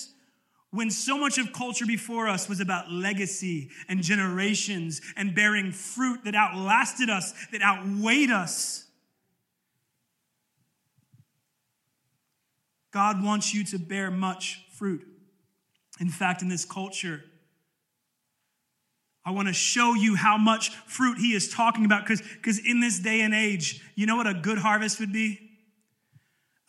when 0.72 0.90
so 0.90 1.18
much 1.18 1.36
of 1.36 1.52
culture 1.52 1.84
before 1.84 2.28
us 2.28 2.48
was 2.48 2.58
about 2.58 2.90
legacy 2.90 3.68
and 3.88 4.02
generations 4.02 5.02
and 5.16 5.34
bearing 5.34 5.70
fruit 5.70 6.24
that 6.24 6.34
outlasted 6.34 7.10
us, 7.10 7.34
that 7.52 7.62
outweighed 7.62 8.30
us. 8.30 8.86
God 12.90 13.22
wants 13.22 13.52
you 13.52 13.64
to 13.64 13.78
bear 13.78 14.10
much 14.10 14.64
fruit. 14.72 15.06
In 16.00 16.08
fact, 16.08 16.40
in 16.40 16.48
this 16.48 16.64
culture, 16.64 17.22
I 19.24 19.30
want 19.30 19.48
to 19.48 19.54
show 19.54 19.94
you 19.94 20.16
how 20.16 20.38
much 20.38 20.70
fruit 20.86 21.18
he 21.18 21.34
is 21.34 21.50
talking 21.50 21.84
about 21.84 22.06
because 22.06 22.58
in 22.58 22.80
this 22.80 22.98
day 22.98 23.20
and 23.20 23.34
age, 23.34 23.82
you 23.94 24.06
know 24.06 24.16
what 24.16 24.26
a 24.26 24.34
good 24.34 24.58
harvest 24.58 25.00
would 25.00 25.12
be? 25.12 25.50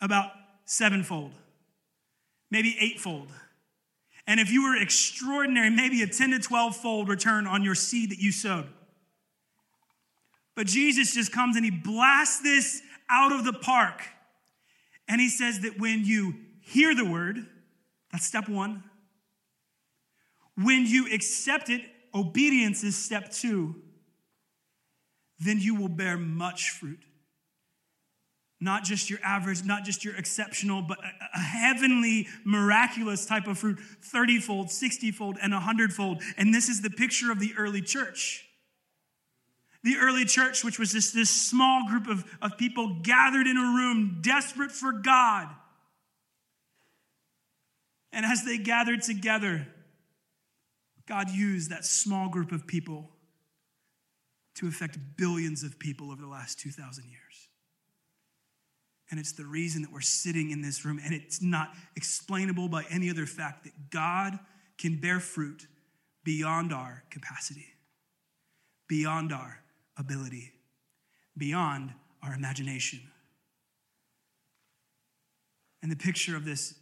About 0.00 0.30
sevenfold, 0.66 1.32
maybe 2.50 2.76
eightfold. 2.78 3.28
And 4.26 4.40
if 4.40 4.50
you 4.50 4.64
were 4.64 4.76
extraordinary, 4.76 5.70
maybe 5.70 6.02
a 6.02 6.06
10 6.06 6.30
to 6.30 6.38
12 6.38 6.76
fold 6.76 7.08
return 7.08 7.46
on 7.46 7.62
your 7.62 7.74
seed 7.74 8.10
that 8.10 8.18
you 8.18 8.32
sowed. 8.32 8.68
But 10.54 10.66
Jesus 10.66 11.14
just 11.14 11.32
comes 11.32 11.56
and 11.56 11.64
he 11.64 11.70
blasts 11.70 12.40
this 12.40 12.80
out 13.10 13.32
of 13.32 13.44
the 13.44 13.52
park. 13.52 14.02
And 15.08 15.20
he 15.20 15.28
says 15.28 15.60
that 15.60 15.78
when 15.78 16.04
you 16.04 16.34
hear 16.60 16.94
the 16.94 17.04
word, 17.04 17.46
that's 18.12 18.26
step 18.26 18.48
one. 18.48 18.84
When 20.56 20.86
you 20.86 21.12
accept 21.12 21.68
it, 21.68 21.82
obedience 22.14 22.84
is 22.84 22.96
step 22.96 23.30
two. 23.30 23.74
Then 25.38 25.58
you 25.58 25.74
will 25.74 25.88
bear 25.88 26.16
much 26.16 26.70
fruit 26.70 27.00
not 28.64 28.82
just 28.82 29.10
your 29.10 29.20
average, 29.22 29.62
not 29.64 29.84
just 29.84 30.04
your 30.04 30.16
exceptional, 30.16 30.82
but 30.82 30.98
a, 30.98 31.10
a 31.34 31.38
heavenly, 31.38 32.26
miraculous 32.44 33.26
type 33.26 33.46
of 33.46 33.58
fruit, 33.58 33.78
30 33.78 34.40
fold, 34.40 34.70
60 34.70 35.10
fold, 35.12 35.36
and 35.40 35.52
100 35.52 35.92
fold. 35.92 36.22
And 36.36 36.52
this 36.52 36.68
is 36.68 36.80
the 36.80 36.90
picture 36.90 37.30
of 37.30 37.38
the 37.38 37.52
early 37.56 37.82
church. 37.82 38.46
The 39.82 39.96
early 40.00 40.24
church, 40.24 40.64
which 40.64 40.78
was 40.78 40.92
just 40.92 41.14
this 41.14 41.28
small 41.28 41.86
group 41.86 42.08
of, 42.08 42.24
of 42.40 42.56
people 42.56 43.00
gathered 43.02 43.46
in 43.46 43.58
a 43.58 43.60
room, 43.60 44.20
desperate 44.22 44.72
for 44.72 44.92
God. 44.92 45.48
And 48.12 48.24
as 48.24 48.44
they 48.44 48.56
gathered 48.56 49.02
together, 49.02 49.66
God 51.06 51.28
used 51.30 51.70
that 51.70 51.84
small 51.84 52.30
group 52.30 52.50
of 52.50 52.66
people 52.66 53.10
to 54.54 54.68
affect 54.68 54.98
billions 55.18 55.62
of 55.62 55.78
people 55.78 56.10
over 56.10 56.22
the 56.22 56.28
last 56.28 56.58
2,000 56.60 57.04
years. 57.04 57.48
And 59.10 59.20
it's 59.20 59.32
the 59.32 59.44
reason 59.44 59.82
that 59.82 59.92
we're 59.92 60.00
sitting 60.00 60.50
in 60.50 60.62
this 60.62 60.84
room, 60.84 60.98
and 61.04 61.14
it's 61.14 61.42
not 61.42 61.74
explainable 61.96 62.68
by 62.68 62.84
any 62.90 63.10
other 63.10 63.26
fact 63.26 63.64
that 63.64 63.90
God 63.90 64.38
can 64.78 65.00
bear 65.00 65.20
fruit 65.20 65.66
beyond 66.24 66.72
our 66.72 67.04
capacity, 67.10 67.66
beyond 68.88 69.32
our 69.32 69.60
ability, 69.98 70.52
beyond 71.36 71.92
our 72.22 72.34
imagination. 72.34 73.00
And 75.82 75.92
the 75.92 75.96
picture 75.96 76.34
of 76.34 76.46
this, 76.46 76.74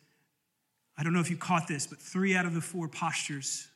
I 0.97 1.03
don't 1.03 1.13
know 1.13 1.21
if 1.21 1.29
you 1.29 1.37
caught 1.37 1.67
this, 1.67 1.89
but 1.89 1.99
three 1.99 2.37
out 2.37 2.47
of 2.47 2.55
the 2.55 2.61
four 2.61 2.87
postures, 2.87 3.67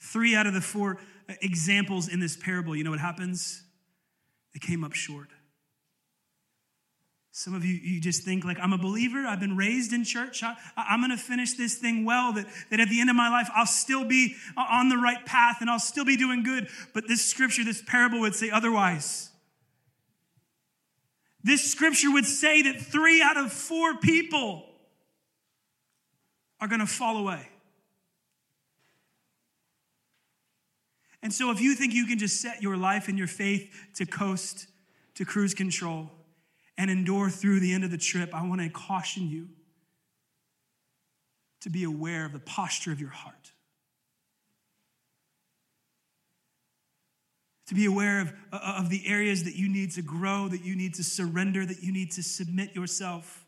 three 0.00 0.34
out 0.34 0.46
of 0.46 0.54
the 0.54 0.62
four 0.62 0.98
examples 1.42 2.08
in 2.08 2.20
this 2.20 2.36
parable, 2.36 2.74
you 2.74 2.82
know 2.82 2.90
what 2.90 3.00
happens? 3.00 3.62
They 4.54 4.60
came 4.60 4.82
up 4.82 4.94
short. 4.94 5.28
Some 7.36 7.52
of 7.52 7.66
you, 7.66 7.74
you 7.74 8.00
just 8.00 8.22
think 8.22 8.46
like, 8.46 8.56
I'm 8.62 8.72
a 8.72 8.78
believer. 8.78 9.26
I've 9.26 9.40
been 9.40 9.58
raised 9.58 9.92
in 9.92 10.04
church. 10.04 10.42
I, 10.42 10.56
am 10.74 11.00
going 11.00 11.10
to 11.10 11.18
finish 11.18 11.52
this 11.52 11.74
thing 11.74 12.06
well, 12.06 12.32
that, 12.32 12.46
that 12.70 12.80
at 12.80 12.88
the 12.88 12.98
end 12.98 13.10
of 13.10 13.16
my 13.16 13.28
life, 13.28 13.50
I'll 13.54 13.66
still 13.66 14.06
be 14.06 14.34
uh, 14.56 14.64
on 14.70 14.88
the 14.88 14.96
right 14.96 15.22
path 15.26 15.58
and 15.60 15.68
I'll 15.68 15.78
still 15.78 16.06
be 16.06 16.16
doing 16.16 16.42
good. 16.42 16.66
But 16.94 17.08
this 17.08 17.22
scripture, 17.22 17.62
this 17.62 17.82
parable 17.86 18.20
would 18.20 18.34
say 18.34 18.48
otherwise. 18.48 19.28
This 21.44 21.70
scripture 21.70 22.10
would 22.10 22.24
say 22.24 22.62
that 22.62 22.80
three 22.80 23.20
out 23.20 23.36
of 23.36 23.52
four 23.52 23.98
people 23.98 24.64
are 26.58 26.68
going 26.68 26.80
to 26.80 26.86
fall 26.86 27.18
away. 27.18 27.46
And 31.22 31.34
so, 31.34 31.50
if 31.50 31.60
you 31.60 31.74
think 31.74 31.92
you 31.92 32.06
can 32.06 32.18
just 32.18 32.40
set 32.40 32.62
your 32.62 32.78
life 32.78 33.08
and 33.08 33.18
your 33.18 33.26
faith 33.26 33.70
to 33.96 34.06
coast, 34.06 34.68
to 35.16 35.26
cruise 35.26 35.52
control, 35.52 36.10
and 36.78 36.90
endure 36.90 37.30
through 37.30 37.60
the 37.60 37.72
end 37.72 37.84
of 37.84 37.90
the 37.90 37.98
trip, 37.98 38.34
I 38.34 38.46
want 38.46 38.60
to 38.60 38.68
caution 38.68 39.28
you 39.28 39.48
to 41.62 41.70
be 41.70 41.84
aware 41.84 42.24
of 42.26 42.32
the 42.32 42.38
posture 42.38 42.92
of 42.92 43.00
your 43.00 43.10
heart. 43.10 43.52
To 47.68 47.74
be 47.74 47.86
aware 47.86 48.20
of, 48.20 48.32
of 48.52 48.90
the 48.90 49.06
areas 49.06 49.44
that 49.44 49.56
you 49.56 49.68
need 49.68 49.92
to 49.92 50.02
grow, 50.02 50.48
that 50.48 50.64
you 50.64 50.76
need 50.76 50.94
to 50.94 51.04
surrender, 51.04 51.66
that 51.66 51.82
you 51.82 51.92
need 51.92 52.12
to 52.12 52.22
submit 52.22 52.74
yourself. 52.76 53.45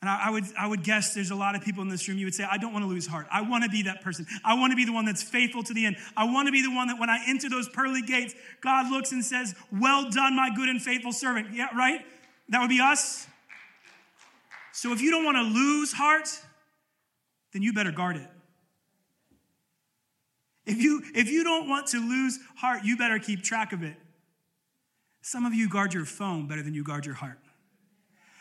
And 0.00 0.08
I, 0.08 0.28
I, 0.28 0.30
would, 0.30 0.44
I 0.58 0.66
would 0.66 0.82
guess 0.82 1.12
there's 1.12 1.30
a 1.30 1.34
lot 1.34 1.54
of 1.54 1.62
people 1.62 1.82
in 1.82 1.90
this 1.90 2.08
room, 2.08 2.16
you 2.16 2.26
would 2.26 2.34
say, 2.34 2.46
I 2.50 2.56
don't 2.56 2.72
want 2.72 2.84
to 2.84 2.88
lose 2.88 3.06
heart. 3.06 3.26
I 3.30 3.42
want 3.42 3.64
to 3.64 3.70
be 3.70 3.82
that 3.82 4.00
person. 4.00 4.26
I 4.44 4.54
want 4.54 4.72
to 4.72 4.76
be 4.76 4.86
the 4.86 4.92
one 4.92 5.04
that's 5.04 5.22
faithful 5.22 5.62
to 5.64 5.74
the 5.74 5.84
end. 5.84 5.96
I 6.16 6.24
want 6.24 6.48
to 6.48 6.52
be 6.52 6.62
the 6.62 6.74
one 6.74 6.88
that 6.88 6.98
when 6.98 7.10
I 7.10 7.22
enter 7.26 7.50
those 7.50 7.68
pearly 7.68 8.00
gates, 8.00 8.34
God 8.62 8.90
looks 8.90 9.12
and 9.12 9.22
says, 9.22 9.54
Well 9.70 10.10
done, 10.10 10.34
my 10.36 10.50
good 10.54 10.70
and 10.70 10.80
faithful 10.80 11.12
servant. 11.12 11.48
Yeah, 11.52 11.68
right? 11.76 12.00
That 12.48 12.60
would 12.60 12.70
be 12.70 12.80
us. 12.80 13.26
So 14.72 14.92
if 14.92 15.02
you 15.02 15.10
don't 15.10 15.24
want 15.24 15.36
to 15.36 15.42
lose 15.42 15.92
heart, 15.92 16.28
then 17.52 17.60
you 17.60 17.72
better 17.74 17.92
guard 17.92 18.16
it. 18.16 18.28
If 20.64 20.80
you, 20.80 21.02
if 21.14 21.28
you 21.28 21.44
don't 21.44 21.68
want 21.68 21.88
to 21.88 21.98
lose 21.98 22.38
heart, 22.56 22.84
you 22.84 22.96
better 22.96 23.18
keep 23.18 23.42
track 23.42 23.72
of 23.72 23.82
it. 23.82 23.96
Some 25.20 25.44
of 25.44 25.52
you 25.52 25.68
guard 25.68 25.92
your 25.92 26.04
phone 26.04 26.46
better 26.46 26.62
than 26.62 26.74
you 26.74 26.84
guard 26.84 27.04
your 27.04 27.16
heart. 27.16 27.38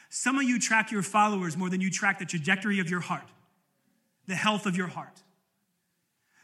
Some 0.10 0.38
of 0.38 0.44
you 0.44 0.60
track 0.60 0.92
your 0.92 1.04
followers 1.04 1.56
more 1.56 1.70
than 1.70 1.82
you 1.82 1.92
track 1.92 2.20
the 2.20 2.26
trajectory 2.26 2.80
of 2.80 2.90
your 2.90 3.00
heart, 3.00 3.28
the 4.28 4.36
health 4.36 4.66
of 4.66 4.76
your 4.76 4.88
heart. 4.88 5.22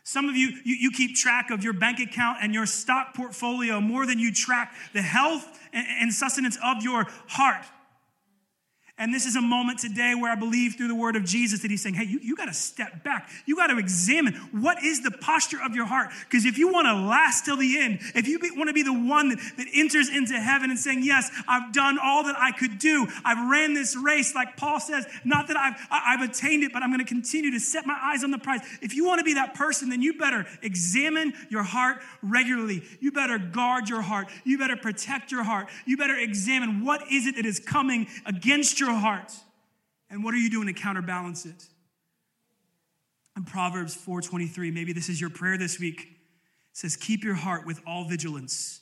Some 0.04 0.30
of 0.30 0.36
you, 0.36 0.50
you, 0.64 0.76
you, 0.76 0.92
keep 0.92 1.16
track 1.16 1.50
of 1.50 1.64
your 1.64 1.74
bank 1.74 2.00
account 2.00 2.38
and 2.40 2.54
your 2.54 2.68
stock 2.68 3.16
portfolio 3.16 3.82
more 3.82 4.06
than 4.06 4.20
you 4.20 4.32
track 4.32 4.76
the 4.94 5.02
health 5.02 5.60
and, 5.74 5.88
and 6.00 6.14
sustenance 6.14 6.60
of 6.64 6.84
your 6.84 7.08
heart. 7.28 7.66
And 8.98 9.14
this 9.14 9.26
is 9.26 9.36
a 9.36 9.42
moment 9.42 9.80
today 9.80 10.16
where 10.16 10.32
I 10.32 10.36
believe 10.36 10.76
through 10.76 10.88
the 10.88 10.96
word 10.96 11.18
of 11.18 11.26
Jesus 11.26 11.62
that 11.64 11.72
he's 11.72 11.84
saying, 11.84 11.96
hey, 11.96 12.06
you, 12.06 12.18
you 12.24 12.34
got 12.34 12.46
to 12.46 12.54
step 12.54 13.04
back. 13.04 13.30
You 13.46 13.58
got 13.58 13.68
to 13.68 13.78
examine 13.78 14.36
what 14.54 14.82
is 14.82 15.04
the 15.04 15.12
posture 15.12 15.58
of 15.62 15.76
your 15.76 15.86
heart. 15.86 16.12
Because 16.22 16.46
if 16.46 16.58
you 16.58 16.72
want 16.72 16.88
to 16.88 16.94
last 16.94 17.44
till 17.44 17.58
the 17.58 17.78
end, 17.78 18.00
if 18.16 18.26
you 18.26 18.40
want 18.56 18.70
to 18.70 18.74
be 18.74 18.84
the 18.84 18.94
one 18.94 19.28
that, 19.30 19.40
that 19.58 19.68
enters 19.74 20.08
into 20.08 20.40
heaven 20.40 20.70
and 20.70 20.80
saying, 20.80 21.04
yes, 21.04 21.30
I've 21.46 21.74
done 21.74 21.98
all 22.02 22.24
that 22.24 22.38
I 22.40 22.54
could 22.54 22.80
do. 22.80 23.06
I've 23.26 23.50
ran 23.52 23.74
this 23.74 23.98
race, 23.98 24.34
like 24.34 24.56
Paul 24.56 24.80
says, 24.80 25.06
not 25.26 25.50
that 25.50 25.58
I've, 25.58 25.76
I've 25.92 26.22
attained 26.30 26.64
it, 26.64 26.72
but 26.72 26.82
I'm 26.82 26.90
going 26.90 27.06
to 27.06 27.06
continue 27.06 27.52
to 27.52 27.60
set 27.60 27.86
my 27.86 28.00
eyes 28.02 28.24
on 28.24 28.32
the 28.32 28.38
prize. 28.38 28.62
If 28.82 28.96
you 28.96 29.06
want 29.06 29.20
to 29.20 29.26
be 29.26 29.34
that 29.34 29.56
person, 29.56 29.90
then 29.90 30.02
you 30.02 30.18
better 30.18 30.46
examine 30.62 31.34
your 31.50 31.64
heart 31.64 31.98
regularly. 32.24 32.82
You 33.02 33.12
better 33.12 33.40
guard 33.40 33.90
your 33.90 34.02
heart. 34.02 34.30
You 34.46 34.58
better 34.58 34.78
protect 34.78 35.34
your 35.34 35.44
heart. 35.44 35.68
You 35.86 35.98
better 35.98 36.16
examine 36.18 36.86
what 36.86 37.02
is 37.12 37.28
it 37.28 37.36
that 37.36 37.46
is 37.46 37.60
coming 37.60 38.08
against 38.26 38.80
your 38.80 38.85
your 38.86 38.96
heart? 38.96 39.34
And 40.10 40.24
what 40.24 40.34
are 40.34 40.38
you 40.38 40.50
doing 40.50 40.68
to 40.68 40.74
counterbalance 40.74 41.46
it? 41.46 41.68
In 43.36 43.44
Proverbs 43.44 43.96
4:23, 43.96 44.72
maybe 44.72 44.94
this 44.94 45.10
is 45.10 45.20
your 45.20 45.30
prayer 45.30 45.58
this 45.58 45.80
week. 45.80 46.20
Says, 46.72 46.96
"Keep 46.96 47.24
your 47.24 47.36
heart 47.36 47.66
with 47.66 47.82
all 47.86 48.08
vigilance, 48.08 48.82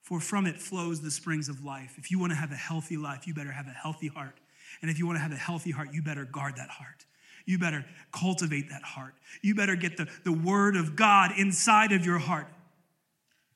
for 0.00 0.20
from 0.20 0.46
it 0.46 0.60
flows 0.60 1.02
the 1.02 1.10
springs 1.10 1.48
of 1.48 1.64
life." 1.64 1.98
If 1.98 2.10
you 2.10 2.18
want 2.18 2.30
to 2.30 2.36
have 2.36 2.52
a 2.52 2.56
healthy 2.56 2.96
life, 2.96 3.26
you 3.26 3.34
better 3.34 3.52
have 3.52 3.66
a 3.66 3.72
healthy 3.72 4.08
heart. 4.08 4.40
And 4.80 4.90
if 4.90 4.98
you 4.98 5.06
want 5.06 5.16
to 5.16 5.22
have 5.22 5.32
a 5.32 5.36
healthy 5.36 5.70
heart, 5.70 5.92
you 5.92 6.02
better 6.02 6.24
guard 6.24 6.56
that 6.56 6.70
heart. 6.70 7.04
You 7.44 7.58
better 7.58 7.84
cultivate 8.12 8.70
that 8.70 8.82
heart. 8.82 9.14
You 9.42 9.54
better 9.54 9.76
get 9.76 9.96
the, 9.96 10.08
the 10.24 10.32
word 10.32 10.76
of 10.76 10.96
God 10.96 11.32
inside 11.36 11.92
of 11.92 12.06
your 12.06 12.18
heart. 12.18 12.48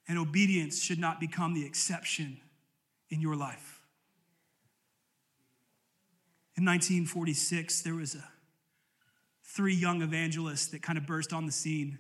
And 0.09 0.19
obedience 0.19 0.83
should 0.83 0.99
not 0.99 1.21
become 1.21 1.55
the 1.55 1.65
exception 1.65 2.41
in 3.11 3.21
your 3.21 3.37
life. 3.37 3.76
In 6.57 6.65
1946, 6.65 7.83
there 7.83 7.95
was 7.95 8.15
a 8.15 8.25
three 9.45 9.75
young 9.75 10.01
evangelists 10.01 10.69
that 10.69 10.83
kind 10.83 10.97
of 10.97 11.07
burst 11.07 11.33
on 11.33 11.45
the 11.45 11.53
scene. 11.53 11.99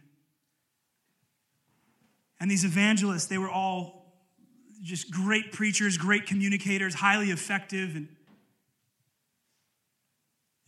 And 2.40 2.50
these 2.50 2.64
evangelists, 2.64 3.26
they 3.26 3.38
were 3.38 3.50
all 3.50 4.06
just 4.82 5.10
great 5.10 5.52
preachers, 5.52 5.98
great 5.98 6.26
communicators, 6.26 6.94
highly 6.94 7.30
effective. 7.30 7.96
And, 7.96 8.08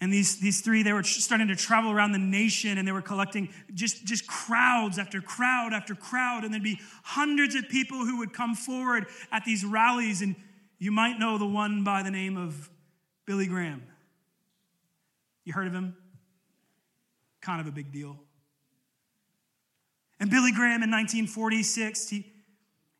and 0.00 0.12
these, 0.12 0.38
these 0.38 0.60
three, 0.60 0.82
they 0.82 0.92
were 0.92 1.02
starting 1.02 1.48
to 1.48 1.56
travel 1.56 1.90
around 1.90 2.12
the 2.12 2.18
nation 2.18 2.78
and 2.78 2.86
they 2.86 2.92
were 2.92 3.02
collecting 3.02 3.48
just, 3.74 4.04
just 4.04 4.26
crowds 4.26 4.98
after 4.98 5.20
crowd 5.20 5.72
after 5.72 5.94
crowd. 5.94 6.44
And 6.44 6.52
there'd 6.52 6.62
be 6.62 6.80
hundreds 7.04 7.54
of 7.54 7.68
people 7.68 7.98
who 8.04 8.18
would 8.18 8.32
come 8.32 8.54
forward 8.54 9.06
at 9.32 9.44
these 9.44 9.64
rallies. 9.64 10.22
And 10.22 10.36
you 10.78 10.90
might 10.90 11.18
know 11.18 11.38
the 11.38 11.46
one 11.46 11.84
by 11.84 12.02
the 12.02 12.10
name 12.10 12.36
of 12.36 12.70
Billy 13.28 13.46
Graham. 13.46 13.82
You 15.44 15.52
heard 15.52 15.66
of 15.66 15.74
him? 15.74 15.94
Kind 17.42 17.60
of 17.60 17.66
a 17.66 17.70
big 17.70 17.92
deal. 17.92 18.18
And 20.18 20.30
Billy 20.30 20.50
Graham 20.50 20.82
in 20.82 20.90
1946, 20.90 22.08
he, 22.08 22.32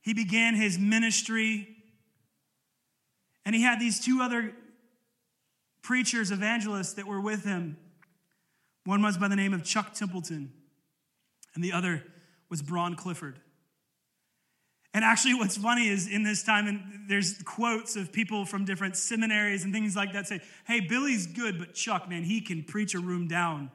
he 0.03 0.13
began 0.13 0.55
his 0.55 0.79
ministry. 0.79 1.67
And 3.47 3.55
he 3.55 3.63
had 3.63 3.81
these 3.81 3.99
two 3.99 4.21
other 4.21 4.53
preachers, 5.81 6.31
evangelists 6.31 6.93
that 6.93 7.07
were 7.07 7.23
with 7.23 7.45
him. 7.47 7.79
One 8.85 9.01
was 9.01 9.17
by 9.17 9.29
the 9.29 9.37
name 9.37 9.55
of 9.55 9.65
Chuck 9.65 9.95
Templeton, 9.95 10.53
and 11.55 11.65
the 11.65 11.73
other 11.73 12.05
was 12.51 12.61
Bron 12.61 12.97
Clifford. 12.97 13.41
And 14.99 15.05
actually, 15.05 15.35
what's 15.35 15.57
funny 15.57 15.87
is 15.87 16.09
in 16.09 16.25
this 16.25 16.43
time, 16.43 16.67
and 16.67 16.83
there's 17.07 17.41
quotes 17.45 17.95
of 17.95 18.11
people 18.11 18.45
from 18.45 18.65
different 18.65 18.97
seminaries 18.97 19.63
and 19.63 19.73
things 19.73 19.95
like 19.95 20.13
that 20.15 20.27
say, 20.27 20.41
Hey, 20.67 20.81
Billy's 20.81 21.29
good, 21.29 21.57
but 21.57 21.73
Chuck, 21.73 22.09
man, 22.09 22.25
he 22.25 22.41
can 22.41 22.65
preach 22.65 22.97
a 22.97 22.99
room 22.99 23.29
down. 23.29 23.71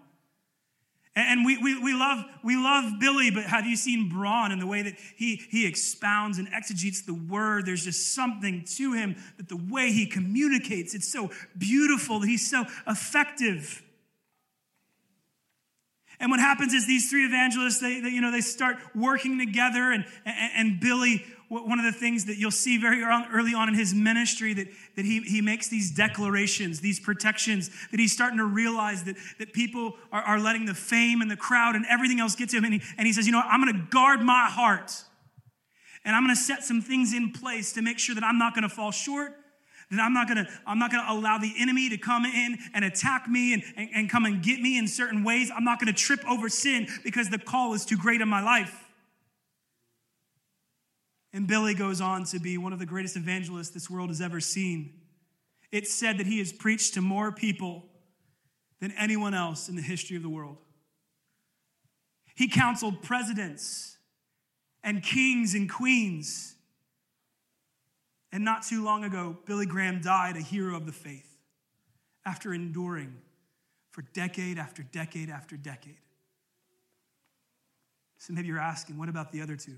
And 1.16 1.46
we, 1.46 1.58
we, 1.60 1.82
we, 1.82 1.94
love, 1.94 2.26
we 2.44 2.58
love 2.58 3.00
Billy, 3.00 3.32
but 3.32 3.46
have 3.46 3.66
you 3.66 3.78
seen 3.78 4.10
Bron 4.10 4.52
and 4.52 4.62
the 4.62 4.68
way 4.68 4.82
that 4.82 4.96
he, 5.16 5.38
he 5.50 5.66
expounds 5.66 6.40
and 6.40 6.50
exegetes 6.50 7.04
the 7.04 7.14
word? 7.14 7.66
There's 7.66 7.86
just 7.86 8.14
something 8.14 8.66
to 8.76 8.92
him 8.92 9.16
that 9.38 9.48
the 9.48 9.56
way 9.56 9.94
he 9.94 10.06
communicates, 10.06 10.94
it's 10.94 11.10
so 11.10 11.30
beautiful, 11.58 12.20
that 12.20 12.28
he's 12.28 12.50
so 12.50 12.66
effective. 12.86 13.82
And 16.20 16.32
what 16.32 16.40
happens 16.40 16.74
is 16.74 16.88
these 16.88 17.10
three 17.10 17.26
evangelists, 17.26 17.80
they, 17.80 18.00
they, 18.00 18.10
you 18.10 18.22
know, 18.22 18.32
they 18.32 18.42
start 18.42 18.78
working 18.96 19.40
together. 19.40 19.92
And, 19.92 20.06
and, 20.26 20.52
and, 20.56 20.80
Billy, 20.80 21.26
one 21.50 21.80
of 21.80 21.86
the 21.86 21.92
things 21.92 22.26
that 22.26 22.38
you'll 22.38 22.52
see 22.52 22.78
very 22.78 23.02
early 23.04 23.54
on 23.54 23.68
in 23.68 23.76
his 23.76 23.94
ministry, 23.94 24.54
that, 24.54 24.68
that 24.96 25.06
he, 25.06 25.22
he 25.22 25.42
makes 25.42 25.68
these 25.68 25.92
declarations, 25.92 26.82
these 26.82 27.00
protections, 27.00 27.70
that 27.92 28.00
he's 28.00 28.14
starting 28.14 28.38
to 28.38 28.46
realize 28.46 29.04
that, 29.04 29.16
that 29.40 29.54
people 29.54 29.94
are, 30.12 30.22
are 30.22 30.40
letting 30.40 30.66
the 30.66 30.74
fame 30.74 31.22
and 31.22 31.30
the 31.30 31.38
crowd 31.38 31.76
and 31.76 31.86
everything 31.90 32.20
else 32.20 32.36
get 32.36 32.50
to 32.50 32.58
him. 32.58 32.66
And 32.66 32.76
he, 32.76 32.82
and 32.98 33.08
he 33.08 33.14
says, 33.14 33.26
you 33.26 33.32
know 33.32 33.42
I'm 33.44 33.62
going 33.62 33.74
to 33.74 33.88
guard 33.90 34.22
my 34.22 34.48
heart. 34.50 35.04
And 36.06 36.16
I'm 36.16 36.24
going 36.24 36.36
to 36.36 36.42
set 36.42 36.64
some 36.64 36.82
things 36.82 37.14
in 37.14 37.32
place 37.32 37.74
to 37.74 37.82
make 37.82 37.98
sure 37.98 38.14
that 38.16 38.24
I'm 38.24 38.38
not 38.38 38.54
going 38.54 38.64
to 38.64 38.70
fall 38.70 38.92
short 38.92 39.34
then 39.98 40.06
I'm 40.06 40.14
not 40.14 40.28
gonna, 40.28 40.48
I'm 40.66 40.80
not 40.80 40.92
gonna 40.92 41.12
allow 41.12 41.38
the 41.38 41.54
enemy 41.58 41.90
to 41.90 41.98
come 41.98 42.26
in 42.26 42.58
and 42.74 42.86
attack 42.86 43.28
me 43.28 43.54
and, 43.54 43.64
and, 43.76 43.90
and 43.94 44.10
come 44.10 44.26
and 44.26 44.42
get 44.42 44.60
me 44.60 44.78
in 44.78 44.88
certain 44.88 45.24
ways. 45.24 45.52
I'm 45.56 45.64
not 45.64 45.80
gonna 45.80 45.94
trip 45.94 46.20
over 46.30 46.50
sin 46.50 46.88
because 47.04 47.30
the 47.30 47.40
call 47.40 47.74
is 47.74 47.86
too 47.86 47.98
great 47.98 48.22
in 48.22 48.30
my 48.30 48.42
life. 48.42 48.84
And 51.34 51.48
Billy 51.48 51.74
goes 51.74 52.00
on 52.00 52.26
to 52.26 52.40
be 52.40 52.58
one 52.58 52.74
of 52.74 52.80
the 52.80 52.86
greatest 52.86 53.18
evangelists 53.18 53.70
this 53.70 53.90
world 53.90 54.10
has 54.10 54.22
ever 54.22 54.40
seen. 54.40 54.94
It's 55.72 55.92
said 55.92 56.20
that 56.20 56.28
he 56.28 56.38
has 56.38 56.54
preached 56.54 56.94
to 56.94 57.02
more 57.02 57.32
people 57.32 57.86
than 58.80 58.92
anyone 58.92 59.34
else 59.34 59.70
in 59.70 59.76
the 59.76 59.82
history 59.82 60.16
of 60.16 60.22
the 60.22 60.30
world. 60.30 60.58
He 62.36 62.48
counseled 62.48 63.02
presidents 63.02 63.98
and 64.84 65.02
kings 65.02 65.56
and 65.56 65.70
queens. 65.70 66.53
And 68.34 68.44
not 68.44 68.64
too 68.64 68.84
long 68.84 69.04
ago, 69.04 69.38
Billy 69.46 69.68
Graham 69.68 70.02
died 70.02 70.36
a 70.36 70.42
hero 70.42 70.76
of 70.76 70.88
the 70.88 70.92
faith 70.92 71.38
after 72.26 72.52
enduring 72.52 73.16
for 73.92 74.02
decade 74.02 74.58
after 74.58 74.82
decade 74.82 75.30
after 75.30 75.56
decade. 75.56 76.00
So 78.18 78.34
maybe 78.34 78.48
you're 78.48 78.58
asking, 78.58 78.98
what 78.98 79.08
about 79.08 79.32
the 79.32 79.42
other 79.44 79.56
two? 79.56 79.76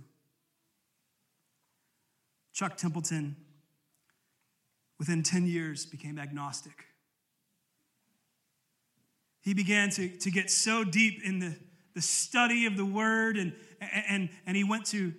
Chuck 2.54 2.78
Templeton, 2.78 3.36
within 5.00 5.22
10 5.22 5.48
years, 5.48 5.86
became 5.86 6.18
agnostic. 6.18 6.86
He 9.42 9.54
began 9.54 9.90
to, 9.92 10.08
to 10.08 10.32
get 10.32 10.50
so 10.50 10.86
deep 10.86 11.22
in 11.26 11.40
the, 11.40 11.58
the 11.94 12.02
study 12.02 12.66
of 12.68 12.78
the 12.78 12.86
word, 12.86 13.36
and, 13.36 13.52
and, 13.82 14.30
and 14.46 14.56
he 14.56 14.64
went 14.64 14.86
to 14.88 15.14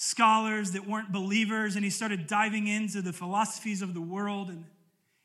scholars 0.00 0.72
that 0.72 0.86
weren't 0.86 1.10
believers, 1.10 1.74
and 1.74 1.84
he 1.84 1.90
started 1.90 2.26
diving 2.26 2.68
into 2.68 3.02
the 3.02 3.12
philosophies 3.12 3.82
of 3.82 3.94
the 3.94 4.00
world. 4.00 4.48
And 4.48 4.64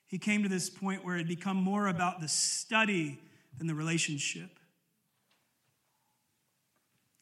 he 0.07 0.17
came 0.17 0.41
to 0.43 0.49
this 0.49 0.69
point 0.69 1.05
where 1.05 1.15
it 1.15 1.19
had 1.19 1.27
become 1.27 1.57
more 1.57 1.87
about 1.87 2.21
the 2.21 2.27
study 2.27 3.19
than 3.57 3.67
the 3.67 3.75
relationship. 3.75 4.49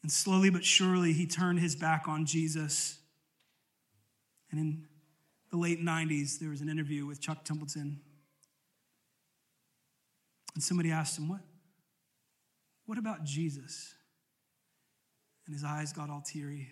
And 0.02 0.12
slowly 0.12 0.50
but 0.50 0.64
surely, 0.64 1.14
he 1.14 1.28
turned 1.28 1.60
his 1.60 1.76
back 1.76 2.08
on 2.08 2.26
Jesus 2.26 3.02
and 4.52 4.60
in 4.60 4.88
the 5.50 5.58
late 5.58 5.82
90s, 5.82 6.40
there 6.40 6.50
was 6.50 6.62
an 6.62 6.70
interview 6.70 7.06
with 7.06 7.22
Chuck 7.22 7.44
Templeton. 7.44 8.02
And 10.54 10.64
somebody 10.64 10.92
asked 10.92 11.18
him, 11.18 11.30
What, 11.30 11.42
what 12.86 12.98
about 12.98 13.24
Jesus? 13.24 13.94
And 15.46 15.56
his 15.56 15.64
eyes 15.64 15.94
got 15.94 16.10
all 16.10 16.22
teary. 16.22 16.70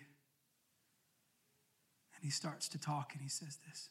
And 2.20 2.26
he 2.26 2.30
starts 2.30 2.68
to 2.68 2.78
talk 2.78 3.12
and 3.14 3.22
he 3.22 3.28
says 3.28 3.58
this 3.66 3.88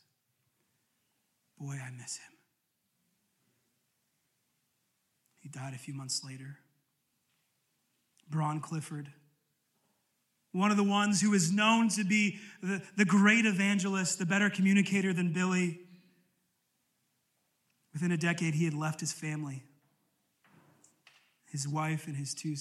Boy, 1.58 1.74
I 1.74 1.92
miss 1.92 2.18
him. 2.18 2.34
He 5.40 5.50
died 5.50 5.74
a 5.74 5.80
few 5.80 5.94
months 5.94 6.24
later. 6.24 6.60
Bron 8.30 8.60
Clifford 8.60 9.10
one 10.52 10.72
of 10.72 10.78
the 10.78 10.84
ones 10.84 11.22
who 11.22 11.34
is 11.34 11.52
known 11.52 11.90
to 11.90 12.04
be 12.04 12.40
the, 12.62 12.82
the 12.98 13.06
great 13.06 13.46
evangelist, 13.46 14.18
the 14.18 14.26
better 14.26 14.50
communicator 14.50 15.14
than 15.14 15.32
Billy. 15.32 15.80
Within 17.94 18.12
a 18.12 18.18
decade, 18.18 18.56
he 18.56 18.66
had 18.66 18.74
left 18.74 19.00
his 19.00 19.12
family, 19.12 19.64
his 21.52 21.68
wife, 21.68 22.08
and 22.08 22.16
his 22.16 22.34
two 22.34 22.56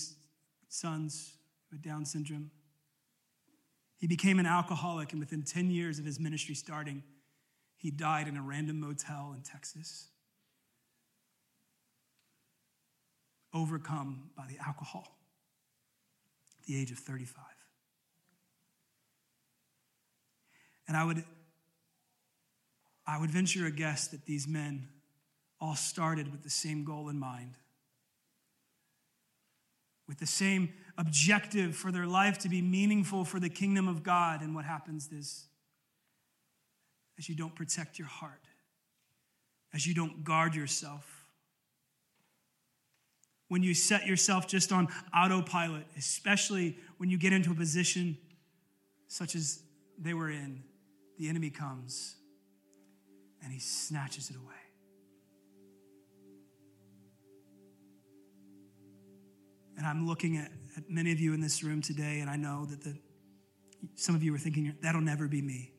sons 0.69 1.35
with 1.71 1.83
Down 1.83 2.05
syndrome. 2.05 2.51
He 3.99 4.07
became 4.07 4.39
an 4.39 4.47
alcoholic, 4.47 5.13
and 5.13 5.21
within 5.21 5.43
10 5.43 5.71
years 5.71 5.99
of 5.99 6.05
his 6.05 6.21
ministry 6.21 6.55
starting, 6.55 7.03
he 7.77 7.91
died 7.91 8.29
in 8.29 8.37
a 8.37 8.43
random 8.43 8.81
motel 8.81 9.35
in 9.37 9.43
Texas, 9.43 10.09
overcome 13.53 14.31
by 14.37 14.47
the 14.47 14.59
alcohol 14.65 15.19
at 16.61 16.67
the 16.67 16.81
age 16.81 16.93
of 16.93 16.99
35. 16.99 17.45
And 20.87 20.97
I 20.97 21.05
would, 21.05 21.25
I 23.07 23.19
would 23.19 23.31
venture 23.31 23.67
a 23.67 23.71
guess 23.71 24.09
that 24.09 24.27
these 24.27 24.47
men 24.49 24.89
all 25.61 25.75
started 25.75 26.31
with 26.31 26.43
the 26.43 26.51
same 26.51 26.85
goal 26.85 27.09
in 27.09 27.19
mind, 27.19 27.55
with 30.07 30.19
the 30.19 30.27
same 30.27 30.73
objective 30.99 31.75
for 31.77 31.91
their 31.93 32.07
life 32.07 32.39
to 32.39 32.49
be 32.49 32.61
meaningful 32.61 33.25
for 33.25 33.41
the 33.41 33.49
kingdom 33.49 33.89
of 33.89 34.03
God. 34.03 34.43
And 34.43 34.55
what 34.55 34.65
happens 34.65 35.09
is, 35.13 35.47
as 37.19 37.29
you 37.29 37.35
don't 37.35 37.55
protect 37.55 37.99
your 37.99 38.09
heart, 38.09 38.43
as 39.73 39.87
you 39.87 39.95
don't 39.95 40.25
guard 40.25 40.55
yourself, 40.55 41.25
when 43.47 43.63
you 43.63 43.73
set 43.75 44.07
yourself 44.07 44.47
just 44.47 44.73
on 44.73 44.89
autopilot, 45.17 45.85
especially 45.97 46.77
when 46.99 47.09
you 47.09 47.17
get 47.17 47.33
into 47.33 47.51
a 47.51 47.55
position 47.55 48.19
such 49.07 49.35
as 49.35 49.63
they 49.99 50.13
were 50.13 50.31
in, 50.31 50.63
the 51.19 51.29
enemy 51.29 51.49
comes 51.49 52.17
and 53.43 53.53
he 53.53 53.59
snatches 53.59 54.31
it 54.31 54.37
away. 54.37 54.55
And 59.79 59.87
I'm 59.87 60.07
looking 60.07 60.37
at, 60.37 60.51
at 60.79 60.89
many 60.89 61.13
of 61.13 61.21
you 61.21 61.35
in 61.35 61.41
this 61.41 61.63
room 61.63 61.83
today, 61.83 62.21
and 62.21 62.31
I 62.31 62.37
know 62.37 62.65
that 62.67 62.83
the, 62.83 62.97
some 63.97 64.15
of 64.15 64.23
you 64.23 64.35
are 64.35 64.39
thinking, 64.39 64.75
that'll 64.81 65.01
never 65.01 65.29
be 65.29 65.43
me. 65.43 65.73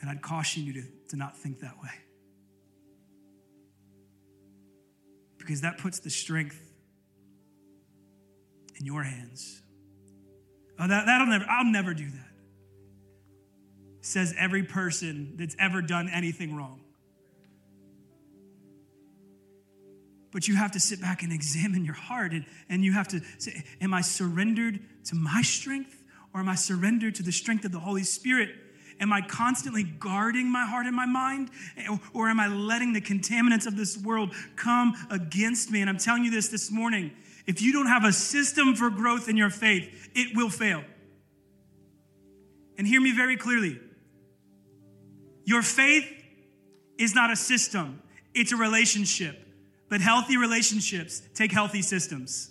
And 0.00 0.08
I'd 0.08 0.22
caution 0.22 0.64
you 0.64 0.74
to, 0.74 0.82
to 1.08 1.16
not 1.16 1.36
think 1.36 1.60
that 1.60 1.74
way. 1.82 1.90
Because 5.38 5.62
that 5.62 5.78
puts 5.78 5.98
the 5.98 6.10
strength 6.10 6.60
in 8.78 8.86
your 8.86 9.02
hands. 9.02 9.62
Oh, 10.78 10.86
that, 10.86 11.06
that'll 11.06 11.26
never, 11.26 11.46
I'll 11.48 11.64
never 11.64 11.94
do 11.94 12.08
that 12.08 12.28
says 14.08 14.34
every 14.38 14.62
person 14.62 15.34
that's 15.36 15.54
ever 15.58 15.82
done 15.82 16.08
anything 16.12 16.56
wrong. 16.56 16.80
But 20.30 20.46
you 20.46 20.56
have 20.56 20.72
to 20.72 20.80
sit 20.80 21.00
back 21.00 21.22
and 21.22 21.32
examine 21.32 21.84
your 21.84 21.94
heart, 21.94 22.32
and, 22.32 22.44
and 22.68 22.84
you 22.84 22.92
have 22.92 23.08
to 23.08 23.20
say, 23.38 23.64
Am 23.80 23.94
I 23.94 24.02
surrendered 24.02 24.80
to 25.06 25.14
my 25.14 25.42
strength, 25.42 26.02
or 26.34 26.40
am 26.40 26.48
I 26.48 26.54
surrendered 26.54 27.14
to 27.16 27.22
the 27.22 27.32
strength 27.32 27.64
of 27.64 27.72
the 27.72 27.80
Holy 27.80 28.04
Spirit? 28.04 28.50
Am 29.00 29.12
I 29.12 29.20
constantly 29.20 29.84
guarding 29.84 30.50
my 30.50 30.66
heart 30.66 30.86
and 30.86 30.94
my 30.94 31.06
mind? 31.06 31.50
Or 32.12 32.28
am 32.28 32.40
I 32.40 32.48
letting 32.48 32.92
the 32.92 33.00
contaminants 33.00 33.66
of 33.66 33.76
this 33.76 33.96
world 33.96 34.34
come 34.56 34.94
against 35.08 35.70
me? 35.70 35.80
And 35.80 35.88
I'm 35.88 35.98
telling 35.98 36.24
you 36.24 36.30
this 36.30 36.48
this 36.48 36.70
morning 36.70 37.12
if 37.46 37.62
you 37.62 37.72
don't 37.72 37.86
have 37.86 38.04
a 38.04 38.12
system 38.12 38.74
for 38.74 38.90
growth 38.90 39.28
in 39.28 39.36
your 39.36 39.48
faith, 39.48 40.10
it 40.14 40.36
will 40.36 40.50
fail. 40.50 40.84
And 42.76 42.86
hear 42.86 43.00
me 43.00 43.12
very 43.12 43.36
clearly 43.36 43.80
your 45.44 45.62
faith 45.62 46.06
is 46.98 47.14
not 47.14 47.30
a 47.30 47.36
system, 47.36 48.02
it's 48.34 48.52
a 48.52 48.56
relationship. 48.56 49.47
But 49.88 50.00
healthy 50.00 50.36
relationships 50.36 51.22
take 51.34 51.52
healthy 51.52 51.82
systems. 51.82 52.50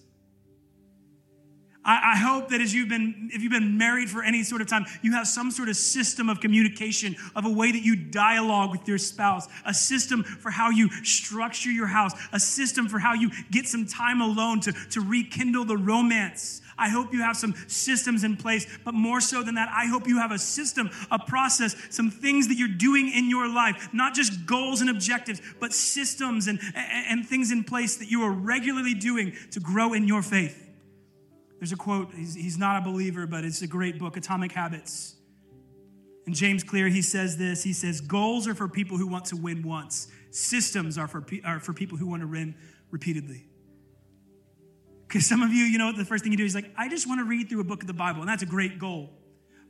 I, 1.88 2.18
hope 2.18 2.50
that 2.50 2.60
as 2.60 2.74
you've 2.74 2.90
been, 2.90 3.30
if 3.34 3.42
you've 3.42 3.52
been 3.52 3.78
married 3.78 4.10
for 4.10 4.22
any 4.22 4.44
sort 4.44 4.60
of 4.60 4.68
time, 4.68 4.86
you 5.02 5.14
have 5.14 5.26
some 5.26 5.52
sort 5.52 5.70
of 5.70 5.78
system 5.78 6.28
of 6.28 6.42
communication, 6.42 7.16
of 7.34 7.46
a 7.46 7.50
way 7.50 7.72
that 7.72 7.82
you 7.82 7.96
dialogue 7.96 8.72
with 8.72 8.86
your 8.90 8.98
spouse, 8.98 9.48
a 9.66 9.74
system 9.74 10.24
for 10.24 10.52
how 10.52 10.70
you 10.70 10.90
structure 11.06 11.72
your 11.72 11.88
house, 11.88 12.12
a 12.34 12.42
system 12.42 12.90
for 12.90 13.00
how 13.00 13.14
you 13.14 13.32
get 13.52 13.68
some 13.68 13.86
time 13.86 14.20
alone 14.20 14.60
to, 14.60 14.74
to 14.92 15.00
rekindle 15.00 15.64
the 15.64 15.78
romance. 15.78 16.62
I 16.78 16.90
hope 16.90 17.14
you 17.14 17.22
have 17.22 17.38
some 17.38 17.56
systems 17.68 18.26
in 18.26 18.36
place, 18.36 18.68
but 18.84 18.94
more 18.94 19.22
so 19.22 19.42
than 19.42 19.56
that, 19.56 19.70
I 19.74 19.86
hope 19.86 20.08
you 20.08 20.20
have 20.20 20.32
a 20.32 20.38
system, 20.38 20.92
a 21.10 21.18
process, 21.18 21.76
some 21.90 22.12
things 22.12 22.50
that 22.50 22.56
you're 22.56 22.68
doing 22.68 23.10
in 23.10 23.30
your 23.30 23.48
life, 23.48 23.90
not 23.94 24.14
just 24.14 24.46
goals 24.46 24.82
and 24.82 24.90
objectives, 24.90 25.42
but 25.62 25.74
systems 25.74 26.48
and, 26.48 26.60
and, 26.76 27.08
and 27.08 27.28
things 27.28 27.50
in 27.50 27.64
place 27.64 27.96
that 27.98 28.12
you 28.12 28.24
are 28.24 28.32
regularly 28.32 28.94
doing 28.94 29.34
to 29.52 29.62
grow 29.62 29.94
in 29.94 30.06
your 30.06 30.22
faith. 30.22 30.66
There's 31.60 31.72
a 31.72 31.76
quote, 31.76 32.14
he's, 32.14 32.36
he's 32.36 32.58
not 32.58 32.82
a 32.82 32.86
believer, 32.86 33.26
but 33.26 33.43
it's 33.43 33.62
a 33.62 33.68
great 33.68 33.97
book, 33.97 34.16
Atomic 34.16 34.51
Habits. 34.51 35.16
And 36.26 36.36
James 36.36 36.64
Clear, 36.64 36.89
he 36.89 37.01
says 37.01 37.38
this 37.38 37.64
he 37.64 37.74
says, 37.74 38.01
Goals 38.01 38.47
are 38.47 38.53
for 38.53 38.68
people 38.68 38.97
who 38.97 39.08
want 39.08 39.26
to 39.26 39.38
win 39.38 39.64
once, 39.64 40.08
systems 40.30 40.97
are 40.97 41.08
for, 41.08 41.26
are 41.43 41.60
for 41.60 41.74
people 41.74 41.97
who 41.97 42.08
want 42.08 42.22
to 42.22 42.28
win 42.28 42.55
repeatedly. 42.91 43.47
Because 45.08 45.26
some 45.26 45.41
of 45.41 45.51
you, 45.51 45.64
you 45.64 45.78
know, 45.78 45.93
the 45.93 46.03
first 46.03 46.24
thing 46.24 46.34
you 46.34 46.38
do 46.38 46.45
is 46.45 46.53
like, 46.53 46.70
I 46.78 46.89
just 46.89 47.08
want 47.08 47.22
to 47.22 47.24
read 47.24 47.47
through 47.49 47.62
a 47.62 47.64
book 47.64 47.82
of 47.82 47.88
the 47.88 47.93
Bible, 47.93 48.20
and 48.20 48.30
that's 48.30 48.43
a 48.43 48.47
great 48.47 48.78
goal. 48.78 49.10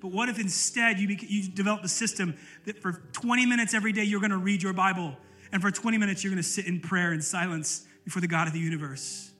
But 0.01 0.11
what 0.11 0.29
if 0.29 0.39
instead 0.39 0.99
you, 0.99 1.15
you 1.21 1.49
develop 1.49 1.83
a 1.83 1.87
system 1.87 2.35
that 2.65 2.81
for 2.81 3.03
20 3.13 3.45
minutes 3.45 3.73
every 3.73 3.91
day 3.91 4.03
you're 4.03 4.19
going 4.19 4.31
to 4.31 4.37
read 4.37 4.63
your 4.63 4.73
Bible, 4.73 5.15
and 5.51 5.61
for 5.61 5.69
20 5.69 5.97
minutes 5.97 6.23
you're 6.23 6.31
going 6.31 6.41
to 6.41 6.47
sit 6.47 6.65
in 6.65 6.79
prayer 6.79 7.11
and 7.11 7.23
silence 7.23 7.85
before 8.03 8.21
the 8.21 8.27
God 8.27 8.47
of 8.47 8.53
the 8.53 8.59
universe? 8.59 9.31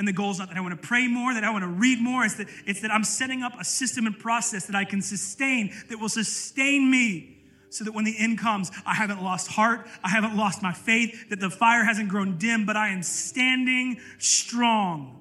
And 0.00 0.08
the 0.08 0.14
goal 0.14 0.30
is 0.30 0.38
not 0.38 0.48
that 0.48 0.56
I 0.56 0.62
want 0.62 0.80
to 0.80 0.88
pray 0.88 1.08
more, 1.08 1.34
that 1.34 1.44
I 1.44 1.50
want 1.50 1.62
to 1.62 1.68
read 1.68 2.00
more. 2.00 2.24
It's 2.24 2.36
that, 2.36 2.48
it's 2.64 2.80
that 2.80 2.90
I'm 2.90 3.04
setting 3.04 3.42
up 3.42 3.52
a 3.60 3.64
system 3.64 4.06
and 4.06 4.18
process 4.18 4.64
that 4.64 4.74
I 4.74 4.86
can 4.86 5.02
sustain, 5.02 5.74
that 5.90 6.00
will 6.00 6.08
sustain 6.08 6.90
me 6.90 7.42
so 7.68 7.84
that 7.84 7.92
when 7.92 8.06
the 8.06 8.14
end 8.18 8.38
comes, 8.38 8.70
I 8.86 8.94
haven't 8.94 9.22
lost 9.22 9.48
heart, 9.48 9.86
I 10.02 10.08
haven't 10.08 10.38
lost 10.38 10.62
my 10.62 10.72
faith, 10.72 11.28
that 11.28 11.38
the 11.38 11.50
fire 11.50 11.84
hasn't 11.84 12.08
grown 12.08 12.38
dim, 12.38 12.64
but 12.64 12.78
I 12.78 12.88
am 12.88 13.02
standing 13.02 14.00
strong. 14.16 15.20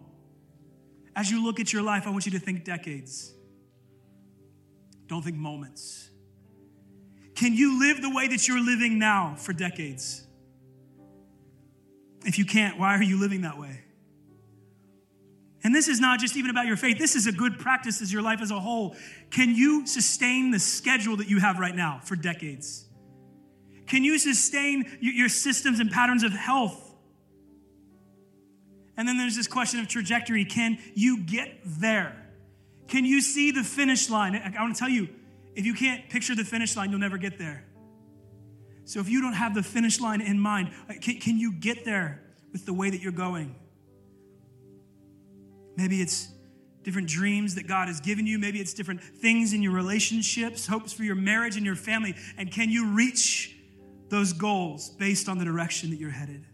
As 1.13 1.29
you 1.29 1.43
look 1.43 1.59
at 1.59 1.73
your 1.73 1.81
life, 1.81 2.07
I 2.07 2.11
want 2.11 2.25
you 2.25 2.31
to 2.31 2.39
think 2.39 2.63
decades. 2.63 3.33
Don't 5.07 5.23
think 5.23 5.35
moments. 5.35 6.09
Can 7.35 7.53
you 7.53 7.81
live 7.81 8.01
the 8.01 8.11
way 8.11 8.29
that 8.29 8.47
you're 8.47 8.63
living 8.63 8.97
now 8.97 9.35
for 9.37 9.51
decades? 9.51 10.25
If 12.23 12.39
you 12.39 12.45
can't, 12.45 12.79
why 12.79 12.95
are 12.95 13.03
you 13.03 13.19
living 13.19 13.41
that 13.41 13.59
way? 13.59 13.81
This 15.79 15.87
is 15.87 16.01
not 16.01 16.19
just 16.19 16.35
even 16.35 16.51
about 16.51 16.65
your 16.65 16.75
faith. 16.75 16.97
This 16.97 17.15
is 17.15 17.25
a 17.25 17.31
good 17.31 17.57
practice 17.57 18.01
as 18.01 18.11
your 18.11 18.21
life 18.21 18.41
as 18.41 18.51
a 18.51 18.59
whole. 18.59 18.97
Can 19.31 19.55
you 19.55 19.87
sustain 19.87 20.51
the 20.51 20.59
schedule 20.59 21.15
that 21.15 21.29
you 21.29 21.39
have 21.39 21.57
right 21.57 21.73
now 21.73 22.01
for 22.03 22.17
decades? 22.17 22.83
Can 23.87 24.03
you 24.03 24.19
sustain 24.19 24.97
your 24.99 25.29
systems 25.29 25.79
and 25.79 25.89
patterns 25.89 26.23
of 26.23 26.33
health? 26.33 26.93
And 28.97 29.07
then 29.07 29.17
there's 29.17 29.37
this 29.37 29.47
question 29.47 29.79
of 29.79 29.87
trajectory. 29.87 30.43
Can 30.43 30.79
you 30.95 31.23
get 31.23 31.61
there? 31.63 32.27
Can 32.89 33.05
you 33.05 33.21
see 33.21 33.51
the 33.51 33.63
finish 33.63 34.09
line? 34.09 34.35
I 34.35 34.61
want 34.61 34.75
to 34.75 34.79
tell 34.81 34.89
you, 34.89 35.07
if 35.55 35.65
you 35.65 35.73
can't 35.73 36.09
picture 36.09 36.35
the 36.35 36.43
finish 36.43 36.75
line, 36.75 36.89
you'll 36.89 36.99
never 36.99 37.17
get 37.17 37.39
there. 37.39 37.63
So 38.83 38.99
if 38.99 39.07
you 39.07 39.21
don't 39.21 39.31
have 39.31 39.55
the 39.55 39.63
finish 39.63 40.01
line 40.01 40.19
in 40.19 40.41
mind, 40.41 40.71
uh, 40.89 40.95
can, 40.99 41.21
can 41.21 41.39
you 41.39 41.53
get 41.53 41.85
there 41.85 42.21
with 42.51 42.65
the 42.65 42.73
way 42.73 42.89
that 42.89 42.99
you're 43.01 43.13
going? 43.13 43.55
Maybe 45.79 46.01
it's 46.01 46.27
different 46.83 47.07
dreams 47.07 47.55
that 47.55 47.65
God 47.67 47.87
has 47.87 48.01
given 48.01 48.27
you. 48.27 48.37
Maybe 48.37 48.59
it's 48.59 48.73
different 48.73 49.01
things 49.01 49.53
in 49.53 49.63
your 49.63 49.71
relationships, 49.71 50.67
hopes 50.67 50.91
for 50.91 51.03
your 51.03 51.15
marriage 51.15 51.55
and 51.55 51.65
your 51.65 51.77
family. 51.77 52.15
And 52.37 52.51
can 52.51 52.69
you 52.69 52.87
reach 52.87 53.55
those 54.09 54.33
goals 54.33 54.89
based 54.89 55.29
on 55.29 55.37
the 55.37 55.45
direction 55.45 55.89
that 55.91 55.95
you're 55.95 56.09
headed? 56.09 56.45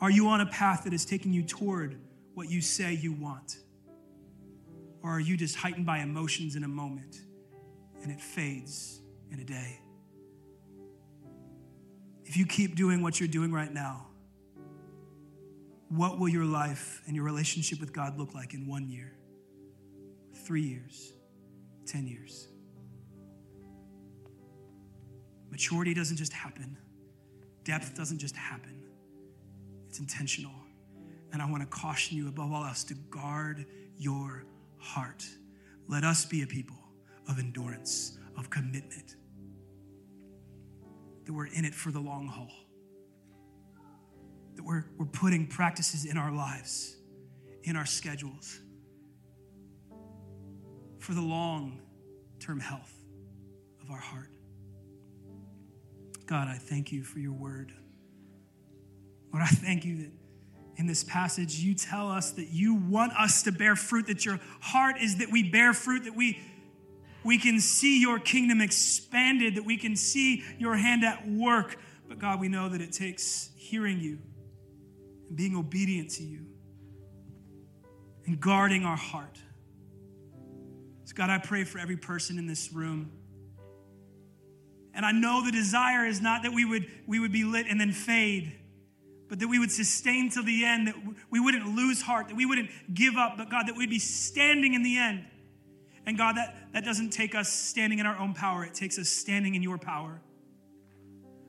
Are 0.00 0.10
you 0.10 0.26
on 0.26 0.40
a 0.40 0.46
path 0.46 0.84
that 0.84 0.92
is 0.92 1.04
taking 1.04 1.32
you 1.32 1.44
toward 1.44 2.00
what 2.34 2.50
you 2.50 2.60
say 2.60 2.94
you 2.94 3.12
want? 3.12 3.58
Or 5.04 5.10
are 5.10 5.20
you 5.20 5.36
just 5.36 5.54
heightened 5.54 5.86
by 5.86 5.98
emotions 5.98 6.56
in 6.56 6.64
a 6.64 6.68
moment 6.68 7.20
and 8.02 8.10
it 8.10 8.20
fades 8.20 9.00
in 9.30 9.38
a 9.38 9.44
day? 9.44 9.78
If 12.24 12.36
you 12.36 12.44
keep 12.44 12.74
doing 12.74 13.02
what 13.02 13.20
you're 13.20 13.28
doing 13.28 13.52
right 13.52 13.72
now, 13.72 14.09
what 15.90 16.20
will 16.20 16.28
your 16.28 16.44
life 16.44 17.02
and 17.06 17.16
your 17.16 17.24
relationship 17.24 17.80
with 17.80 17.92
God 17.92 18.16
look 18.16 18.32
like 18.32 18.54
in 18.54 18.66
one 18.66 18.88
year, 18.88 19.12
three 20.46 20.62
years, 20.62 21.12
10 21.86 22.06
years? 22.06 22.46
Maturity 25.50 25.92
doesn't 25.92 26.16
just 26.16 26.32
happen, 26.32 26.78
depth 27.64 27.96
doesn't 27.96 28.18
just 28.18 28.36
happen, 28.36 28.84
it's 29.88 29.98
intentional. 29.98 30.52
And 31.32 31.42
I 31.42 31.50
want 31.50 31.62
to 31.62 31.66
caution 31.66 32.16
you 32.16 32.28
above 32.28 32.52
all 32.52 32.64
else 32.64 32.84
to 32.84 32.94
guard 32.94 33.66
your 33.98 34.44
heart. 34.78 35.24
Let 35.88 36.04
us 36.04 36.24
be 36.24 36.42
a 36.42 36.46
people 36.46 36.78
of 37.28 37.38
endurance, 37.40 38.16
of 38.36 38.48
commitment, 38.48 39.16
that 41.24 41.32
we're 41.32 41.46
in 41.46 41.64
it 41.64 41.74
for 41.74 41.90
the 41.90 42.00
long 42.00 42.28
haul 42.28 42.50
that 44.60 44.66
we're, 44.66 44.84
we're 44.98 45.06
putting 45.06 45.46
practices 45.46 46.04
in 46.04 46.18
our 46.18 46.30
lives, 46.30 46.94
in 47.62 47.76
our 47.76 47.86
schedules, 47.86 48.60
for 50.98 51.14
the 51.14 51.22
long 51.22 51.80
term 52.40 52.60
health 52.60 52.92
of 53.82 53.90
our 53.90 53.98
heart. 53.98 54.28
God, 56.26 56.46
I 56.46 56.58
thank 56.58 56.92
you 56.92 57.02
for 57.04 57.20
your 57.20 57.32
word. 57.32 57.72
Lord, 59.32 59.42
I 59.42 59.48
thank 59.48 59.86
you 59.86 59.96
that 60.02 60.10
in 60.76 60.86
this 60.86 61.04
passage 61.04 61.54
you 61.60 61.74
tell 61.74 62.10
us 62.10 62.32
that 62.32 62.48
you 62.48 62.74
want 62.74 63.14
us 63.18 63.42
to 63.44 63.52
bear 63.52 63.76
fruit, 63.76 64.08
that 64.08 64.26
your 64.26 64.40
heart 64.60 64.96
is 65.00 65.16
that 65.18 65.32
we 65.32 65.50
bear 65.50 65.72
fruit, 65.72 66.04
that 66.04 66.14
we 66.14 66.38
we 67.24 67.38
can 67.38 67.60
see 67.60 67.98
your 67.98 68.18
kingdom 68.18 68.60
expanded, 68.60 69.54
that 69.54 69.64
we 69.64 69.78
can 69.78 69.96
see 69.96 70.44
your 70.58 70.74
hand 70.74 71.02
at 71.02 71.26
work. 71.26 71.78
But 72.08 72.18
God, 72.18 72.40
we 72.40 72.48
know 72.48 72.68
that 72.68 72.82
it 72.82 72.92
takes 72.92 73.50
hearing 73.56 74.00
you 74.00 74.18
and 75.30 75.36
being 75.36 75.56
obedient 75.56 76.10
to 76.10 76.24
you 76.24 76.44
and 78.26 78.38
guarding 78.38 78.84
our 78.84 78.96
heart. 78.96 79.38
So, 81.04 81.14
God, 81.14 81.30
I 81.30 81.38
pray 81.38 81.64
for 81.64 81.78
every 81.78 81.96
person 81.96 82.38
in 82.38 82.46
this 82.46 82.72
room. 82.72 83.10
And 84.92 85.06
I 85.06 85.12
know 85.12 85.42
the 85.44 85.52
desire 85.52 86.04
is 86.04 86.20
not 86.20 86.42
that 86.42 86.52
we 86.52 86.64
would, 86.64 86.86
we 87.06 87.20
would 87.20 87.32
be 87.32 87.44
lit 87.44 87.66
and 87.68 87.80
then 87.80 87.92
fade, 87.92 88.52
but 89.28 89.38
that 89.38 89.48
we 89.48 89.58
would 89.58 89.72
sustain 89.72 90.30
till 90.30 90.44
the 90.44 90.64
end, 90.64 90.88
that 90.88 90.96
we 91.30 91.40
wouldn't 91.40 91.74
lose 91.74 92.02
heart, 92.02 92.28
that 92.28 92.36
we 92.36 92.44
wouldn't 92.44 92.70
give 92.92 93.16
up, 93.16 93.38
but 93.38 93.50
God, 93.50 93.68
that 93.68 93.76
we'd 93.76 93.88
be 93.88 94.00
standing 94.00 94.74
in 94.74 94.82
the 94.82 94.98
end. 94.98 95.24
And 96.06 96.18
God, 96.18 96.36
that, 96.36 96.56
that 96.72 96.84
doesn't 96.84 97.10
take 97.10 97.34
us 97.34 97.52
standing 97.52 98.00
in 98.00 98.06
our 98.06 98.18
own 98.18 98.34
power, 98.34 98.64
it 98.64 98.74
takes 98.74 98.98
us 98.98 99.08
standing 99.08 99.54
in 99.54 99.62
your 99.62 99.78
power. 99.78 100.20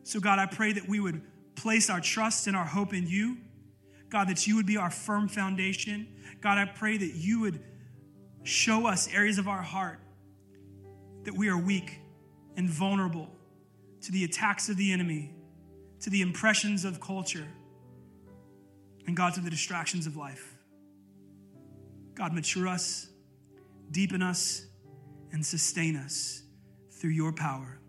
So, 0.03 0.19
God, 0.19 0.39
I 0.39 0.45
pray 0.45 0.73
that 0.73 0.87
we 0.87 0.99
would 0.99 1.21
place 1.55 1.89
our 1.89 1.99
trust 1.99 2.47
and 2.47 2.55
our 2.55 2.65
hope 2.65 2.93
in 2.93 3.07
you. 3.07 3.37
God, 4.11 4.27
that 4.27 4.45
you 4.45 4.57
would 4.57 4.67
be 4.67 4.77
our 4.77 4.91
firm 4.91 5.27
foundation. 5.27 6.07
God, 6.41 6.57
I 6.57 6.65
pray 6.65 6.97
that 6.97 7.15
you 7.15 7.39
would 7.39 7.63
show 8.43 8.85
us 8.85 9.07
areas 9.13 9.37
of 9.37 9.47
our 9.47 9.61
heart 9.61 9.99
that 11.23 11.35
we 11.35 11.49
are 11.49 11.57
weak 11.57 11.99
and 12.57 12.69
vulnerable 12.69 13.29
to 14.01 14.11
the 14.11 14.23
attacks 14.23 14.69
of 14.69 14.77
the 14.77 14.91
enemy, 14.91 15.33
to 16.01 16.09
the 16.09 16.21
impressions 16.21 16.83
of 16.83 16.99
culture, 16.99 17.47
and 19.07 19.15
God, 19.15 19.33
to 19.35 19.39
the 19.39 19.49
distractions 19.49 20.07
of 20.07 20.17
life. 20.17 20.55
God, 22.15 22.33
mature 22.33 22.67
us, 22.67 23.07
deepen 23.91 24.21
us, 24.21 24.65
and 25.31 25.45
sustain 25.45 25.95
us 25.95 26.43
through 26.91 27.11
your 27.11 27.31
power. 27.31 27.79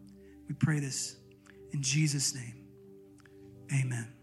We 0.49 0.55
pray 0.55 0.79
this 0.79 1.17
in 1.73 1.83
Jesus' 1.83 2.35
name. 2.35 2.67
Amen. 3.73 4.22